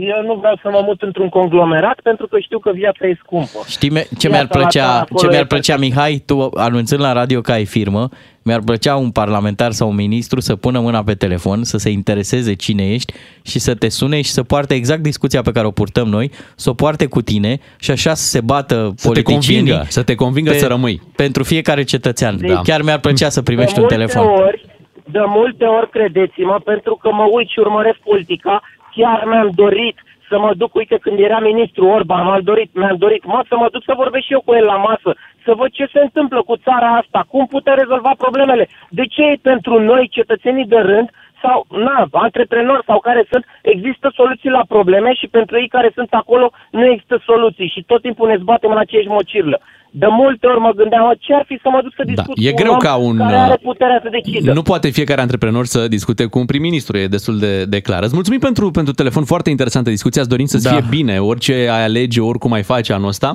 [0.00, 3.58] Eu nu vreau să mă mut într-un conglomerat pentru că știu că viața e scumpă.
[3.68, 6.50] Știi me- ce Viața mi-ar la țară plăcea, acolo ce e mi-ar plăcea Mihai, tu
[6.54, 8.08] anunțând la radio că ai firmă,
[8.42, 12.54] mi-ar plăcea un parlamentar sau un ministru să pună mâna pe telefon, să se intereseze
[12.54, 16.08] cine ești și să te sune și să poarte exact discuția pe care o purtăm
[16.08, 19.90] noi, să o poarte cu tine și așa să se bată Să te politicienii convingă,
[19.90, 21.00] să te convingă să rămâi.
[21.16, 22.46] Pentru fiecare cetățean.
[22.46, 22.60] Da.
[22.64, 24.26] Chiar mi-ar plăcea să primești de un multe telefon.
[24.26, 24.64] Ori,
[25.04, 28.62] de multe ori, credeți-mă, pentru că mă uit și urmăresc politica,
[28.94, 29.96] chiar mi-am dorit
[30.28, 33.68] să mă duc, uite, când era ministru Orban, m-am dorit, mi-am dorit, mă, să mă
[33.72, 35.10] duc să vorbesc și eu cu el la masă,
[35.44, 38.68] să văd ce se întâmplă cu țara asta, cum putem rezolva problemele.
[38.88, 41.08] De ce pentru noi, cetățenii de rând,
[41.42, 46.12] sau, na, antreprenori sau care sunt, există soluții la probleme și pentru ei care sunt
[46.12, 49.60] acolo nu există soluții și tot timpul ne zbatem în aceeași mocirlă.
[49.96, 52.48] De multe ori mă gândeam, "Mă, ce ar fi să mă duc să discut Da,
[52.48, 54.52] e cu greu om ca un, care are puterea să decidă.
[54.52, 58.02] Nu poate fiecare antreprenor să discute cu un prim-ministru, e destul de, de clar.
[58.02, 60.70] Îți mulțumim pentru, pentru telefon, foarte interesantă discuție, ați dorit să-ți Da.
[60.70, 63.34] fie bine, orice ai alege, oricum ai face anul ăsta.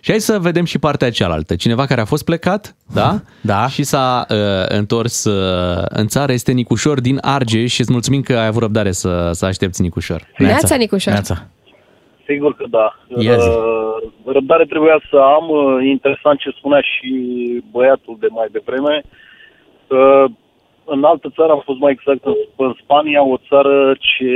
[0.00, 1.54] Și hai să vedem și partea cealaltă.
[1.56, 3.20] Cineva care a fost plecat, da?
[3.40, 3.66] Da.
[3.68, 4.36] Și s-a uh,
[4.68, 8.92] întors uh, în țară, este Nicușor din Argeș și îți mulțumim că ai avut răbdare
[8.92, 10.22] să, să aștepți Nicușor.
[10.38, 11.12] Neața, Nicușor.
[11.12, 11.46] Neața.
[12.28, 12.98] Sigur că da.
[13.08, 13.48] Ia zi.
[13.48, 15.48] Uh, Răbdare trebuia să am.
[15.48, 17.10] Uh, Interesant ce spunea și
[17.70, 19.02] băiatul de mai devreme.
[19.86, 20.24] Uh,
[20.84, 24.32] În altă țară am fost mai exact în, în Spania, o țară ce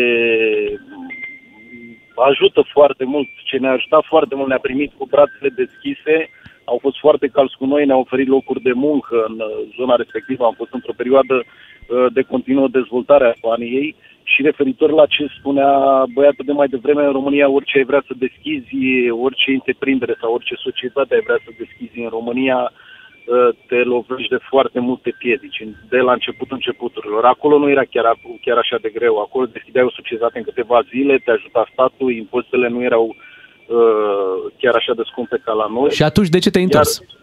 [2.30, 6.30] ajută foarte mult, ce ne-a ajutat foarte mult, ne-a primit cu brațele deschise,
[6.64, 10.44] au fost foarte calți cu noi, ne-au oferit locuri de muncă în uh, zona respectivă,
[10.44, 15.70] am fost într-o perioadă uh, de continuă dezvoltare a Spaniei și referitor la ce spunea
[16.14, 20.54] băiatul de mai devreme, în România orice ai vrea să deschizi, orice întreprindere sau orice
[20.54, 25.98] societate ai vrea să deschizi în România, uh, te lovești de foarte multe piedici, de
[25.98, 27.24] la începutul începuturilor.
[27.24, 28.06] Acolo nu era chiar,
[28.44, 29.18] chiar așa de greu.
[29.18, 34.74] Acolo deschideai o societate în câteva zile, te ajuta statul, impozitele nu erau uh, chiar
[34.74, 35.90] așa de scumpe ca la noi.
[35.90, 36.98] Și atunci de ce te-ai întors?
[36.98, 37.20] Uh,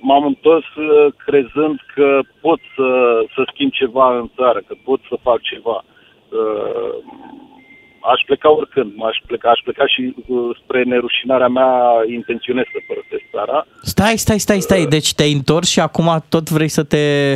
[0.00, 2.88] m-am întors uh, crezând că pot să,
[3.34, 5.84] să schimb ceva în țară, că pot să fac ceva.
[6.38, 6.94] Uh,
[8.12, 11.72] aș pleca oricând, aș pleca, aș pleca și uh, spre nerușinarea mea
[12.12, 13.66] intenționez să părăsesc țara.
[13.82, 14.86] Stai, stai, stai, stai.
[14.86, 17.34] Deci te-ai întors și acum tot vrei să te...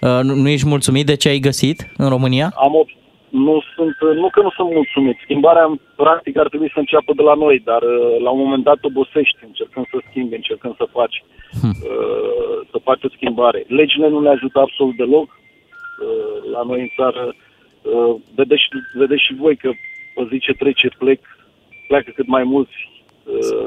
[0.00, 2.52] Uh, nu nu ești mulțumit de ce ai găsit în România?
[2.56, 3.03] Am op-
[3.34, 5.16] nu sunt, nu că nu sunt mulțumit.
[5.22, 5.66] Schimbarea,
[5.96, 9.38] practic, ar trebui să înceapă de la noi, dar uh, la un moment dat obosești
[9.46, 11.24] încercând să schimbi, încercând să faci,
[11.60, 11.74] Hm.
[11.90, 13.64] uh, să faci o schimbare.
[13.66, 15.28] Legile nu ne ajută absolut deloc.
[15.28, 17.34] Uh, la noi în țară,
[17.82, 18.62] uh, vedeți,
[18.94, 19.70] vedeți și voi că
[20.14, 21.20] pe zi ce trece plec,
[21.88, 22.93] pleacă cât mai mulți uh,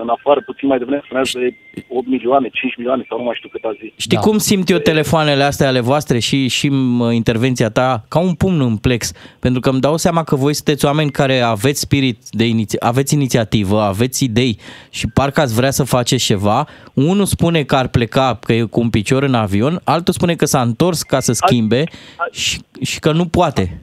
[0.01, 1.55] în afară, puțin mai devreme spuneați de
[1.88, 3.93] 8 milioane, 5 milioane sau nu mai știu cât a zi.
[3.95, 4.24] Știi da.
[4.24, 8.62] cum simt eu telefoanele astea ale voastre și, și m, intervenția ta ca un pumn
[8.62, 9.12] în plex?
[9.39, 13.14] Pentru că îmi dau seama că voi sunteți oameni care aveți spirit de iniți- aveți
[13.14, 16.68] inițiativă, aveți idei și parcă ați vrea să faceți ceva.
[16.93, 20.45] Unul spune că ar pleca, că e cu un picior în avion, altul spune că
[20.45, 21.84] s-a întors ca să schimbe
[22.32, 23.82] și, și că nu poate.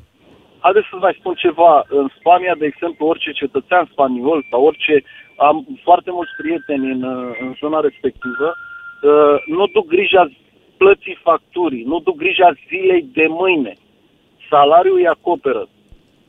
[0.65, 1.85] Haideți să mai spun ceva.
[1.89, 5.03] În Spania, de exemplu, orice cetățean spaniol sau orice...
[5.37, 8.49] Am foarte mulți prieteni în, uh, în zona respectivă.
[9.03, 10.31] uh, Nu duc grija
[10.77, 13.73] plății facturii, nu duc grija zilei de mâine.
[14.51, 15.69] salariul îi acoperă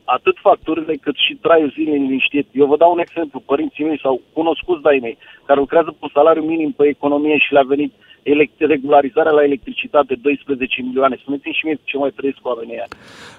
[0.05, 2.47] atât facturile cât și traiul zilnic liniștit.
[2.51, 6.43] Eu vă dau un exemplu, părinții mei sau cunoscuți de mei, care lucrează cu salariu
[6.43, 7.93] minim pe economie și le-a venit
[8.33, 11.15] elect- regularizarea la electricitate 12 milioane.
[11.21, 12.87] Spuneți-mi și mie ce mai trăiesc cu oamenii ăia.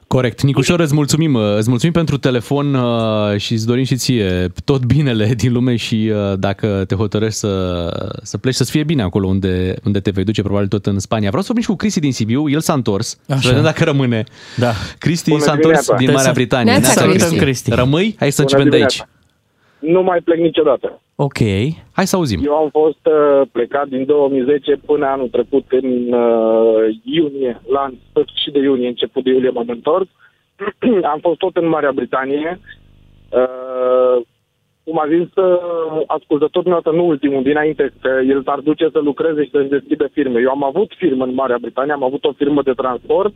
[0.07, 0.43] Corect.
[0.43, 5.27] Nicușor, îți mulțumim, îți mulțumim pentru telefon uh, și îți dorim și ție tot binele
[5.37, 7.53] din lume și uh, dacă te hotărăști să,
[8.23, 11.29] să pleci, să-ți fie bine acolo unde, unde te vei duce, probabil tot în Spania.
[11.29, 13.39] Vreau să vorbim și cu Cristi din Sibiu, el s-a întors, Așa.
[13.41, 14.25] să vedem dacă rămâne.
[14.57, 14.73] Da.
[14.99, 16.05] Cristi Bună s-a întors dimineața.
[16.05, 16.71] din Marea Britanie.
[16.73, 17.29] Neața, Neața, Cristi.
[17.29, 17.45] Cristi.
[17.45, 17.71] Cristi.
[17.71, 18.15] Rămâi?
[18.19, 18.97] Hai să Bună începem de aici.
[18.97, 19.15] dimineața.
[19.79, 21.01] Nu mai plec niciodată.
[21.17, 21.39] Ok.
[21.93, 22.41] Hai să auzim.
[22.45, 28.53] Eu am fost uh, plecat din 2010 până anul trecut în uh, iunie, la sfârșit
[28.53, 30.09] de iunie, început de iulie m-am întors.
[31.13, 32.61] am fost tot în Marea Britanie.
[33.31, 34.23] Uh,
[34.85, 39.45] cum a zis uh, ascultătorul nostru, nu ultimul, dinainte, că el s-ar duce să lucreze
[39.45, 40.41] și să-și deschide firme.
[40.41, 43.35] Eu am avut firmă în Marea Britanie, am avut o firmă de transport,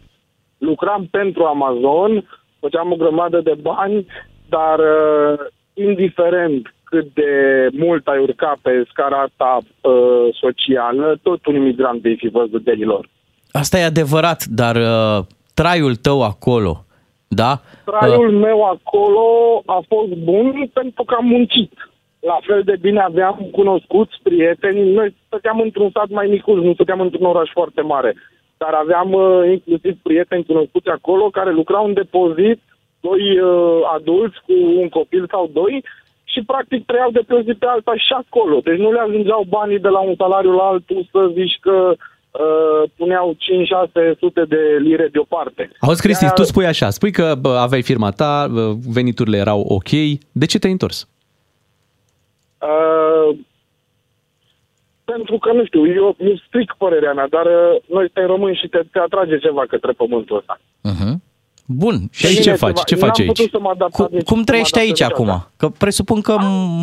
[0.59, 2.29] lucram pentru Amazon,
[2.59, 4.07] făceam o grămadă de bani,
[4.49, 5.39] dar uh,
[5.75, 7.33] indiferent cât de
[7.73, 12.77] mult ai urca pe scara asta uh, socială, tot un imigrant vei fi văzut de
[12.79, 13.09] lor.
[13.53, 15.25] Asta e adevărat, dar uh,
[15.55, 16.85] traiul tău acolo,
[17.29, 17.61] da?
[17.85, 19.27] Traiul meu acolo
[19.67, 21.73] a fost bun pentru că am muncit.
[22.21, 24.93] La fel de bine aveam cunoscuți, prieteni.
[24.93, 28.17] Noi stăteam într-un sat mai micuț, nu stăteam într-un oraș foarte mare.
[28.57, 32.61] Dar aveam uh, inclusiv prieteni cunoscuți acolo care lucrau în depozit,
[33.01, 35.85] doi uh, adulți cu un copil sau doi
[36.33, 38.61] și practic trăiau de pe o zi pe alta și acolo.
[38.65, 42.91] Deci nu le ajungeau banii de la un salariu la altul să zici că uh,
[42.97, 45.71] puneau 5-600 de lire deoparte.
[45.81, 49.61] Auzi, Cristi, De-aia- tu spui așa, spui că bă, aveai firma ta, bă, veniturile erau
[49.61, 49.91] ok.
[50.33, 51.09] De ce te-ai întors?
[52.59, 53.37] Uh,
[55.05, 58.69] pentru că, nu știu, eu, eu stric părerea mea, dar uh, noi suntem români și
[58.69, 60.61] te, te atrage ceva către pământul ăsta.
[60.91, 61.15] Uh-huh.
[61.77, 61.95] Bun.
[62.11, 62.69] Și aici ce Bine, faci?
[62.75, 62.83] ceva.
[62.85, 63.29] Ce N-am faci aici?
[63.37, 65.31] putut să mă adapt Cum, nici- cum să trăiești mă aici adapt acum?
[65.57, 66.37] Că presupun că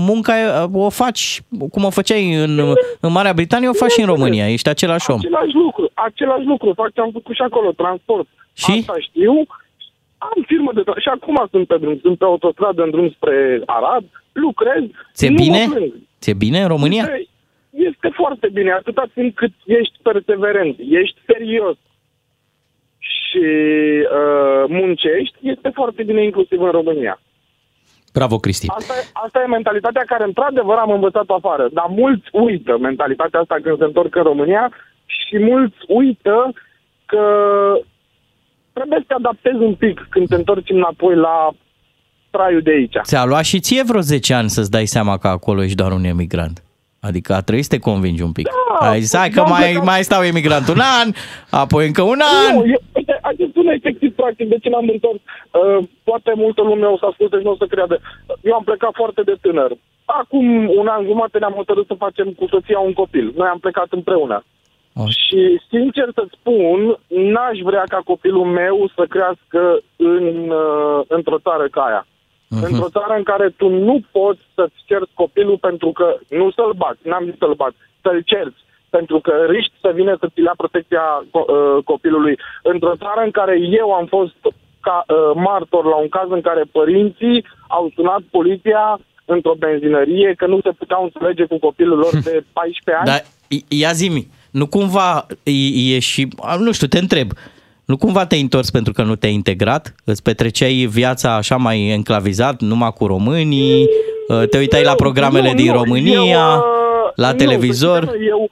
[0.10, 0.34] munca
[0.74, 2.60] uh, o faci cum o făceai în,
[3.00, 4.50] în Marea Britanie, o faci și în România.
[4.52, 5.18] Ești același om.
[5.18, 8.28] Același lucru, același lucru, fac ce am făcut și acolo, transport.
[8.54, 8.72] Și?
[8.80, 9.34] Asta știu,
[10.18, 13.62] am firmă de tra- și acum sunt pe drum, sunt pe autostradă în drum spre
[13.66, 14.84] Arad, lucrez,
[15.14, 15.66] Ți-e nu mă bine?
[15.70, 15.94] plâng.
[16.22, 17.04] Ți-e bine în România?
[17.04, 17.28] Este,
[17.90, 21.78] este foarte bine, atâta timp cât ești perseverent, ești serios
[23.28, 23.46] și
[24.18, 27.20] uh, muncești, este foarte bine inclusiv în România.
[28.14, 28.68] Bravo, Cristi.
[28.70, 31.68] Asta, e- asta e mentalitatea care, într-adevăr, am învățat afară.
[31.74, 34.72] Dar mulți uită mentalitatea asta când se întorc în România
[35.06, 36.54] și mulți uită
[37.06, 37.24] că
[38.74, 41.50] trebuie să te adaptezi un pic când te întorci înapoi la
[42.30, 42.96] traiul de aici.
[43.02, 46.04] Ți-a luat și ție vreo 10 ani să-ți dai seama că acolo ești doar un
[46.04, 46.64] emigrant.
[47.00, 48.48] Adică a trebuit să te convingi un pic.
[48.80, 49.82] Da, Ai zis, hai că da, mai, da.
[49.82, 51.08] mai stau emigrant un an,
[51.50, 52.56] apoi încă un an.
[52.56, 55.20] Nu, eu, uite, hai să spun efectiv, practic, de ce m-am întors.
[55.20, 58.00] Uh, poate multă lume o să asculte și nu o să creadă.
[58.42, 59.72] Eu am plecat foarte de tânăr.
[60.06, 63.34] Acum un an jumate ne-am hotărât să facem cu soția un copil.
[63.36, 64.44] Noi am plecat împreună.
[65.00, 65.08] Oh.
[65.08, 69.62] Și, sincer să spun, n-aș vrea ca copilul meu să crească
[69.96, 72.08] în, uh, într-o țară ca aia.
[72.48, 72.64] Mhm.
[72.64, 77.00] Într-o țară în care tu nu poți să-ți cerți copilul pentru că nu să-l bați,
[77.04, 78.66] n-am zis să-l bați, să-l cerți.
[78.90, 82.40] Pentru că riști să vină să ți ia protecția co- uh, copilului.
[82.64, 84.36] Într-o țară în care eu am fost
[84.80, 90.46] ca uh, martor la un caz în care părinții au sunat poliția într-o benzinărie că
[90.48, 93.06] nu se puteau înțelege cu copilul lor de 14 ani.
[93.06, 97.28] Dar i- ia zi nu cumva e, e și, a, nu știu, te întreb,
[97.90, 99.96] nu cumva te-ai întors pentru că nu te-ai integrat?
[100.06, 103.88] Îți petreceai viața așa mai enclavizat, numai cu românii?
[104.28, 108.04] Uh, Te uitai la programele Nu, din nu, România, eu, uh, la nu, televizor?
[108.04, 108.48] să știi că Eu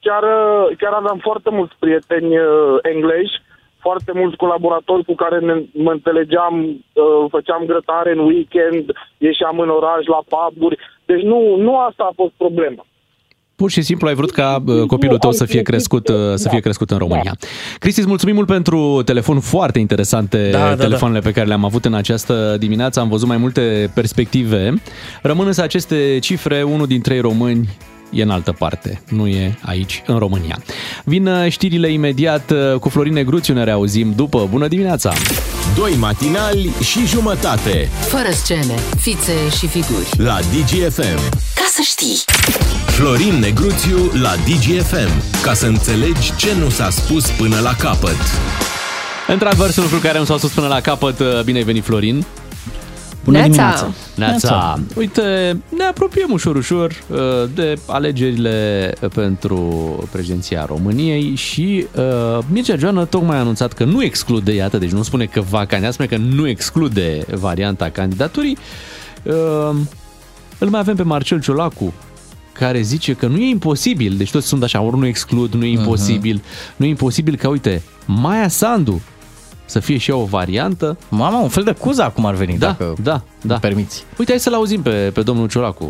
[0.00, 3.34] chiar, uh, chiar aveam foarte mulți prieteni uh, englezi,
[3.80, 8.84] foarte mulți colaboratori cu care ne, mă înțelegeam, uh, făceam grătare în weekend,
[9.18, 10.78] ieșeam în oraș la puburi.
[11.04, 12.84] Deci nu, nu asta a fost problema.
[13.56, 16.60] Pur și simplu ai vrut ca uh, copilul tău să fie crescut, uh, să fie
[16.60, 17.36] crescut în România.
[17.78, 21.84] Cristi, îți mulțumim mult pentru telefon foarte interesante, Da, da, telefoanele pe care le-am avut
[21.84, 23.00] în această dimineață.
[23.00, 24.74] Am văzut mai multe perspective.
[25.22, 27.68] Rămân însă aceste cifre, unul din trei români
[28.10, 30.58] e în altă parte, nu e aici, în România.
[31.04, 34.48] Vin uh, știrile imediat uh, cu Florin Negruțiu, ne reauzim după.
[34.50, 35.12] Bună dimineața!
[35.76, 40.06] Doi matinali și jumătate Fără scene, fițe și figuri.
[40.16, 41.52] la DGFM.
[41.64, 42.16] Ca să știi!
[42.86, 45.42] Florin Negruțiu la DGFM.
[45.42, 48.16] Ca să înțelegi ce nu s-a spus până la capăt.
[49.28, 51.18] Într-adevăr, sunt lucruri care nu s-au spus până la capăt.
[51.18, 52.24] Uh, Bine ai venit, Florin!
[53.24, 53.50] Bună Neața.
[53.50, 53.92] dimineața!
[54.14, 54.80] Neața.
[54.96, 55.22] Uite,
[55.76, 57.18] ne apropiem ușor, ușor uh,
[57.54, 59.58] de alegerile pentru
[60.12, 65.02] președinția României și uh, Mircea Joană tocmai a anunțat că nu exclude, iată, deci nu
[65.02, 68.58] spune că va candida, spune că nu exclude varianta candidaturii.
[69.22, 69.76] Uh,
[70.64, 71.92] îl mai avem pe Marcel Ciolacu,
[72.52, 75.70] care zice că nu e imposibil, deci toți sunt așa, ori nu exclud, nu e
[75.70, 76.42] imposibil,
[76.76, 79.00] nu e imposibil ca, uite, Maia Sandu
[79.66, 80.98] să fie și ea o variantă.
[81.08, 83.54] Mama, un fel de cuza cum ar veni, da, dacă da, da.
[83.54, 84.04] permiți.
[84.18, 85.84] Uite, hai să-l auzim pe, pe domnul Ciolacu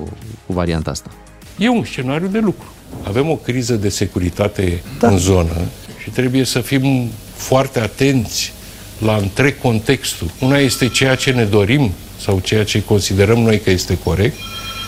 [0.46, 1.10] cu varianta asta.
[1.58, 2.66] E un scenariu de lucru.
[3.02, 5.08] Avem o criză de securitate da.
[5.08, 5.56] în zonă
[6.02, 8.52] și trebuie să fim foarte atenți
[8.98, 10.30] la întreg contextul.
[10.40, 11.90] Una este ceea ce ne dorim
[12.24, 14.36] sau ceea ce considerăm noi că este corect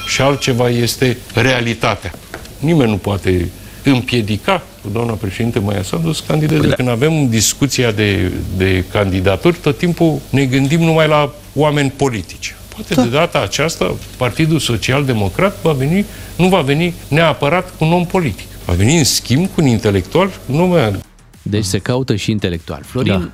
[0.09, 2.13] și altceva este realitatea.
[2.59, 3.49] Nimeni nu poate
[3.85, 6.69] împiedica cu doamna președinte Maia Sandu să candideze.
[6.69, 12.55] Când avem discuția de, de candidaturi, tot timpul ne gândim numai la oameni politici.
[12.75, 13.03] Poate da.
[13.03, 16.05] de data aceasta Partidul Social Democrat va veni,
[16.37, 18.47] nu va veni neapărat cu un om politic.
[18.65, 20.97] Va veni în schimb cu un intelectual, nu mai
[21.43, 22.83] Deci se caută și intelectual.
[22.85, 23.31] Florin, Da.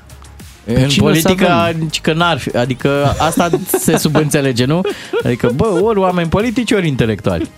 [0.65, 1.79] În cine politică, să avem?
[1.79, 3.51] nici că n-ar fi, adică asta
[3.85, 4.81] se subînțelege, nu?
[5.25, 7.51] Adică, bă, ori oameni politici, ori intelectuali.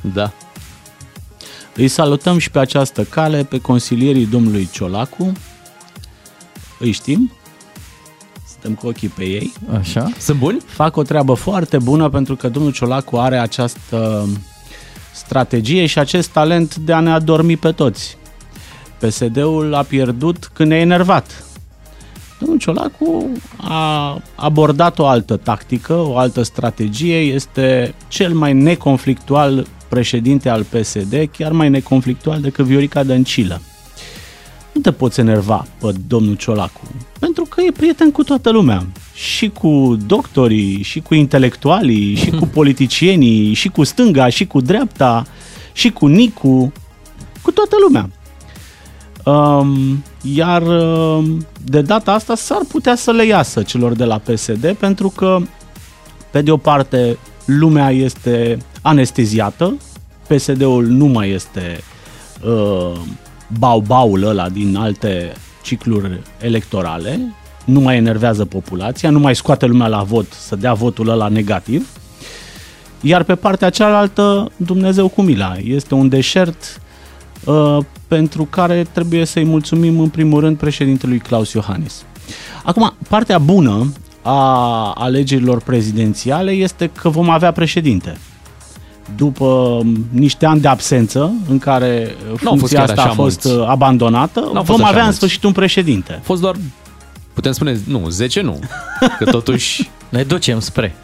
[0.00, 0.32] Da.
[1.74, 5.32] Îi salutăm și pe această cale pe consilierii domnului Ciolacu.
[6.78, 7.32] Îi știm.
[8.50, 9.52] Suntem cu ochii pe ei.
[9.78, 10.10] Așa.
[10.18, 10.58] Sunt buni?
[10.66, 14.28] Fac o treabă foarte bună pentru că domnul Ciolacu are această
[15.14, 18.16] strategie și acest talent de a ne adormi pe toți.
[18.98, 21.44] PSD-ul a pierdut când e enervat.
[22.38, 30.48] Domnul Ciolacu a abordat o altă tactică, o altă strategie, este cel mai neconflictual președinte
[30.48, 33.60] al PSD, chiar mai neconflictual decât Viorica Dăncilă.
[34.72, 36.80] Nu te poți enerva pe domnul Ciolacu,
[37.18, 38.86] pentru că e prieten cu toată lumea.
[39.14, 45.26] Și cu doctorii, și cu intelectualii, și cu politicienii, și cu stânga, și cu dreapta,
[45.72, 46.72] și cu Nicu,
[47.42, 48.10] cu toată lumea.
[49.28, 54.72] Um, iar um, de data asta s-ar putea să le iasă celor de la PSD
[54.72, 55.38] pentru că
[56.30, 59.76] pe de o parte lumea este anesteziată,
[60.26, 61.80] PSD-ul nu mai este
[62.44, 63.00] uh,
[63.58, 70.02] bau-baul ăla din alte cicluri electorale, nu mai enervează populația, nu mai scoate lumea la
[70.02, 71.88] vot să dea votul ăla negativ,
[73.00, 76.87] iar pe partea cealaltă, Dumnezeu cu mila, este un deșert uh,
[78.08, 82.04] pentru care trebuie să-i mulțumim în primul rând președintelui Claus Iohannis.
[82.64, 83.92] Acum, partea bună
[84.22, 88.18] a alegerilor prezidențiale este că vom avea președinte.
[89.16, 89.80] După
[90.10, 93.60] niște ani de absență în care funcția chiar asta așa a fost mulți.
[93.60, 95.16] uh, abandonată, N-au fost vom așa avea în mulți.
[95.16, 96.12] sfârșit un președinte.
[96.12, 96.54] A fost doar,
[97.32, 98.58] putem spune, nu, 10 nu.
[99.18, 99.90] Că totuși...
[100.08, 100.94] Ne ducem spre.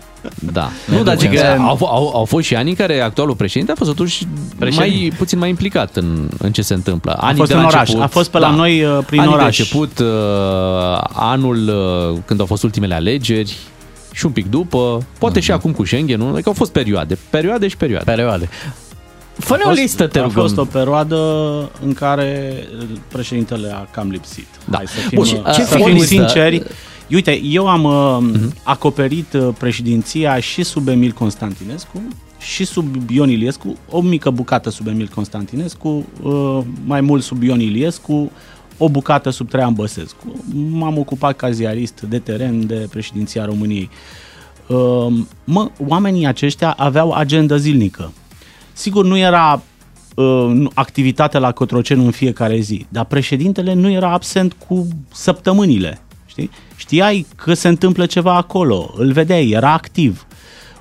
[0.52, 0.68] Da.
[0.86, 1.56] Ne Nu, dar zic ducem.
[1.56, 4.26] că au, au, au fost și ani în care actualul președinte a fost totuși
[4.58, 4.96] Președinte.
[4.98, 7.12] mai, puțin mai implicat în, în ce se întâmplă.
[7.20, 7.80] Anii fost de la în oraș.
[7.80, 9.56] început, A fost pe la noi, uh, prin anii oraș.
[9.56, 10.06] de început, uh,
[11.12, 11.68] anul
[12.14, 13.56] uh, când au fost ultimele alegeri
[14.12, 16.28] și un pic după, poate și acum cu Schengen, nu?
[16.32, 17.18] Adică au fost perioade.
[17.30, 18.04] Perioade și perioade.
[18.10, 18.48] Perioade.
[19.38, 20.42] Fă-ne A o fost- listă, te A rugăm.
[20.42, 21.16] fost o perioadă
[21.84, 22.54] în care
[23.12, 24.46] președintele a cam lipsit.
[24.64, 24.76] Da.
[24.76, 26.06] Hai să fim, Bun, și uh, ce să o fim listă?
[26.06, 26.62] sinceri.
[27.10, 32.02] Uite, eu am uh, acoperit uh, președinția și sub Emil Constantinescu
[32.38, 37.60] și sub Ion Iliescu, o mică bucată sub Emil Constantinescu, uh, mai mult sub Ion
[37.60, 38.30] Iliescu,
[38.78, 40.44] o bucată sub Traian Băsescu.
[40.70, 43.90] M-am ocupat ca ziarist de teren de președinția României.
[44.68, 45.12] Uh,
[45.44, 48.12] mă, oamenii aceștia aveau agenda zilnică.
[48.72, 49.62] Sigur, nu era
[50.14, 55.98] uh, nu- activitate la Cotroceni în fiecare zi, dar președintele nu era absent cu săptămânile.
[56.34, 56.50] Știi?
[56.76, 60.26] Știai că se întâmplă ceva acolo, îl vedeai, era activ.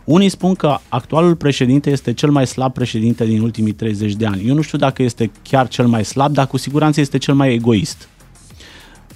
[0.04, 4.48] Unii spun că actualul președinte este cel mai slab președinte din ultimii 30 de ani.
[4.48, 7.54] Eu nu știu dacă este chiar cel mai slab, dar cu siguranță este cel mai
[7.54, 8.08] egoist.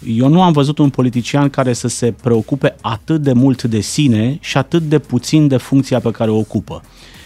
[0.06, 4.38] Eu nu am văzut un politician care să se preocupe atât de mult de sine
[4.42, 6.82] și atât de puțin de funcția pe care o ocupă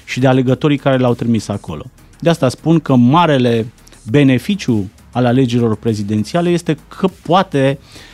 [0.06, 1.84] și de alegătorii care l-au trimis acolo.
[2.20, 3.72] De asta spun că marele
[4.10, 8.10] beneficiu al alegerilor prezidențiale este că poate uh,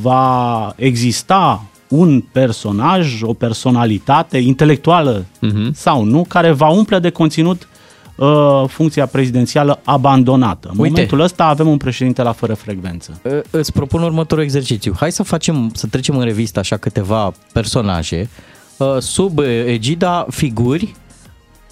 [0.00, 5.70] va exista un personaj, o personalitate intelectuală uh-huh.
[5.72, 7.68] sau nu, care va umple de conținut
[8.16, 10.68] uh, funcția prezidențială abandonată.
[10.72, 10.90] În Uite.
[10.90, 13.20] momentul ăsta avem un președinte la fără frecvență.
[13.22, 14.94] Uh, Îți propun următorul exercițiu.
[14.98, 18.28] Hai să facem, să trecem în revistă așa câteva personaje
[18.76, 20.94] uh, sub uh, egida figuri,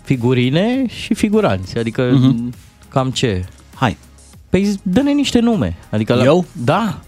[0.02, 1.78] figurine și figuranți.
[1.78, 2.54] Adică Mhm.
[2.88, 3.44] cam ce?
[3.74, 3.96] Hai.
[4.50, 5.76] Păi dă-ne niște nume.
[5.90, 6.24] Adică la...
[6.24, 6.44] Eu?
[6.64, 6.98] Da.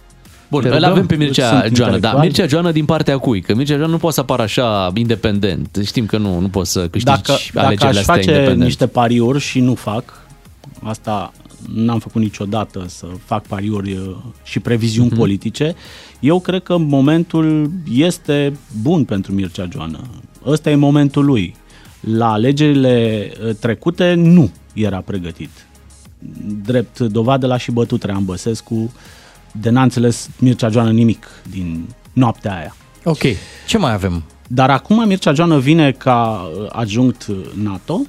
[0.50, 1.96] Bun, Te îl rugăm, avem pe Mircea sunt Joană, da.
[1.96, 2.24] intelectual.
[2.24, 3.40] Mircea Joană din partea cui?
[3.40, 5.78] Că Mircea Joană nu poate să apară așa independent.
[5.84, 8.62] Știm că nu, nu poți să câștigi dacă, dacă alegerile aș astea face independent.
[8.62, 10.26] niște pariuri și nu fac,
[10.82, 11.32] asta
[11.74, 15.14] n-am făcut niciodată să fac pariuri uh, și previziuni Mhm.
[15.16, 15.18] uh-huh.
[15.20, 15.74] politice,
[16.20, 20.00] eu cred că momentul este bun pentru Mircea Joană.
[20.46, 21.54] Ăsta e momentul lui.
[22.00, 25.50] La alegerile uh, trecute nu era pregătit.
[26.64, 28.92] Drept dovadă la și bătut Traian Băsescu,
[29.52, 32.76] de n-a înțeles Mircea Joană nimic din noaptea aia.
[33.04, 33.22] Ok,
[33.66, 34.22] ce mai avem?
[34.46, 37.26] Dar acum Mircea Joană vine ca uh, adjunct
[37.62, 38.00] NATO,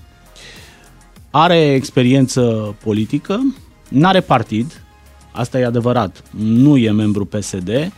[1.32, 3.56] are experiență politică,
[3.88, 4.84] n-are partid,
[5.32, 7.92] asta e adevărat, nu e membru PSD,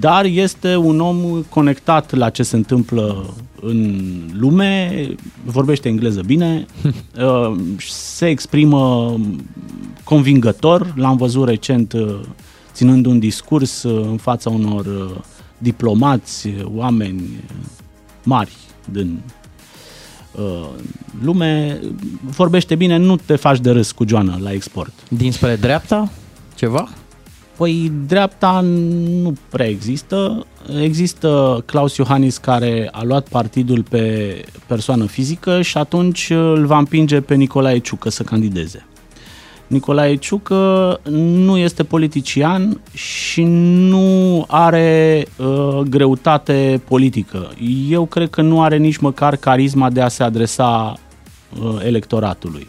[0.00, 4.00] dar este un om conectat la ce se întâmplă în
[4.38, 5.06] lume,
[5.44, 7.56] vorbește engleză bine, uh,
[7.88, 9.14] se exprimă
[10.04, 12.20] convingător, l-am văzut recent uh,
[12.72, 15.20] ținând un discurs uh, în fața unor uh,
[15.58, 17.22] diplomați, uh, oameni
[18.22, 18.56] mari
[18.90, 19.20] din
[20.32, 20.68] uh,
[21.22, 21.80] lume,
[22.20, 24.92] vorbește bine, nu te faci de râs cu Joană la export.
[25.08, 26.10] Dinspre dreapta?
[26.54, 26.88] Ceva?
[27.56, 30.46] Păi dreapta nu prea există.
[30.80, 34.34] Există Claus Iohannis care a luat partidul pe
[34.66, 38.86] persoană fizică și atunci îl va împinge pe Nicolae Ciucă să candideze.
[39.72, 47.50] Nicolae Ciucă nu este politician și nu are uh, greutate politică.
[47.88, 50.94] Eu cred că nu are nici măcar carisma de a se adresa
[51.62, 52.66] uh, electoratului.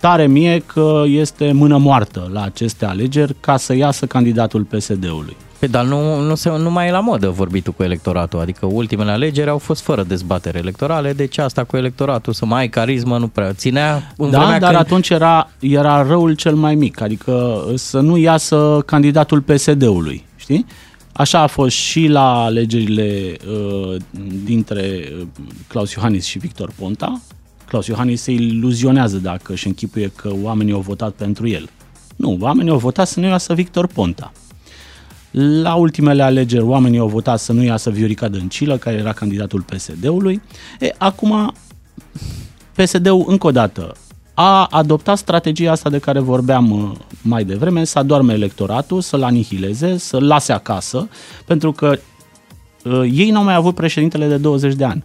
[0.00, 5.36] Tare mie că este mână moartă la aceste alegeri ca să iasă candidatul PSD-ului.
[5.58, 9.10] Pe, dar nu, nu, se, nu mai e la modă vorbitul cu electoratul, adică ultimele
[9.10, 13.28] alegeri au fost fără dezbatere electorale, deci asta cu electoratul, să mai ai carismă, nu
[13.28, 14.82] prea ținea în da, vremea dar când...
[14.82, 20.66] atunci era, era răul cel mai mic, adică să nu iasă candidatul PSD-ului, știi?
[21.12, 23.96] Așa a fost și la alegerile uh,
[24.44, 25.26] dintre uh,
[25.68, 27.20] Claus Iohannis și Victor Ponta.
[27.68, 31.68] Claus Iohannis se iluzionează dacă își închipuie că oamenii au votat pentru el.
[32.16, 34.32] Nu, oamenii au votat să nu iasă Victor Ponta.
[35.38, 40.42] La ultimele alegeri, oamenii au votat să nu iasă Viorica Dăncilă, care era candidatul PSD-ului.
[40.80, 41.54] E, acum,
[42.74, 43.96] PSD-ul, încă o dată,
[44.34, 46.90] a adoptat strategia asta de care vorbeam uh,
[47.22, 51.08] mai devreme, să adorme electoratul, să-l anihileze, să-l lase acasă,
[51.46, 51.98] pentru că
[52.84, 55.04] uh, ei n-au mai avut președintele de 20 de ani.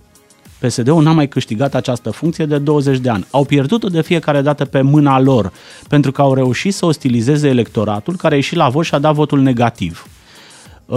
[0.60, 3.26] PSD-ul n-a mai câștigat această funcție de 20 de ani.
[3.32, 5.52] Au pierdut-o de fiecare dată pe mâna lor,
[5.88, 9.14] pentru că au reușit să ostilizeze electoratul, care a ieșit la vot și a dat
[9.14, 10.06] votul negativ.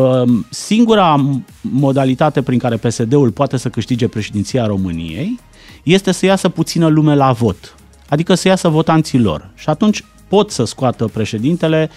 [0.00, 1.30] Um, Singura
[1.60, 5.38] modalitate prin care PSD-ul poate să câștige președinția României
[5.82, 7.74] este să iasă puțină lume la vot,
[8.08, 9.50] adică să iasă votanții lor.
[9.54, 11.90] Și atunci pot să scoată președintele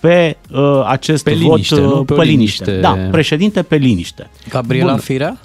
[0.00, 2.04] pe uh, acest Pe vot liniște, uh, nu?
[2.04, 2.64] Pe pe, o liniște.
[2.64, 2.80] liniște.
[2.88, 4.30] Da, președinte pe liniște.
[4.48, 5.00] Gabriela Bun.
[5.00, 5.40] Firea?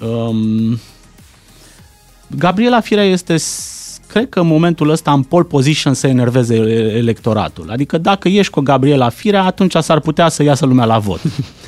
[0.00, 0.78] Um,
[2.38, 3.73] Gabriela Firea este, s-
[4.14, 7.70] cred că în momentul ăsta în pole position să enerveze e- electoratul.
[7.70, 11.20] Adică dacă ești cu Gabriela Firea, atunci s-ar putea să iasă lumea la vot.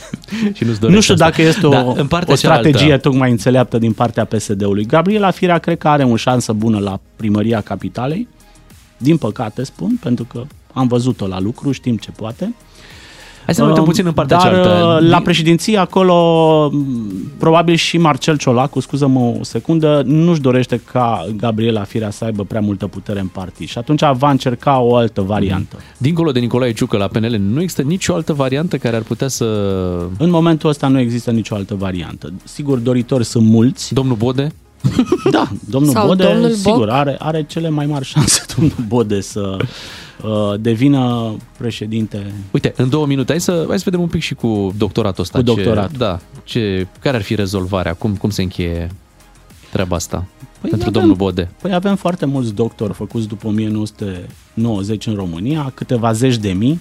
[0.57, 1.27] și nu-ți nu dorești știu asta.
[1.27, 4.85] dacă este o, Da, în partea o strategie cealaltă- tocmai înțeleaptă din partea PSD-ului.
[4.85, 8.29] Gabriela Firea cred că are o șansă bună la primăria capitalei.
[8.97, 10.43] Din păcate spun, pentru că
[10.73, 12.55] am văzut-o la lucru, știm ce poate.
[13.47, 14.99] Hai să ne uităm puțin în partea Dar cealaltă.
[15.05, 16.15] uh, la președinție acolo
[16.73, 16.87] m,
[17.39, 22.61] probabil și Marcel Ciolacu, scuză-mă o secundă, nu-și dorește ca Gabriela Firea să aibă prea
[22.61, 25.77] multă putere în partid și atunci va încerca o altă variantă.
[25.97, 29.45] Dincolo de Nicolae Ciucă la PNL, nu există nicio altă variantă care ar putea să...
[30.19, 32.33] În momentul ăsta nu există nicio altă variantă.
[32.45, 33.95] Sigur, doritori sunt mulți.
[33.95, 34.53] Domnul Bode?
[35.31, 36.57] Da, domnul Sau Bode, domnul Boc?
[36.75, 39.67] sigur, are, are cele mai mari șanse domnul Bode să uh,
[40.61, 42.33] devină președinte.
[42.51, 45.39] Uite, în două minute, hai să, hai să vedem un pic și cu doctoratul ăsta.
[45.39, 45.97] Cu ce- doctoratul.
[45.99, 46.19] Da.
[46.45, 47.95] Ce, care ar fi rezolvarea?
[47.95, 48.91] Cum, cum se încheie
[49.73, 50.25] treaba asta
[50.61, 51.51] Păi pentru avem- domnul Bode?
[51.63, 56.81] Păi avem foarte mulți doctori făcuți după 1990 în România, câteva zeci de mii.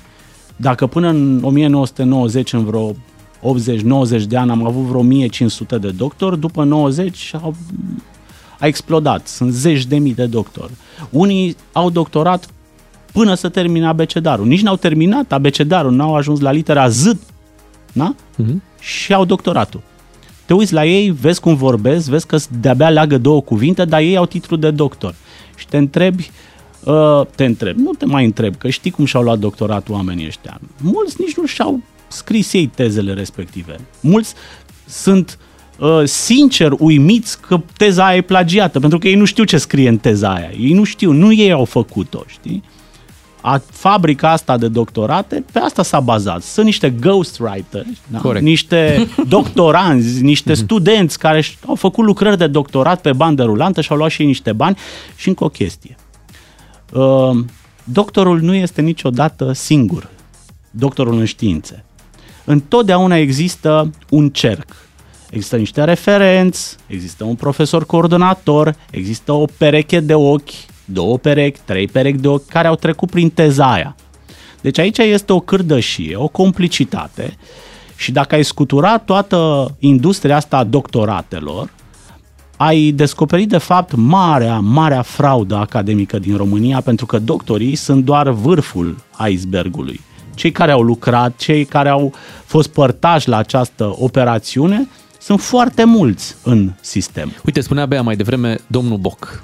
[0.55, 6.39] Dacă până în 1990, în vreo 80-90 de ani, am avut vreo 1500 de doctori,
[6.39, 7.55] după 90 au,
[8.59, 9.27] a explodat.
[9.27, 10.71] Sunt zeci de mii de doctori.
[11.09, 12.47] Unii au doctorat
[13.15, 14.45] până să termine abecedarul.
[14.45, 17.11] Nici n-au terminat abecedarul, n-au ajuns la litera Z,
[17.93, 18.15] da?
[18.35, 18.61] Mhm.
[18.79, 19.81] și au doctoratul.
[20.45, 24.17] Te uiți la ei, vezi cum vorbesc, vezi că de-abia leagă două cuvinte, dar ei
[24.17, 25.15] au titlu de doctor.
[25.55, 26.31] Și te întrebi,
[26.83, 30.59] uh, te întrebi, nu te mai întrebi, că știi cum și-au luat doctoratul oamenii ăștia.
[30.81, 33.75] Mulți nici nu și-au scris ei tezele respective.
[33.99, 34.33] Mulți
[34.87, 35.39] sunt
[35.79, 39.89] uh, sincer uimiți că teza aia e plagiată, pentru că ei nu știu ce scrie
[39.89, 40.51] în teza aia.
[40.59, 42.63] Ei nu știu, nu ei au făcut-o, știi?
[43.45, 46.41] A, fabrica asta de doctorate, pe asta s-a bazat.
[46.41, 48.19] Sunt niște ghostwriters, da?
[48.19, 48.43] Corect.
[48.45, 53.91] niște doctoranzi, niște studenți care și- au făcut lucrări de doctorat pe bandă rulantă și
[53.91, 54.77] au luat și ei niște bani.
[55.15, 55.95] Și încă o chestie.
[56.93, 57.37] Uh,
[57.83, 60.09] doctorul nu este niciodată singur.
[60.71, 61.83] Doctorul în științe.
[62.45, 64.75] Întotdeauna există un cerc.
[65.29, 70.49] Există niște referenți, există un profesor coordonator, există o pereche de ochi,
[70.85, 73.95] două perechi, trei perechi de ochi care au trecut prin teza aia.
[74.61, 77.37] Deci aici este o cârdășie, o complicitate
[77.95, 81.69] și dacă ai scutura toată industria asta a doctoratelor,
[82.57, 88.29] ai descoperit de fapt marea, marea fraudă academică din România pentru că doctorii sunt doar
[88.29, 88.97] vârful
[89.29, 90.01] icebergului.
[90.35, 92.13] Cei care au lucrat, cei care au
[92.45, 94.87] fost părtași la această operațiune,
[95.19, 97.31] sunt foarte mulți în sistem.
[97.45, 99.43] Uite, spunea Bea mai devreme domnul Boc.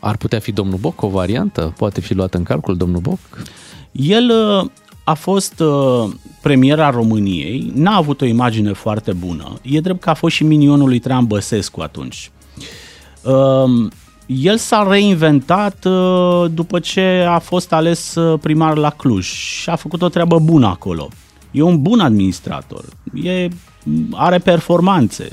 [0.00, 1.74] Ar putea fi domnul Boc o variantă?
[1.76, 3.18] Poate fi luat în calcul domnul Boc?
[3.92, 4.70] El uh,
[5.04, 6.10] a fost uh,
[6.42, 9.58] premier al României, n-a avut o imagine foarte bună.
[9.62, 12.30] E drept că a fost și minionul lui Traian Băsescu atunci.
[13.22, 13.88] Uh,
[14.26, 19.76] El s-a reinventat uh, după ce a fost ales uh, primar la Cluj și a
[19.76, 21.08] făcut o treabă bună acolo.
[21.50, 22.84] E un bun administrator,
[23.22, 23.48] e,
[24.12, 25.28] are performanțe,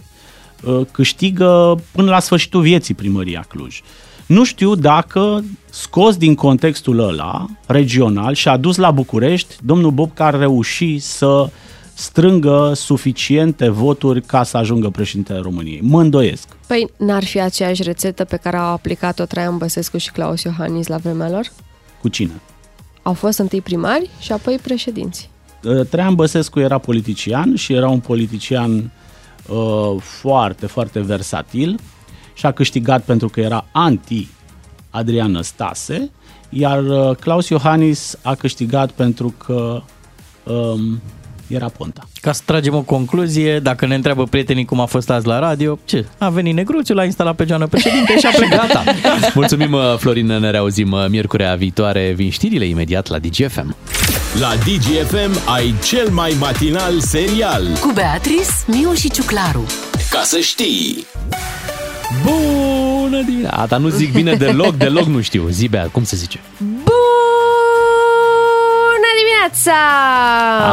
[0.63, 3.81] uh, câștigă până la sfârșitul vieții primăria Cluj.
[4.25, 10.37] Nu știu dacă scos din contextul ăla regional și adus la București, domnul Bobca ar
[10.37, 11.49] reuși să
[11.93, 15.79] strângă suficiente voturi ca să ajungă președintele României.
[15.83, 16.47] Mă îndoiesc.
[16.67, 20.97] Păi n-ar fi aceeași rețetă pe care au aplicat-o Traian Băsescu și Claus Iohannis la
[20.97, 21.51] vremea lor?
[22.01, 22.41] Cu cine?
[23.01, 25.29] Au fost întâi primari și apoi președinți.
[25.63, 28.91] Uh, Traian Băsescu era politician și era un politician
[29.49, 31.79] uh, foarte, foarte versatil
[32.35, 34.27] și a câștigat pentru că era anti
[34.89, 36.11] Adrian Năstase,
[36.49, 39.81] iar uh, Claus Iohannis a câștigat pentru că
[40.43, 41.01] um,
[41.47, 42.07] era Ponta.
[42.21, 45.79] Ca să tragem o concluzie, dacă ne întreabă prietenii cum a fost azi la radio,
[45.85, 46.05] ce?
[46.17, 48.67] A venit negruțu, l-a instalat pe geană președinte și a plecat.
[48.67, 48.83] Gata.
[49.33, 52.13] Mulțumim, uh, Florin, ne reauzim uh, miercurea viitoare.
[52.15, 53.75] Vin știrile imediat la DGFM.
[54.39, 57.67] La DGFM ai cel mai matinal serial.
[57.81, 59.65] Cu Beatrice, Miu și Ciuclaru.
[60.09, 61.05] Ca să știi.
[62.23, 63.65] Bună dimineața!
[63.65, 65.47] Dar nu zic bine deloc, deloc nu știu.
[65.49, 66.39] Zi, Bea, cum se zice?
[66.57, 66.75] Bună
[69.17, 69.71] dimineața!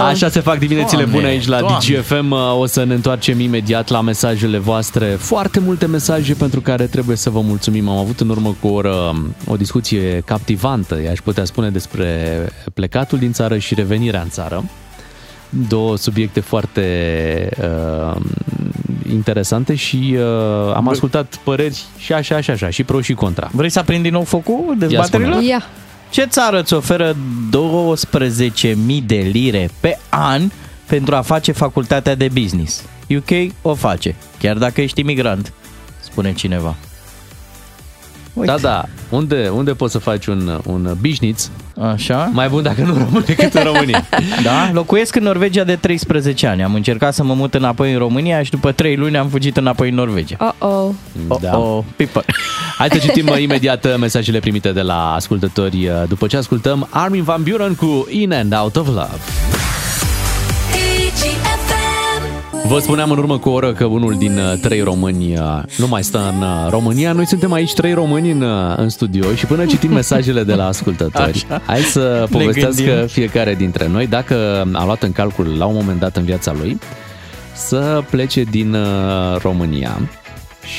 [0.06, 1.78] Așa se fac diminețile Doamne, bune aici la Doamne.
[1.78, 2.32] DGFM.
[2.58, 5.06] O să ne întoarcem imediat la mesajele voastre.
[5.06, 7.88] Foarte multe mesaje pentru care trebuie să vă mulțumim.
[7.88, 9.14] Am avut în urmă cu o oră
[9.46, 14.64] o discuție captivantă, aș putea spune, despre plecatul din țară și revenirea în țară.
[15.68, 18.20] Două subiecte foarte uh,
[19.12, 23.50] interesante și uh, am ascultat păreri și așa, și așa, și pro și contra.
[23.52, 25.32] Vrei să aprind din nou focul dezbaterilor?
[25.32, 25.46] spune.
[25.46, 25.62] Ia.
[26.10, 27.16] Ce țară îți oferă
[28.70, 28.74] 12.000
[29.06, 30.50] de lire pe an
[30.86, 32.84] pentru a face facultatea de business?
[33.16, 35.52] UK o face, chiar dacă ești imigrant,
[36.00, 36.74] spune cineva.
[38.32, 38.84] Da, da.
[39.10, 41.50] Unde, unde poți să faci un, un business
[41.80, 42.30] Așa?
[42.32, 44.06] mai bun dacă nu rămâne decât în România?
[44.42, 46.62] Da, locuiesc în Norvegia de 13 ani.
[46.62, 49.88] Am încercat să mă mut înapoi în România și după 3 luni am fugit înapoi
[49.88, 50.54] în Norvegia.
[50.60, 50.94] Oh-oh.
[51.40, 51.58] Da.
[51.58, 52.24] Oh, people.
[52.78, 56.88] Hai să citim uh, imediat uh, mesajele primite de la ascultători uh, după ce ascultăm
[56.90, 59.18] Armin Van Buren cu In and Out of Love.
[62.68, 65.86] Vă spuneam în urmă cu o oră că unul din uh, trei români uh, nu
[65.88, 67.12] mai stă în uh, România.
[67.12, 70.66] Noi suntem aici trei români în, uh, în studio și până citim mesajele de la
[70.66, 71.62] ascultători, Așa.
[71.66, 73.06] hai să Ne povestească gândim.
[73.06, 76.78] fiecare dintre noi dacă a luat în calcul la un moment dat în viața lui
[77.54, 79.98] să plece din uh, România.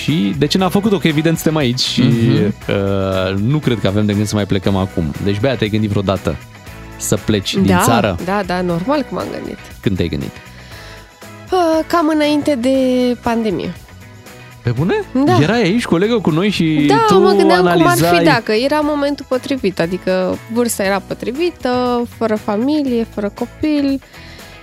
[0.03, 0.97] Și de ce n-a făcut-o?
[0.97, 2.53] Că evident suntem aici și Mhm.
[2.69, 5.03] uh, nu cred că avem de gând să mai plecăm acum.
[5.23, 6.35] Deci, Bea, te-ai gândit vreodată
[6.97, 8.17] să pleci din da, țară?
[8.25, 9.57] Da, da, normal că m-am gândit.
[9.81, 10.31] Când te-ai gândit?
[11.53, 12.77] Uh, Cam înainte de
[13.21, 13.73] pandemie.
[14.63, 14.93] Pe bune?
[15.25, 15.37] Da.
[15.41, 17.95] Erai aici, colegă, cu noi și Da, tu mă gândeam analizai...
[17.95, 24.01] cum ar fi dacă era momentul potrivit, adică vârsta era potrivită, fără familie, fără copil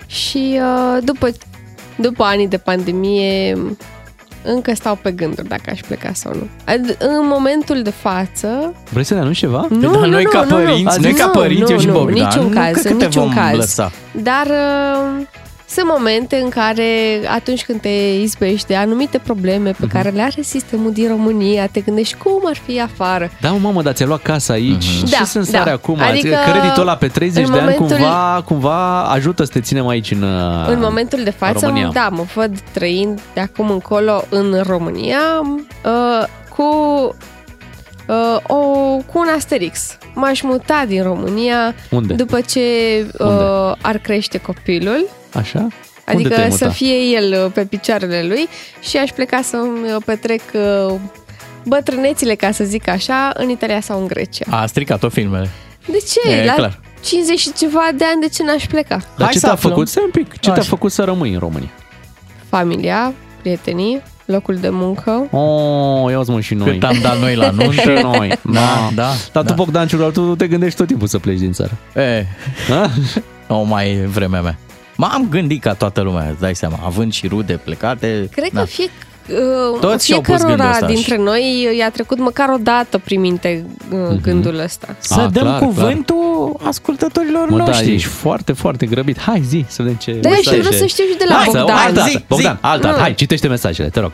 [0.07, 1.29] și uh, după,
[1.97, 3.57] după anii de pandemie
[4.45, 6.49] încă stau pe gânduri dacă aș pleca sau nu.
[6.73, 8.75] Ad- În momentul de față...
[8.91, 9.67] Vrei să ne anunți ceva?
[9.71, 10.65] Nu, Dar nu, noi nu, ca nu, nu.
[10.65, 12.93] părinți, noi Nu, ca părinți, nu, eu și nu, Bogdan, niciun nu caz, cred că
[12.93, 13.57] în te niciun vom caz.
[13.57, 13.93] lăsa.
[14.23, 15.27] Dar uh,
[15.71, 17.89] sunt momente în care atunci când te
[18.23, 19.81] izbești de anumite probleme Mhm.
[19.81, 23.31] pe care le are sistemul din România, te gândești cum ar fi afară.
[23.41, 24.87] Da, mă, mamă, dar ți-ai luat casa aici.
[24.97, 25.05] Mhm.
[25.07, 25.61] Ce Da, sens da.
[25.61, 25.99] are acum?
[26.01, 29.87] Adică, Creditul ăla pe 30 în de ani momentul- cumva, cumva ajută să te ținem
[29.89, 31.91] aici în uh, În momentul de față, România.
[31.93, 35.19] da, mă văd trăind de acum încolo în România
[35.85, 36.65] uh, cu
[38.09, 38.57] uh, o,
[39.07, 39.99] cu un asterix.
[40.15, 42.15] M-aș muta din România Unde?
[42.15, 42.61] după ce
[43.19, 43.33] Unde?
[43.43, 45.07] uh, ar crește copilul.
[45.35, 45.59] Așa?
[45.59, 45.73] Unde
[46.05, 46.77] Adică te-ai să muta?
[46.77, 48.49] fie el uh, pe picioarele lui
[48.81, 50.41] și aș pleca să-mi uh, petrec
[50.89, 50.95] uh,
[51.65, 54.45] bătrânețile, ca să zic așa, în Italia sau în Grecia.
[54.51, 55.49] A stricat-o filmele.
[55.87, 56.31] De ce?
[56.31, 56.81] E La clar.
[57.05, 58.97] 50 și ceva de ani, de ce n-aș pleca?
[58.97, 59.73] Dar Hai ce să te-a aflăm.
[59.73, 59.89] făcut?
[59.89, 60.33] Stai un pic.
[60.33, 60.63] Ce te-a Așa.
[60.69, 61.71] făcut să rămâi în România?
[62.49, 65.11] Familia, prietenii, locul de muncă.
[65.31, 66.73] Oh, ia mă și noi.
[66.73, 67.73] Cât am dat noi la nuntă.
[67.81, 68.33] și noi.
[68.43, 69.09] Da, da.
[69.33, 69.55] Dar tu, da.
[69.55, 71.71] Bogdan Ciurar, tu te gândești tot timpul să pleci din țară.
[71.97, 72.27] E,
[72.69, 72.91] Ha?
[73.49, 74.59] o mai e vremea mea.
[75.01, 78.29] M-am gândit ca toată lumea, îți dai seama, având și rude plecate.
[78.33, 78.61] Cred da.
[78.61, 78.85] că fie,
[79.29, 82.99] uh, Toți și-au pus gândul fiecărora ăsta și- dintre noi i-a trecut măcar o dată
[82.99, 84.21] prin minte uh, Mhm.
[84.21, 84.97] gândul ăsta.
[84.99, 87.95] Să Ah, dăm clar, cuvântul ascultătorilor Mă, da, noștri.
[87.95, 89.21] ești foarte, foarte grăbit.
[89.21, 90.57] Hai, zi, să vedem ce Da, și mesaje.
[90.59, 91.77] vreau să știu și de la Hai, să- Bogdan.
[91.77, 92.25] Altă Zi, dată.
[92.29, 92.59] Bogdan, zi.
[92.67, 92.97] altă dată.
[92.97, 93.03] Mm.
[93.03, 94.13] Hai, citește mesajele, te rog.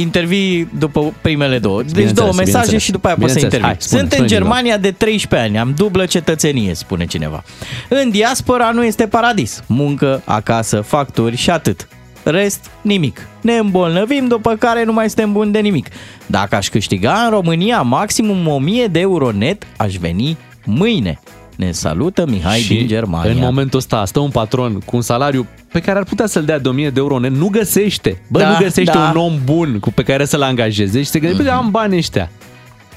[0.00, 1.82] Intervii după primele două.
[1.82, 2.82] Deci Bineînțeles, două mesaje bineînțeles.
[2.82, 3.64] și după aia poți să Bineînțeles.
[3.64, 3.78] intervii.
[3.78, 4.40] Hai, spune, Sunt spune în ceva.
[4.42, 7.42] Germania de 13 ani, am dublă cetățenie, spune cineva.
[7.88, 9.62] În diaspora nu este paradis.
[9.66, 11.88] Muncă, acasă, facturi și atât.
[12.22, 13.26] Rest, nimic.
[13.40, 15.86] Ne îmbolnăvim, după care nu mai suntem buni de nimic.
[16.26, 21.20] Dacă aș câștiga în România maximum 1000 de euro net, aș veni mâine.
[21.56, 23.30] Ne salută Mihai și din Germania.
[23.30, 25.46] în momentul ăsta stă un patron cu un salariu
[25.76, 28.22] pe care ar putea să-l dea de 1000 de euro net, nu găsește.
[28.28, 29.12] Bă, Da, nu găsește da.
[29.14, 31.56] un om bun cu pe care să-l angajeze și se gândește, mm-hmm.
[31.56, 32.30] am bani ăștia.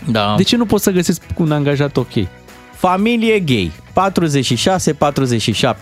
[0.05, 0.33] Da.
[0.37, 2.11] De ce nu pot să găsesc un angajat ok?
[2.73, 3.71] Familie gay,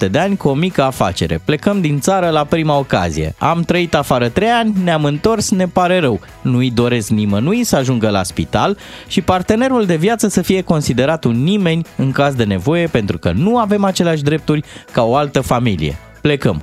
[0.07, 1.41] 46-47 de ani cu o mică afacere.
[1.45, 3.35] Plecăm din țară la prima ocazie.
[3.37, 6.19] Am trăit afară 3 ani, ne-am întors, ne pare rău.
[6.41, 11.43] Nu-i doresc nimănui să ajungă la spital și partenerul de viață să fie considerat un
[11.43, 15.97] nimeni în caz de nevoie pentru că nu avem aceleași drepturi ca o altă familie.
[16.21, 16.61] Plecăm.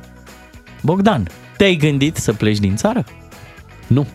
[0.84, 3.04] Bogdan, te-ai gândit să pleci din țară?
[3.86, 4.06] Nu.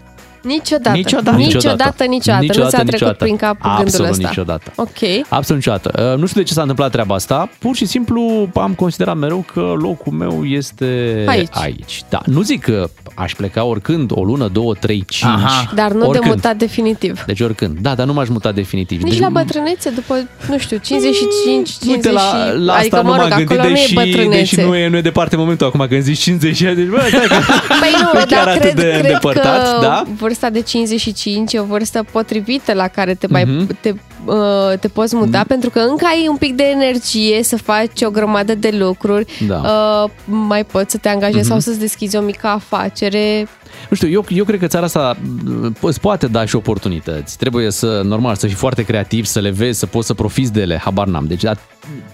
[0.43, 0.97] Niciodată.
[0.97, 1.37] Niciodată.
[1.37, 2.59] Niciodată, niciodată.
[2.59, 4.27] Nu ți-a trecut prin cap Absolut gândul ăsta.
[4.27, 4.71] niciodată.
[4.75, 5.25] Ok.
[5.29, 6.11] Absolut niciodată.
[6.13, 7.49] Uh, Nu știu de ce s-a întâmplat treaba asta.
[7.59, 11.47] Pur și simplu am considerat mereu că locul meu este Aici.
[11.51, 12.03] aici.
[12.09, 15.31] Da, nu zic că aș pleca oricând, o lună, două, trei, cinci.
[15.31, 15.71] Aha.
[15.75, 16.23] Dar nu oricând.
[16.23, 17.23] de mutat definitiv.
[17.25, 17.77] Deci oricând.
[17.81, 19.01] Da, dar nu m-aș muta definitiv.
[19.01, 20.13] Nici deci, la bătrânețe, după,
[20.49, 23.69] nu știu, 55, 50 Uite, la, la adică, asta mă nu rog, m-am gândit, acolo
[23.69, 24.37] nu e deși, bătrânețe.
[24.39, 27.35] deși nu, e, nu e departe momentul acum când zici 50 deci bă, stai că...
[27.79, 30.03] Păi nu, chiar dar atât cred, de cred îndepărtat, că da?
[30.29, 33.77] Vârsta de 55 e o vârstă potrivită la care te, mai, Mhm.
[33.81, 33.93] te,
[34.25, 38.09] uh, te poți muta, pentru că încă ai un pic de energie să faci o
[38.09, 39.61] grămadă de lucruri, Da.
[40.05, 41.47] uh, mai poți să te angajezi Mhm.
[41.49, 43.47] sau să-ți deschizi o mică afacere.
[43.89, 47.37] Nu știu, eu, eu cred că țara asta m, îți poate da și oportunități.
[47.37, 50.61] Trebuie să, normal, să fii foarte creativ, să le vezi, să poți să profiți de
[50.61, 51.25] ele, habar n-am.
[51.27, 51.51] Deci da,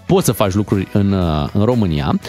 [0.05, 2.19] poți să faci lucruri în, uh, în România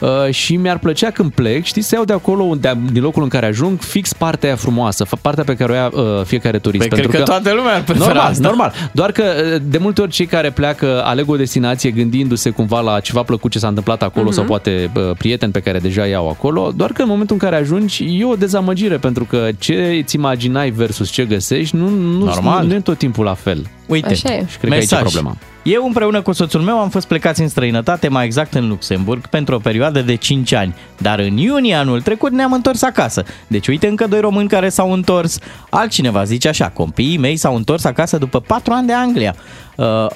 [0.00, 3.28] uh, și mi-ar plăcea când plec, știți, să iau de acolo, de, din locul în
[3.28, 6.88] care ajung, fix partea aia frumoasă, fa- partea pe care o ia uh, fiecare turist.
[6.88, 8.42] Păi cred că toată lumea ar prefera normal, asta.
[8.48, 8.72] normal.
[8.92, 9.22] Doar că
[9.54, 13.50] uh, de multe ori cei care pleacă aleg o destinație gândindu-se cumva la ceva plăcut
[13.50, 14.34] ce s-a întâmplat acolo Mhm.
[14.34, 17.56] sau poate uh, prieteni pe care deja iau acolo, doar că în momentul în care
[17.62, 18.65] ajungi e o dezamăgire
[19.00, 22.62] pentru că ce îți imaginai versus ce găsești nu, nu, Normal.
[22.62, 23.66] nu, nu e tot timpul la fel.
[23.86, 24.44] Uite, Așa e.
[24.48, 25.36] Și cred că aici e problema.
[25.66, 29.54] Eu împreună cu soțul meu am fost plecați în străinătate, mai exact în Luxemburg, pentru
[29.54, 30.74] o perioadă de 5 ani.
[30.98, 33.24] Dar în iunie anul trecut ne-am întors acasă.
[33.46, 35.38] Deci uite încă doi români care s-au întors.
[35.70, 39.34] Altcineva zice așa, copiii mei s-au întors acasă după 4 ani de Anglia.
[39.76, 40.06] Uh,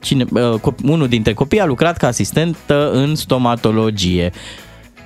[0.00, 4.32] cine, uh, cop- unul dintre copii a lucrat ca asistent uh, în stomatologie.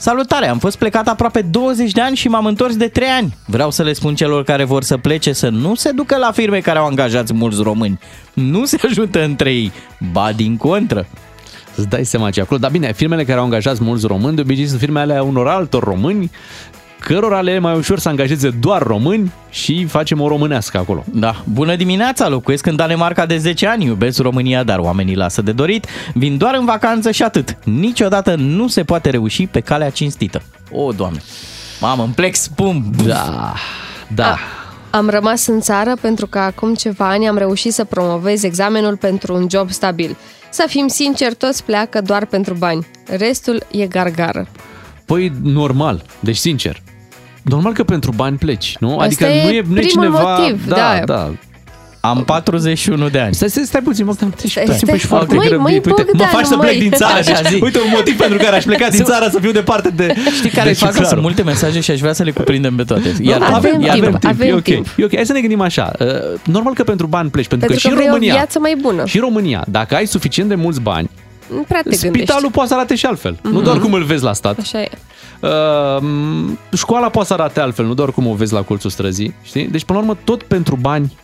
[0.02, 3.36] Salutare, am fost plecat aproape 20 de ani și m-am întors de 3 ani.
[3.46, 6.60] Vreau să le spun celor care vor să plece să nu se ducă la firme
[6.60, 7.98] care au angajați mulți români.
[8.32, 9.72] Nu se ajută între ei,
[10.12, 11.06] ba din contră.
[11.76, 12.60] Îți dai seama ce e acolo.
[12.60, 15.82] Dar bine, firmele care au angajat mulți români, de obicei sunt firmele ale unor altor
[15.82, 16.30] români,
[17.02, 21.04] cărora le e mai ușor să angajeze doar români și facem o românească acolo.
[21.12, 25.52] Da, bună dimineața, locuiesc în Danemarca de 10 ani, iubesc România, dar oamenii lasă de
[25.52, 27.56] dorit, vin doar în vacanță și atât.
[27.64, 30.42] Niciodată nu se poate reuși pe calea cinstită.
[30.70, 31.22] O, Doamne,
[31.80, 32.84] mamă, îmi plec spum.
[33.04, 33.54] Da,
[34.14, 34.38] da.
[34.90, 39.34] Am rămas în țară pentru că acum ceva ani am reușit să promovez examenul pentru
[39.34, 40.16] un job stabil.
[40.50, 42.86] Să fim sinceri, toți pleacă doar pentru bani.
[43.06, 44.46] Restul e gargară.
[45.04, 46.82] Păi, normal, deci sincer.
[47.42, 48.90] Normal că pentru bani pleci, nu?
[48.92, 50.36] Asta adică e nu e, nu e primul cineva...
[50.38, 51.02] motiv, da, da.
[51.04, 51.30] da.
[52.04, 53.34] Am 41 de ani.
[53.34, 54.94] Stai, stai, stai puțin, mă, stai, Stai, puțin, stai.
[54.94, 55.62] ești foarte Măi, grăbit.
[55.64, 56.78] măi, Uite, mă Bogdan, faci să plec măi.
[56.80, 57.18] din țară.
[57.18, 57.62] Așa, Deci, zi.
[57.62, 60.68] uite un motiv pentru care aș pleca din țară să fiu departe de Știi care
[60.68, 60.86] e de faza?
[60.92, 61.08] Ciuclaru.
[61.08, 63.14] Sunt multe mesaje și aș vrea să le cuprindem pe toate.
[63.20, 64.62] Iar, avem avem, timp, avem timp, avem e ok.
[64.62, 64.86] timp.
[64.96, 65.92] E ok, hai să ne gândim așa.
[65.98, 66.06] Uh,
[66.44, 68.58] Normal că pentru bani pleci, pentru, Pentru că, că și în vrei o România, viață
[68.58, 69.02] mai bună.
[69.06, 71.21] și în România, dacă ai suficient de mulți bani, Nu
[71.68, 72.06] prea te gândești.
[72.18, 73.38] spitalul poate să arate și altfel.
[73.42, 73.62] Nu Mhm.
[73.62, 74.58] doar cum îl vezi la stat.
[74.58, 74.88] Așa e.
[75.40, 76.02] Uh,
[76.76, 79.34] școala poate să arate altfel, nu doar cum o vezi la colțul străzii.
[79.42, 79.66] Știi?
[79.66, 81.16] Deci, până la urmă, tot pentru bani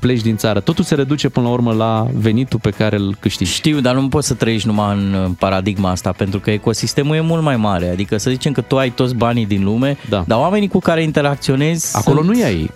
[0.00, 3.52] pleci din țară, totul se reduce până la urmă la venitul pe care îl câștigi.
[3.52, 7.42] Știu, dar nu poți să trăiești numai în paradigma asta, pentru că ecosistemul e mult
[7.42, 7.88] mai mare.
[7.90, 10.24] Adică să zicem că tu ai toți banii din lume, da.
[10.26, 11.96] dar oamenii cu care interacționezi...
[11.96, 12.36] Acolo sunt...
[12.36, 12.70] nu ai.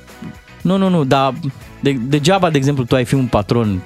[0.62, 1.32] Nu, nu, nu, dar
[1.80, 3.80] de, degeaba, de exemplu, tu ai fi un patron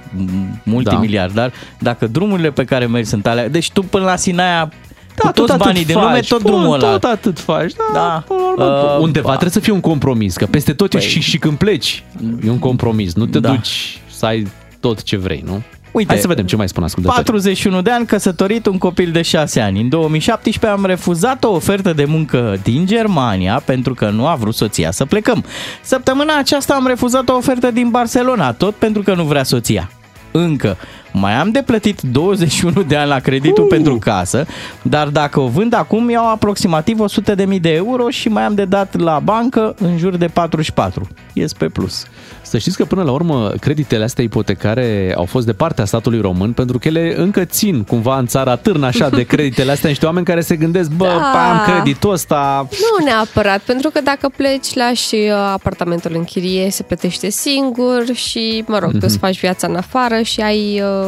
[0.63, 1.55] multimiliardar, da.
[1.79, 3.49] dacă drumurile pe care mergi sunt alea...
[3.49, 4.71] Deci tu până la Sinaia
[5.15, 6.91] da, cu toți banii din lume, tot drumul ăla.
[6.91, 7.85] Tot atât faci, da.
[7.95, 8.25] Da.
[8.65, 12.03] Uh, Undeva trebuie să fie un compromis, că peste tot păi, și, și când pleci
[12.45, 13.15] e un compromis.
[13.15, 13.49] Nu te Da.
[13.49, 14.47] duci să ai
[14.81, 15.63] tot ce vrei, nu?
[15.95, 17.25] Uite, Hai să vedem ce mai spun ascultătorii.
[17.25, 19.81] 41 de ani, căsătorit, un copil de 6 ani.
[19.81, 24.55] În 2017 am refuzat o ofertă de muncă din Germania pentru că nu a vrut
[24.55, 25.45] soția să plecăm.
[25.83, 29.91] Săptămâna aceasta am refuzat o ofertă din Barcelona, tot pentru că nu vrea soția.
[30.31, 30.77] Încă.
[31.17, 33.69] Mai am de plătit 21 de ani la creditul uh.
[33.71, 34.47] pentru casă,
[34.83, 36.99] dar dacă o vând acum iau aproximativ
[37.55, 41.09] 100.000 de euro și mai am de dat la bancă în jur de 44.
[41.33, 42.05] Ies pe plus.
[42.43, 46.53] Să știți că până la urmă creditele astea ipotecare au fost de partea statului român
[46.53, 50.25] pentru că ele încă țin cumva în țara târnă așa de creditele astea niște oameni
[50.27, 51.51] care se gândesc, bă, Da.
[51.51, 56.83] am creditul ăsta, Nu neapărat, pentru că dacă pleci, lași uh, apartamentul în chirie, se
[56.83, 59.05] plătește singur și, mă rog, tu Mhm.
[59.05, 61.04] îți faci viața în afară și ai, uh,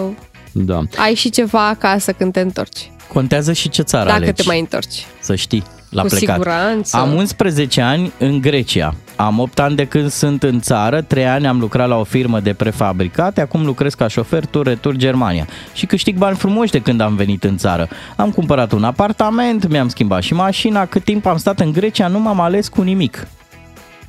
[0.52, 0.82] da.
[0.96, 2.90] ai și ceva acasă când te întorci.
[3.12, 4.32] Contează și ce țară dacă alegi.
[4.32, 5.06] te mai întorci.
[5.20, 6.34] Să știi, la Cu plecat.
[6.34, 6.96] siguranță.
[6.96, 8.94] Am 11 ani în Grecia.
[9.16, 12.40] Am 8 ani de când sunt în țară, 3 ani am lucrat la o firmă
[12.40, 15.46] de prefabricate, acum lucrez ca șofer tur-retur Germania.
[15.74, 17.88] Și câștig bani frumoși de când am venit în țară.
[18.16, 22.20] Am cumpărat un apartament, mi-am schimbat și mașina, cât timp am stat în Grecia nu
[22.20, 23.26] m-am ales cu nimic.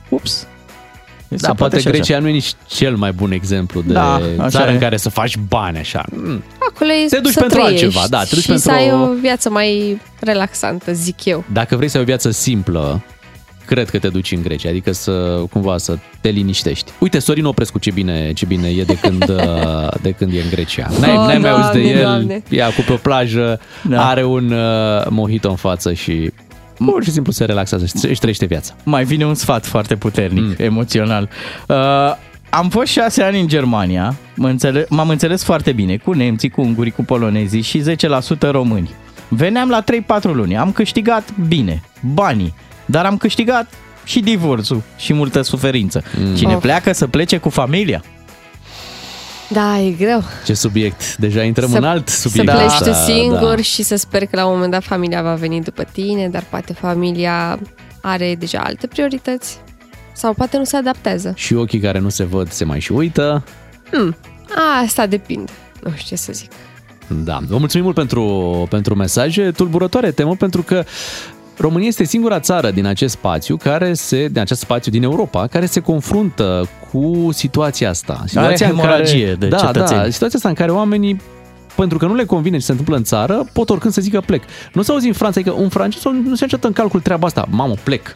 [0.09, 0.47] Ups.
[1.29, 1.95] Da, poate și așa.
[1.97, 4.73] Grecia nu e nici cel mai bun exemplu de Da, așa țară e.
[4.73, 6.03] în care să faci bani așa.
[6.11, 6.43] Mm.
[6.69, 8.91] Acolo e Te duci să pentru trăiești altceva, da, te duci și pentru să ai
[8.91, 11.43] o- o viață mai relaxantă, zic eu.
[11.53, 13.01] Dacă vrei să ai o viață simplă,
[13.65, 16.91] cred că te duci în Grecia, adică să cumva să te liniștești.
[16.99, 20.49] Uite, Sorin Oprescu ce bine, ce bine e de când, uh, de când e în
[20.49, 20.87] Grecia.
[20.99, 22.43] N-ai, Oh, n-ai mai auzit de Doamne, el, Doamne.
[22.49, 23.59] e acum pe o plajă,
[23.89, 24.07] da.
[24.09, 26.31] are un uh, mojito în față și
[26.77, 28.73] pur și simplu se relaxează, și își trăiește viața.
[28.83, 30.53] Mai vine un sfat foarte puternic, mm.
[30.57, 31.29] emoțional.
[31.67, 31.75] Uh,
[32.49, 36.61] am fost șase ani în Germania, mă înțele- m-am înțeles foarte bine cu nemții, cu
[36.61, 38.89] ungurii, cu polonezii și 10% români.
[39.27, 41.81] Veneam la 3-4 luni, am câștigat bine,
[42.13, 42.53] banii,
[42.85, 43.73] dar am câștigat
[44.03, 46.03] și divorțul și multă suferință.
[46.19, 46.35] Mm.
[46.35, 46.61] Cine Of.
[46.61, 48.03] pleacă să plece cu familia.
[49.49, 50.23] Da, e greu.
[50.45, 51.15] Ce subiect?
[51.17, 52.51] Deja intrăm în alt Să subiect.
[52.51, 53.61] pleci ăsta, tu singur da.
[53.61, 56.73] și să sper că la un moment dat familia va veni după tine, dar poate
[56.73, 57.59] familia
[58.01, 59.57] are deja alte priorități
[60.13, 61.33] sau poate nu se adaptează.
[61.35, 63.43] Și ochii care nu se văd se mai și uită.
[63.91, 64.15] Hmm.
[64.55, 65.51] A, asta depinde.
[65.83, 66.51] Nu știu ce să zic.
[67.07, 69.51] Da, vă mulțumim mult pentru, pentru mesaje.
[69.51, 70.83] Tulburătoare temă pentru că
[71.57, 75.65] România este singura țară din acest spațiu care se, din acest spațiu din Europa, care
[75.65, 78.23] se confruntă cu situația asta.
[78.25, 79.99] Situația hemoragie de da, cetățeni.
[79.99, 81.21] Da, situația asta în care oamenii
[81.75, 84.43] pentru că nu le convine ce se întâmplă în țară, pot oricând să zică plec.
[84.73, 87.47] Nu se auzi în Franța, adică un francez nu se încetă în calcul treaba asta.
[87.49, 88.15] Mamă, plec.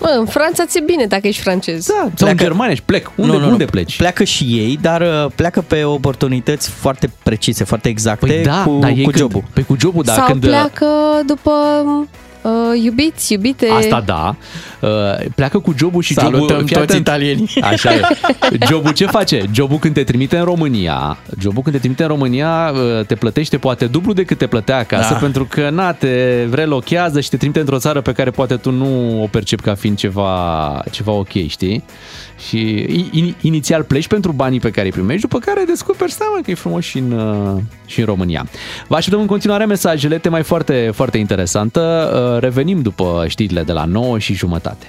[0.00, 1.86] Mă, în Franța ți-e bine dacă ești francez.
[1.86, 3.10] Da, sau în Germania și plec.
[3.16, 3.96] Unde, unde pleci?
[3.96, 8.78] Pleacă și ei, dar uh, pleacă pe oportunități foarte precise, foarte exacte Păi da, cu,
[8.80, 9.42] dar ei cu când- jobul.
[9.52, 10.40] Pe cu jobul, da, sau când...
[10.40, 10.86] pleacă
[11.26, 11.50] după
[12.46, 13.68] uh, iubiți, iubite.
[13.68, 14.36] Asta da.
[14.80, 14.88] Uh,
[15.34, 16.56] pleacă cu jobul și Salutăm jobul...
[16.66, 17.00] fii toți atent.
[17.00, 17.50] italienii.
[17.72, 18.00] Așa e.
[18.70, 19.44] Jobul ce face?
[19.52, 23.58] Jobul când te trimite în România, jobul când te trimite în România uh, te plătește
[23.58, 25.18] poate dublu decât te plătea acasă Da.
[25.18, 29.22] pentru că na, te relochează și te trimite într-o țară pe care poate tu nu
[29.22, 31.84] o percepi ca fiind ceva, ceva ok, știi?
[32.48, 36.50] Și in, inițial pleci pentru banii pe care îi primești, după care descoperi seama că
[36.50, 38.46] e frumos și în, uh, și în România.
[38.86, 42.10] Vă așteptăm în continuare mesajele, tema e foarte, foarte interesantă.
[42.36, 44.86] Uh, Revenim după știrile de la 9 și jumătate.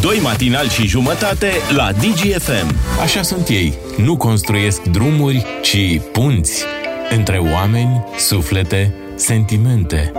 [0.00, 2.74] Doi matinali și jumătate la DGFM.
[3.02, 3.74] Așa sunt ei.
[3.96, 6.64] Nu construiesc drumuri, ci punți
[7.10, 10.12] între oameni, suflete, sentimente.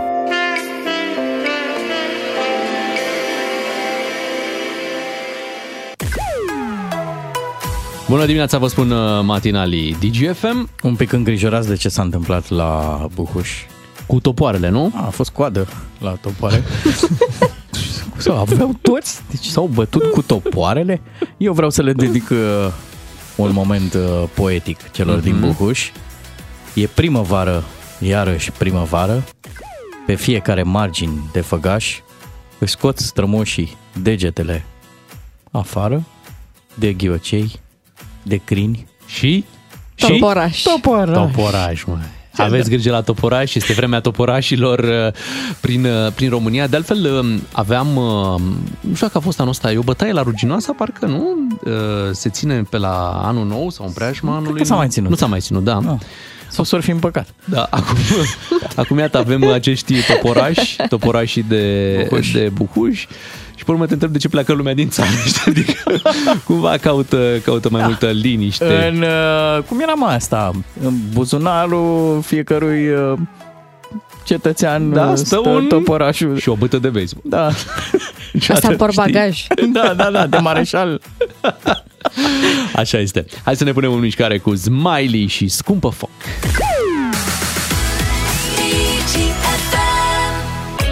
[8.08, 10.68] Bună dimineața, vă spun uh, matinalii DGFM.
[10.82, 13.50] Un pic îngrijorați de ce s-a întâmplat la Buhuș.
[14.06, 14.92] Cu topoarele, nu?
[14.94, 15.66] A, a fost coadă
[15.98, 16.62] la topoare.
[18.16, 19.22] Sau aveau toți?
[19.30, 21.00] Deci s-au bătut cu topoarele?
[21.36, 22.72] Eu vreau să le dedic uh,
[23.36, 25.40] un moment uh, poetic celor din Mhm.
[25.56, 25.90] Buhuș.
[26.74, 27.64] E primăvară,
[27.98, 29.24] iarăși primăvară.
[30.06, 32.00] Pe fiecare margini de făgaș
[32.58, 34.64] își scot strămoșii degetele
[35.50, 36.02] afară
[36.74, 37.60] de ghiocei,
[38.22, 39.44] de crini și
[39.96, 40.62] Toporaș.
[40.62, 41.16] Toporaș.
[41.16, 41.98] Toporaș, mă.
[42.36, 45.12] Aveți grijă la toporași, este vremea toporașilor uh,
[45.60, 46.66] prin, uh, prin România.
[46.66, 48.40] De altfel, um, aveam, uh,
[48.80, 51.48] nu știu dacă a fost anul ăsta, e o bătaie la Ruginoasa, parcă nu?
[52.12, 54.58] Se ține pe la anul nou sau în preajma anului?
[54.58, 55.10] că s-a mai ținut.
[55.10, 55.76] Nu s-a mai ținut, da.
[55.76, 55.98] Ah.
[56.48, 57.26] Sau s-or fi împăcat.
[57.44, 57.96] Da, acum,
[58.76, 62.32] acum iată avem acești toporași, toporașii de Buhuș.
[62.32, 63.06] de Buhuș
[63.54, 65.08] și pe urmă te întreb de ce pleacă lumea din țară.
[65.26, 65.42] știi?
[65.50, 65.72] Adică
[66.44, 68.90] cumva caută, caută mai multă liniște.
[68.92, 70.50] În, uh, cum era mai asta?
[70.84, 73.18] În buzunarul fiecărui uh,
[74.24, 76.38] cetățean Da, uh, stă un- toporașul.
[76.38, 77.22] Și o bâtă de baseball.
[77.28, 77.48] Da.
[78.54, 79.46] Asta por bagaj.
[79.72, 81.00] Da, da, da, de mareșal.
[82.76, 83.24] Așa este.
[83.44, 86.10] Hai să ne punem în mișcare cu Smiley și Scumpă Foc.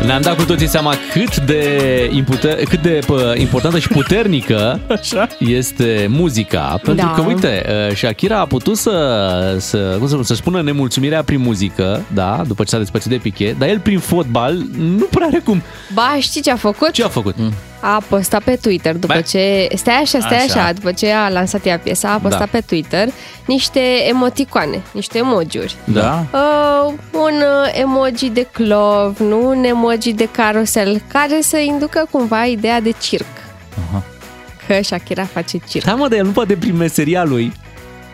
[0.06, 1.70] Ne-am dat cu toții seama cât de,
[2.12, 5.26] impute- cât de pă, importantă și puternică Așa.
[5.38, 6.80] este muzica.
[6.82, 7.12] Pentru Da.
[7.12, 11.40] că, uite, uh, Shakira a putut să, să, cum să, spun, să spună nemulțumirea prin
[11.40, 15.38] muzică, da, după ce s-a despărțit de Piqué, dar el prin fotbal nu prea are
[15.44, 15.62] cum.
[15.94, 16.90] Ba, știi ce a făcut?
[16.90, 17.34] Ce a făcut?
[17.38, 17.52] Mm.
[17.84, 19.68] A postat pe Twitter după Ba- ce...
[19.74, 20.60] Stai așa, stai așa.
[20.60, 20.72] Așa.
[20.72, 22.46] După ce a lansat ea piesa, a postat Da.
[22.50, 23.08] pe Twitter
[23.46, 25.74] niște emoticoane, niște emojiuri.
[25.84, 26.24] Da.
[26.32, 32.44] Uh, un uh, emoji de clov, nu un emoji de carusel, care să inducă cumva
[32.44, 33.26] ideea de circ.
[33.90, 34.02] Aha.
[34.66, 35.84] Că Shakira face circ.
[35.84, 37.52] Da, mă, dar el nu poate prin meseria lui,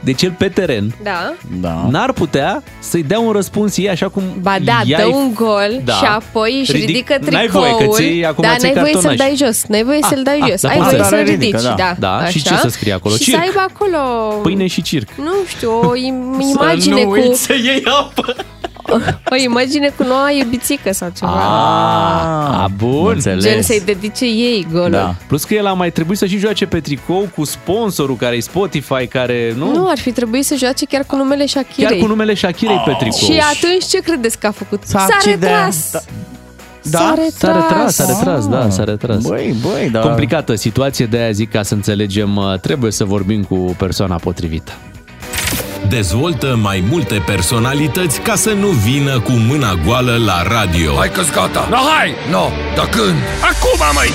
[0.00, 1.32] deci el pe teren, Da?
[1.60, 1.86] Da.
[1.90, 5.34] n-ar putea să-i dea un răspuns ei așa cum Ba da, ea dă îi- un
[5.34, 5.92] gol Da.
[5.92, 7.64] și apoi își Ridic- ridică n-ai tricoul.
[7.76, 9.16] voie, că ți-ai- acum da, ți-ai n-ai voie să-l cartonaj.
[9.38, 9.64] dai jos.
[9.66, 10.60] N-ai voie să-l dai jos.
[10.62, 11.74] da, Ai poți voie să- să-l ridică, ridici, da.
[11.78, 11.94] da.
[11.98, 12.54] Da, și așa.
[12.54, 13.14] ce să scrie acolo?
[13.14, 13.36] Și Circ.
[13.36, 13.98] să aibă acolo...
[14.42, 15.08] Pâine și circ.
[15.16, 17.12] Nu știu, o im- imagine să nu cu...
[17.18, 18.34] uiți să iei apă.
[19.30, 21.30] O imagine cu noua iubițică sau ceva.
[21.32, 23.12] Ah, a, bun.
[23.14, 23.44] Înțeles.
[23.44, 24.90] Gen să-i dedice ei golul.
[24.90, 25.14] Da.
[25.26, 28.40] Plus că el a mai trebuit să și joace pe tricou cu sponsorul care e
[28.40, 29.72] Spotify, care nu...
[29.72, 31.90] Nu, ar fi trebuit să joace chiar cu numele Shakirei.
[31.90, 33.18] chiar cu numele Shakirei pe tricou.
[33.18, 34.82] Și atunci ce credeți că a făcut?
[34.84, 35.90] S-a S-a accident- retras.
[36.82, 36.98] Da.
[36.98, 37.34] S-a retras.
[37.34, 39.22] S-a retras, s-a retras, da, s-a retras.
[39.22, 40.00] Băi, băi, da.
[40.00, 44.72] Complicată situație, de aia zic ca să înțelegem, uh, trebuie să vorbim cu persoana potrivită.
[45.88, 50.94] Dezvoltă mai multe personalități ca să nu vină cu mâna goală la radio.
[50.96, 51.66] Hai că gata.
[51.70, 52.14] No, hai!
[52.30, 53.16] No, dar când?
[53.40, 54.10] Acum, măi!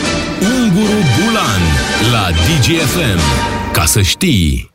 [0.62, 1.62] Unguru Bulan
[2.12, 3.20] la DGFM.
[3.72, 4.72] Ca să știi.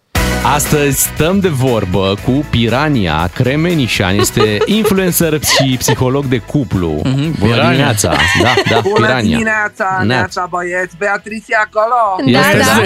[0.55, 7.01] Astăzi stăm de vorbă cu Pirania Cremenișan, este influencer și psiholog de cuplu.
[7.03, 7.69] Bună Pirania.
[7.71, 8.15] dimineața!
[8.43, 9.21] Da, da, Bună Pirania.
[9.37, 10.03] dimineața, Neața.
[10.05, 12.31] neața băieți, Beatrice e acolo?
[12.33, 12.81] Da, Este, da.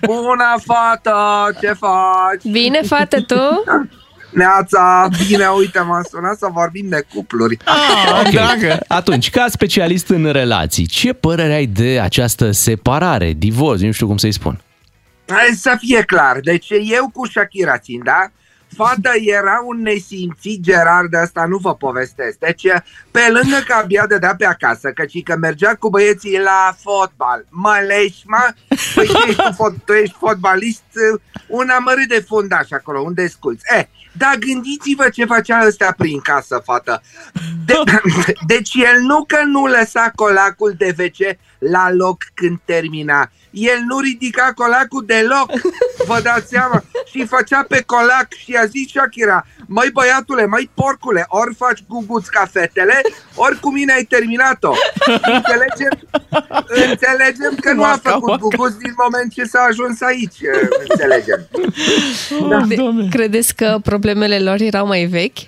[0.00, 1.16] Bună fată,
[1.60, 2.50] ce faci?
[2.50, 3.64] Bine, fată, tu?
[4.30, 7.56] Neața, bine, uite, m-am sunat să vorbim de cupluri.
[7.64, 8.30] Ah, Ok.
[8.30, 8.78] dragă.
[8.88, 14.16] Atunci, ca specialist în relații, ce părere ai de această separare, divorț, nu știu cum
[14.16, 14.60] să-i spun?
[15.28, 18.30] Hai să fie clar, deci eu cu Shakira țin, da?
[18.76, 22.38] Fata era un nesimțit Gerard de asta, nu vă povestesc.
[22.38, 22.62] Deci,
[23.10, 27.46] pe lângă că abia dădea pe acasă, căci că mergea cu băieții la fotbal.
[27.48, 28.52] Mă leși, mă?
[28.94, 30.82] Păi tu ești, un fot, tu ești fotbalist,
[31.46, 33.64] un amărât de fundaș acolo, unde sculți.
[33.76, 33.84] Eh,
[34.16, 37.02] dar gândiți-vă ce facea ăsta prin casă, fată.
[37.66, 37.74] De,
[38.52, 41.36] deci el nu că nu lăsa colacul de WC
[41.70, 43.30] la loc când termina.
[43.50, 45.50] El nu ridica colacul deloc,
[46.08, 51.24] vă dați seama, și făcea pe colac și a zis Shakira, măi băiatule, măi porcule,
[51.28, 53.00] ori faci guguți ca fetele,
[53.34, 54.72] ori cu mine ai terminat-o.
[55.34, 55.98] Înțelegem,
[56.66, 58.40] înțelegem că nu a Maca, făcut maca.
[58.42, 60.38] guguți din moment ce s-a ajuns aici,
[60.88, 61.48] înțelegem.
[62.68, 65.38] De- Credeți că problemele lor erau mai vechi?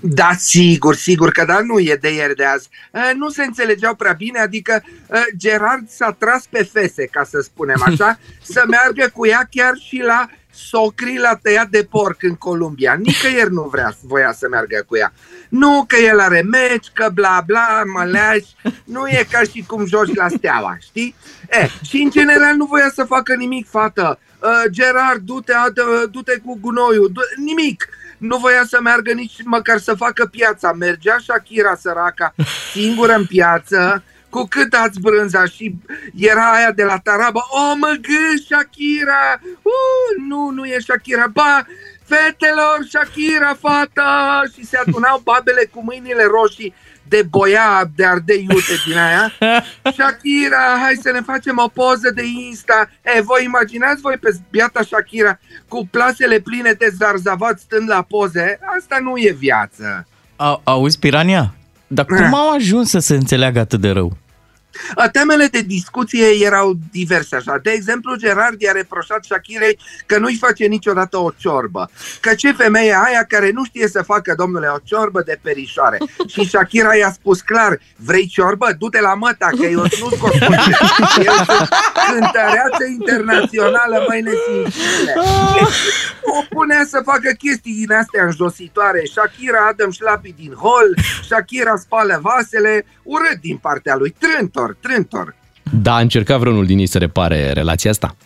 [0.00, 2.68] Da, sigur, sigur că da, nu e de ieri de azi.
[2.90, 7.40] Uh, Nu se înțelegeau prea bine, adică uh, Gerard s-a tras pe fese, ca să
[7.40, 8.18] spunem așa,
[8.54, 12.94] să meargă cu ea chiar și la socrii la tăiat de porc în Columbia.
[12.94, 15.12] Nicăieri nu vrea, voia să meargă cu ea.
[15.48, 18.42] Nu că el are meci, că bla bla, măleaș,
[18.84, 21.14] nu e ca și cum joci la steaua, știi?
[21.50, 24.18] E, și în general nu voia să facă nimic, fată.
[24.42, 27.88] Uh, Gerard, du-te, adă- du-te cu gunoiul, du- nimic.
[28.22, 30.72] Nu voia să meargă nici măcar să facă piața.
[30.72, 32.34] Mergea Shakira săraca
[32.72, 35.74] singură în piață, cu cât ați brânza și
[36.14, 37.40] era aia de la Taraba.
[37.48, 39.40] O, mă gâ, Shakira!
[39.62, 41.26] Uh, nu, nu e Shakira.
[41.26, 41.66] Ba,
[42.04, 44.42] fetelor, Shakira, fata!
[44.54, 46.74] Și se adunau babele cu mâinile roșii
[47.12, 49.32] de boia, de ardei iute din aia.
[49.96, 52.90] Shakira, hai să ne facem o poză de Insta.
[53.16, 58.58] E, voi imaginați voi pe biata Shakira cu plasele pline de zarzavat stând la poze?
[58.78, 60.06] Asta nu e viață.
[60.36, 61.54] A, auzi, Pirania?
[61.86, 64.16] Dar cum au ajuns să se înțeleagă atât de rău?
[64.96, 67.58] Uh, Temele de discuție erau diverse așa.
[67.62, 71.90] De exemplu, Gerard i-a reproșat Shakirei că nu-i face niciodată o ciorbă.
[72.20, 75.98] Că ce femeie aia care nu știe să facă, domnule, o ciorbă de perișoare.
[76.26, 78.66] Și Shakira i-a spus clar, vrei ciorbă?
[78.78, 80.32] Du-te la măta, că eu nu scot
[81.28, 81.68] Eu sunt
[82.10, 85.14] cântăreață internațională, mai nesimțire.
[86.22, 89.02] O punea să facă chestii din astea înjositoare.
[89.12, 90.96] Shakira Adam șlapi din hol,
[91.28, 95.34] Shakira spală vasele, urât din partea lui, trântor, trântor.
[95.82, 98.16] Da, a încercat vreunul din ei să repare relația asta?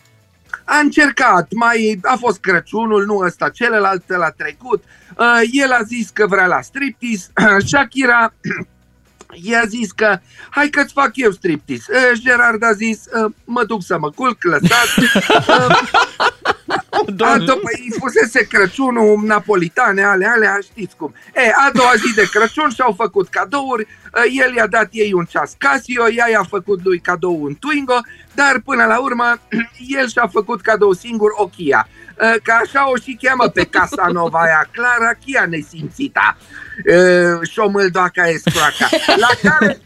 [0.65, 4.83] A încercat, mai a fost Crăciunul, nu ăsta, celălalt l-a trecut.
[5.19, 7.27] Uh, el a zis că vrea la striptease,
[7.67, 8.33] Shakira
[9.49, 10.19] i-a zis că
[10.51, 11.85] hai că-ți fac eu striptease.
[11.93, 15.01] Uh, Gerard a zis, uh, mă duc să mă culc, lăsați.
[16.67, 21.15] Uh, a, după, îi fusese Crăciunul napolitane, alea, alea, știți cum.
[21.35, 25.25] E, a doua zi de Crăciun și-au făcut cadouri, uh, el i-a dat ei un
[25.25, 28.01] ceas Casio, ea i-a făcut lui cadou un Twingo,
[28.35, 29.41] dar până la urmă
[29.99, 31.89] el și-a făcut cadou singur o Kia.
[32.21, 36.37] Uh, Că așa o și cheamă pe Casanova aia, Clara Chia nesimțita.
[36.87, 38.89] Uh, Șomâldoaca escroaca.
[39.17, 39.81] La care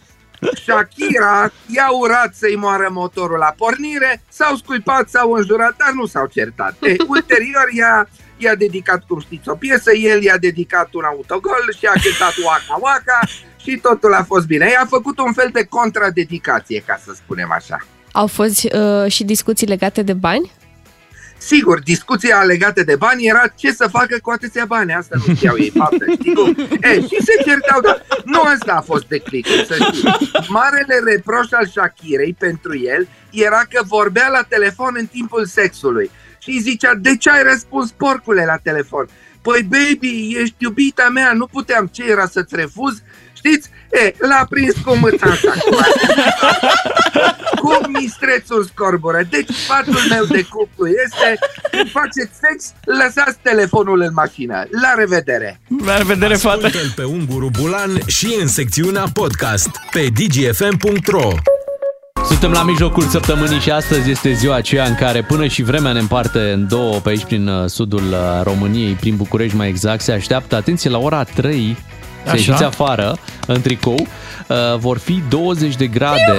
[0.64, 6.26] Shakira i-a urat să-i moară motorul la pornire, s-au scuipat, s-au înjurat, dar nu s-au
[6.26, 6.76] certat.
[6.80, 11.86] E, ulterior i-a, i-a dedicat, cum știți, o piesă, el i-a dedicat un autogol și
[11.86, 13.20] a cântat Waka Waka
[13.56, 14.68] și totul a fost bine.
[14.70, 17.86] I-a făcut un fel de contradedicație, ca să spunem așa.
[18.12, 20.50] Au fost uh, și discuții legate de bani?
[21.40, 24.94] Sigur, discuția legată de bani era ce să facă cu atâția bani.
[24.94, 26.56] Asta nu știau ei faptă, știi cum?
[26.80, 30.30] E, și se certau, dar nu asta a fost declicul, să știi.
[30.48, 36.10] Marele reproș al Shakirei pentru el era că vorbea la telefon în timpul sexului.
[36.38, 39.08] Și îi zicea, de ce ai răspuns porcule la telefon?
[39.42, 43.02] Păi, baby, ești iubita mea, nu puteam, ce era să-ți refuz?
[43.32, 43.70] Știți?
[43.90, 45.52] E, l-a prins cu mâța așa.
[47.60, 49.20] Cu, cu mistrețul scorbură.
[49.30, 51.38] Deci sfatul meu de cuplu este
[51.70, 54.54] când faceți sex, lăsați telefonul în mașină.
[54.82, 55.60] La revedere!
[55.84, 56.66] La revedere, fată!
[56.66, 61.28] Ascultă-l pe Unguru Bulan și în secțiunea podcast pe dgfm.ro
[62.26, 65.98] Suntem la mijlocul săptămânii și astăzi este ziua aceea în care până și vremea ne
[65.98, 70.00] împarte în două pe aici prin uh, sudul uh, României, prin București mai exact.
[70.00, 71.76] Se așteaptă, atenție, la ora 3
[72.24, 72.36] să Așa.
[72.36, 74.06] ieșiți afară în tricou.
[74.50, 76.36] Uh, vor fi 20 de grade,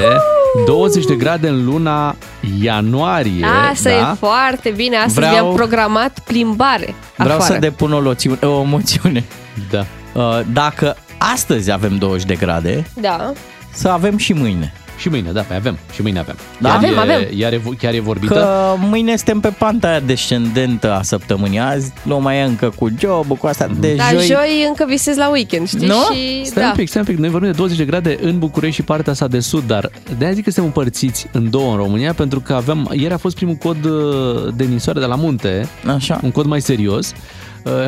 [0.65, 2.15] 20 de grade în luna
[2.61, 3.45] ianuarie.
[3.71, 3.95] Asta da?
[4.11, 4.95] e foarte bine.
[4.95, 7.53] Astăzi Vreau- mi-am programat plimbare Vreau afară.
[7.53, 9.23] să depun o, loțiune, o moțiune.
[9.69, 9.85] Da.
[10.13, 13.31] Uh, Dacă astăzi avem 20 de grade, Da.
[13.73, 14.73] să avem și mâine.
[15.01, 15.77] Și mâine, da, pe avem.
[15.93, 16.35] Și mâine avem.
[16.59, 16.69] Da?
[16.69, 17.27] Chiar Avem, e, avem.
[17.37, 18.33] Iar e, chiar e vorbită?
[18.33, 21.59] Că mâine suntem pe panta aia descendentă a săptămânii.
[21.59, 23.67] Azi nu mai e încă cu job cu asta.
[23.79, 24.25] De Dar joi...
[24.25, 25.87] joi încă visez la weekend, știi?
[25.87, 25.95] Nu?
[26.13, 26.69] Și, Stai da.
[26.69, 27.17] un pic, stai un pic.
[27.17, 30.33] Noi vorbim de 20 de grade în București și partea asta de sud, dar de-aia
[30.33, 33.55] zic că suntem împărțiți în două în România, pentru că avem, ieri a fost primul
[33.55, 36.19] cod uh, de nisoare de la munte, Așa.
[36.23, 37.17] un cod mai serios, uh,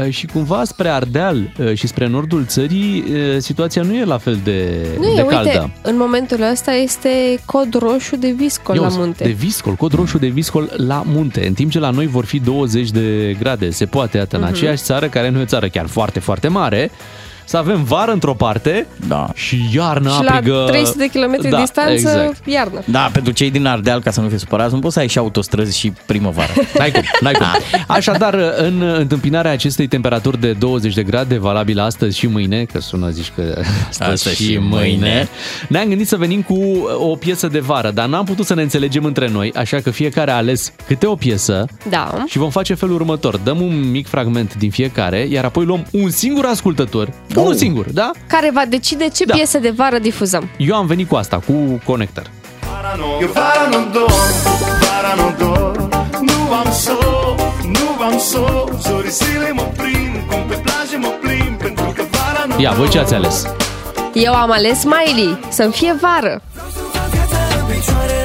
[0.09, 4.39] și cumva spre Ardeal uh, și spre nordul țării, uh, situația nu e la fel
[4.43, 5.71] de, Nu e, de uite, caldă.
[5.81, 7.09] în momentul ăsta este
[7.45, 9.23] cod roșu de viscol la Ios, munte.
[9.23, 12.39] De viscol, cod roșu de viscol la munte, în timp ce la noi vor fi
[12.39, 13.69] 20 de grade.
[13.69, 14.51] Se poate, iată, în Mhm.
[14.51, 16.91] aceeași țară, care nu e o țară chiar foarte, foarte mare,
[17.45, 19.29] să avem vară într-o parte Da.
[19.33, 20.63] și iarnă și la aprigă...
[20.67, 22.47] 300 de kilometri Da, distanță, exact.
[22.47, 22.81] iarnă.
[22.85, 25.17] Da, pentru cei din Ardeal, ca să nu fie supărați, nu poți să ai și
[25.17, 26.51] autostrăzi și primăvară.
[26.77, 27.45] N-ai cum, n-ai cum.
[27.87, 33.09] Așadar, în întâmpinarea acestei temperaturi de 20 de grade, valabilă astăzi și mâine, că sună
[33.09, 33.41] zici că
[33.89, 35.27] astăzi, Astăzi și și mâine, mâine,
[35.69, 36.59] ne-am gândit să venim cu
[36.97, 40.31] o piesă de vară, dar n-am putut să ne înțelegem între noi, așa că fiecare
[40.31, 42.23] a ales câte o piesă Da.
[42.27, 43.37] și vom face felul următor.
[43.37, 47.41] Dăm un mic fragment din fiecare, iar apoi luăm un singur ascultător, Oh.
[47.43, 48.11] unul singur, da?
[48.27, 49.33] Care va decide ce Da.
[49.33, 50.49] piese de vară difuzăm.
[50.57, 52.29] Eu am venit cu asta, cu Connector.
[53.21, 54.13] Eu vara nu dorm,
[54.81, 55.89] vara nu dorm
[56.21, 61.93] Nu am somn, nu am somn Zorisile mă prind, cum pe plajă mă plimb Pentru
[61.95, 63.45] că vara nu Ia, voi ce ați ales?
[64.13, 66.41] Eu am ales Smiley, să-mi fie vară.
[67.67, 68.22] picioarele goale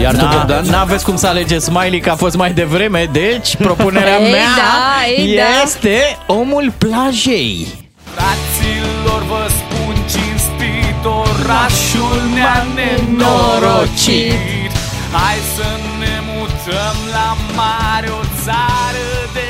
[0.00, 0.64] Iar tu, Da, Bogdan?
[0.64, 5.22] N-aveți cum să alegeți Smiley, că a fost mai devreme, deci propunerea Ei, mea da,
[5.22, 5.42] ei, da.
[5.64, 7.66] este Omul plajei.
[8.14, 14.70] Fraților vă spun cinstit Orașul ne-a nenorocit
[15.12, 15.68] Hai să
[15.98, 19.48] ne mutăm la mare O țară de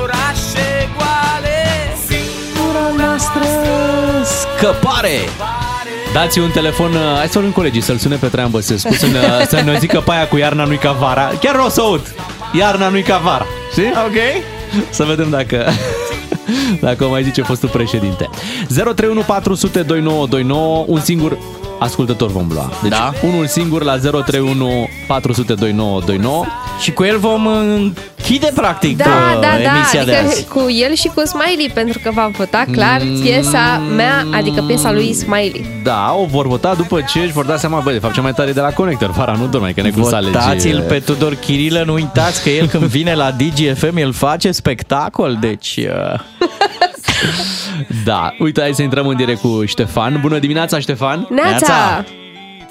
[0.00, 1.58] orașe goale
[2.06, 3.42] Singura noastră
[4.24, 5.18] Scăpare!
[6.16, 9.20] Dați un telefon, uh, hai să vorbim colegii, să-l sune pe Traian Băsescu, să ne,
[9.56, 11.30] să ne zică pe aia cu iarna nu-i ca vara.
[11.40, 12.14] Chiar o să aud!
[12.52, 13.46] Iarna nu-i ca vara.
[13.70, 13.92] Știi?
[14.06, 14.44] Ok.
[14.90, 15.64] Să vedem dacă...
[16.80, 18.30] Dacă o mai zice fostul președinte.
[18.68, 21.38] 031 400 2929, un singur
[21.78, 22.70] ascultător vom lua.
[22.82, 23.12] Deci Da.
[23.22, 26.44] unul singur la 031 400 2929.
[26.80, 27.48] Și cu el vom
[28.28, 30.46] închide practic Da, uh, da, da, emisia de adică azi.
[30.46, 35.12] cu el și cu Smiley, pentru că va vota clar piesa mea, adică piesa lui
[35.12, 35.66] Smiley.
[35.82, 38.32] Da, o vor vota după ce își vor da seama, bă, de fapt, cea mai
[38.32, 39.10] tare e de la Connector.
[39.10, 40.32] Vara nu dorme, că ne cum să alegi.
[40.32, 45.36] Votați-l pe Tudor Chirilă, nu uitați că el când vine la DGFM, el face spectacol,
[45.40, 45.76] deci...
[45.76, 46.20] Uh...
[48.04, 50.18] Da, uite, hai să intrăm în direct cu Ștefan.
[50.20, 51.26] Bună dimineața, Ștefan!
[51.30, 52.04] Neața!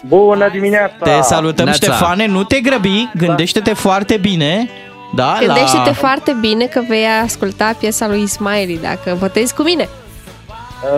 [0.08, 0.96] Bună dimineața!
[1.04, 1.86] Te salutăm, Neața.
[1.86, 4.70] Ștefane, nu te grăbi, gândește-te foarte bine.
[5.16, 5.94] Da, Gândește-te la...
[5.94, 9.90] foarte bine că vei asculta piesa lui Smiley dacă votezi cu mine.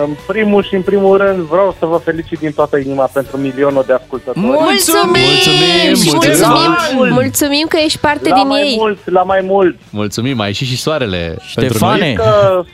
[0.04, 3.84] În primul și în primul rând vreau să vă felicit din toată inima pentru milionul
[3.86, 4.38] de ascultători.
[4.38, 5.24] Mulțumim!
[5.24, 6.12] Mulțumim!
[6.12, 6.56] Mulțumim!
[6.56, 7.12] Mulțumim!
[7.12, 8.74] Mulțumim că ești parte La din mai ei.
[8.78, 9.78] mulți, la mai mulți.
[9.90, 12.00] Mulțumim, mai ieșit și soarele pentru Ștefane.
[12.00, 12.14] noi.
[12.14, 12.64] Că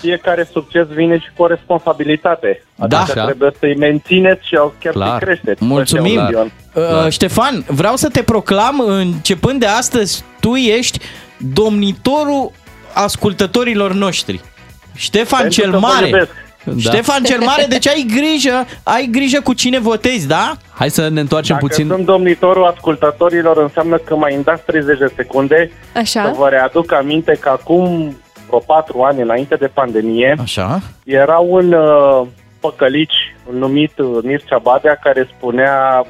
[0.00, 2.62] fiecare succes vine și cu o responsabilitate.
[2.74, 2.84] Da.
[2.84, 3.24] Adică Așa.
[3.24, 5.08] trebuie să-i mențineți și chiar Clar.
[5.08, 5.64] să-i creșteți.
[5.64, 6.18] Mulțumim.
[6.18, 7.04] Ăștia un milion.
[7.04, 10.98] Uh, Ștefan, vreau să te proclam, începând de astăzi, tu ești
[11.52, 12.50] domnitorul
[12.94, 14.40] ascultătorilor noștri.
[14.94, 16.06] Ștefan Pentru cel că vă Mare.
[16.06, 16.30] iubesc.
[16.64, 16.72] Da.
[16.78, 20.56] Ștefan cel Mare, deci ai grijă, ai grijă cu cine votezi, da?
[20.74, 21.86] Hai să ne întoarcem Dacă puțin.
[21.88, 26.34] sunt domnitorul ascultătorilor, înseamnă că mai îmi dați 30 de secunde să Așa?
[26.38, 28.16] vă readuc aminte că acum
[28.46, 30.80] vreo 4 ani înainte de pandemie Așa.
[31.04, 32.26] era un uh,
[32.60, 36.04] păcălici numit uh, Mircea Badea care spunea,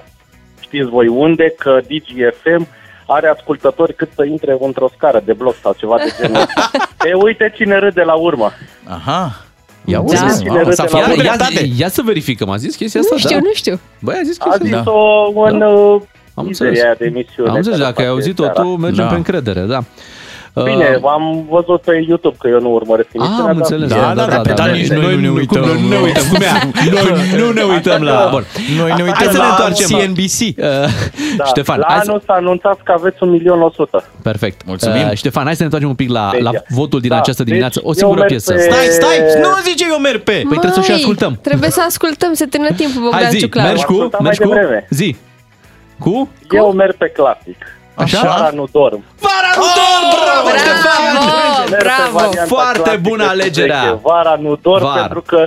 [0.61, 2.67] știți voi unde, că DGFM
[3.07, 6.47] are ascultători cât să intre într-o scară de bloc sau ceva de genul.
[7.11, 8.53] e, uite cine râde la urmă.
[8.89, 9.41] Aha.
[9.85, 10.03] Ia Da.
[10.05, 11.23] uite, Cine mamă, râde s-a la făcut Ia, urmă.
[11.25, 11.69] ia, dreptate.
[11.77, 13.15] ia să verificăm, a zis chestia asta?
[13.15, 13.43] Nu știu, da?
[13.45, 13.81] nu știu.
[14.01, 14.99] Băi, a zis A chestia zis-o
[15.29, 15.49] asta.
[15.51, 15.67] în Da.
[15.69, 16.01] uh,
[16.35, 16.83] Am mizeria înțeles.
[16.83, 17.49] aia de emisiune.
[17.51, 18.61] Am înțeles, care dacă ai face auzit-o seara.
[18.61, 19.11] tu, mergem Da.
[19.11, 19.81] pe încredere, da.
[20.65, 23.89] Bine, Uh, am văzut pe YouTube că eu nu urmăresc Ah, emisiunea, am dar- înțeles.
[23.89, 25.63] Da, da, da, pe dar nici noi nu ne uităm.
[25.63, 26.91] Cum, nu ne uităm, cum e?
[26.91, 28.29] Noi nu ne uităm la...
[28.31, 28.45] Bun.
[28.79, 29.89] Noi ne uităm Hai să ne la întoarcem.
[29.99, 30.41] CNBC.
[30.41, 30.65] Uh,
[31.37, 31.45] Da.
[31.45, 32.09] Ștefan, la hai să...
[32.11, 34.05] anul să anunțați că aveți un milion o sută.
[34.23, 34.61] Perfect.
[34.67, 35.07] Mulțumim.
[35.11, 37.43] Uh, Ștefan, hai să ne întoarcem un pic la, Deci, la votul din da, această
[37.45, 37.79] dimineață.
[37.81, 38.53] deci O singură eu merg piesă.
[38.53, 40.33] pe- Stai, stai, nu zice eu merg pe.
[40.33, 41.39] Păi trebuie să și Măi, ascultăm.
[41.43, 43.67] Trebuie să ascultăm, să termină timpul, Bogdan Hai zi, Ciuclaru.
[43.69, 43.93] mergi cu...
[43.93, 44.55] Ascultam Mergi mai cu...
[44.55, 44.87] devreme.
[44.91, 45.17] Zi.
[45.99, 46.29] Cu?
[46.51, 47.57] Eu merg pe clasic.
[47.97, 48.21] Așa?
[48.23, 49.05] Vara nu dorm.
[49.21, 50.07] Vara nu dorm!
[50.25, 51.15] Bravo, Ștefan!
[51.15, 52.17] Bravo, Merg pe bravo!
[52.19, 53.81] varianta Foarte clasică bună și alegerea.
[53.83, 53.99] veche.
[54.03, 55.01] Vara nu dorm Vara.
[55.01, 55.47] pentru că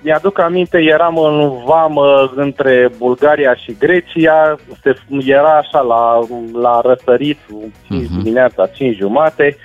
[0.00, 4.96] mi-aduc aminte, eram în vamă între Bulgaria și Grecia, se,
[5.26, 6.18] era așa la,
[6.60, 7.38] la răsărit,
[7.86, 8.18] 5 Mhm.
[8.22, 9.56] dimineața, 5 jumate,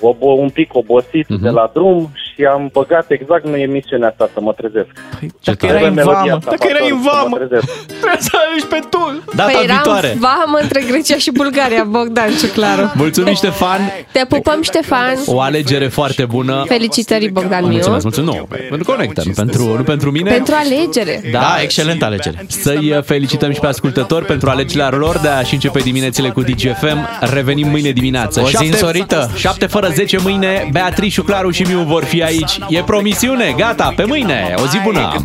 [0.00, 1.42] obo, un pic obosit Mhm.
[1.42, 4.92] de la drum și am băgat exact în emisiunea asta să mă trezesc.
[5.42, 7.66] Dacă Trebuie erai în melodia vamă, asta, dacă erai în să mă vamă, trezesc.
[8.00, 9.04] trebuie să alegi pe tu.
[9.34, 10.16] Data Păi eram viitoare.
[10.18, 12.92] vamă între Grecia și Bulgaria, Bogdan Ciuclaru.
[12.94, 13.80] Mulțumim, Ștefan.
[14.12, 15.14] Te pupăm, Ștefan.
[15.26, 16.64] O alegere foarte bună.
[16.68, 17.72] Felicitări, Bogdan Miu.
[17.72, 18.38] Mulțumesc, mulțumesc.
[18.38, 20.30] Nu, pentru Connector, nu pentru, nu pentru mine.
[20.30, 21.22] Pentru alegere.
[21.32, 22.46] Da, excelent alegere.
[22.48, 27.08] Să-i felicităm și pe ascultători pentru alegerea lor de a-și începe diminețile cu DGFM.
[27.20, 28.40] Revenim mâine dimineață.
[28.40, 29.30] O zi însorită.
[29.36, 30.68] 7 fără 10 mâine.
[30.72, 32.58] Beatrice, Claru și Miu vor fi aici.
[32.68, 33.54] E promisiune.
[33.56, 34.54] Gata, pe mâine.
[34.62, 35.24] O zi bună.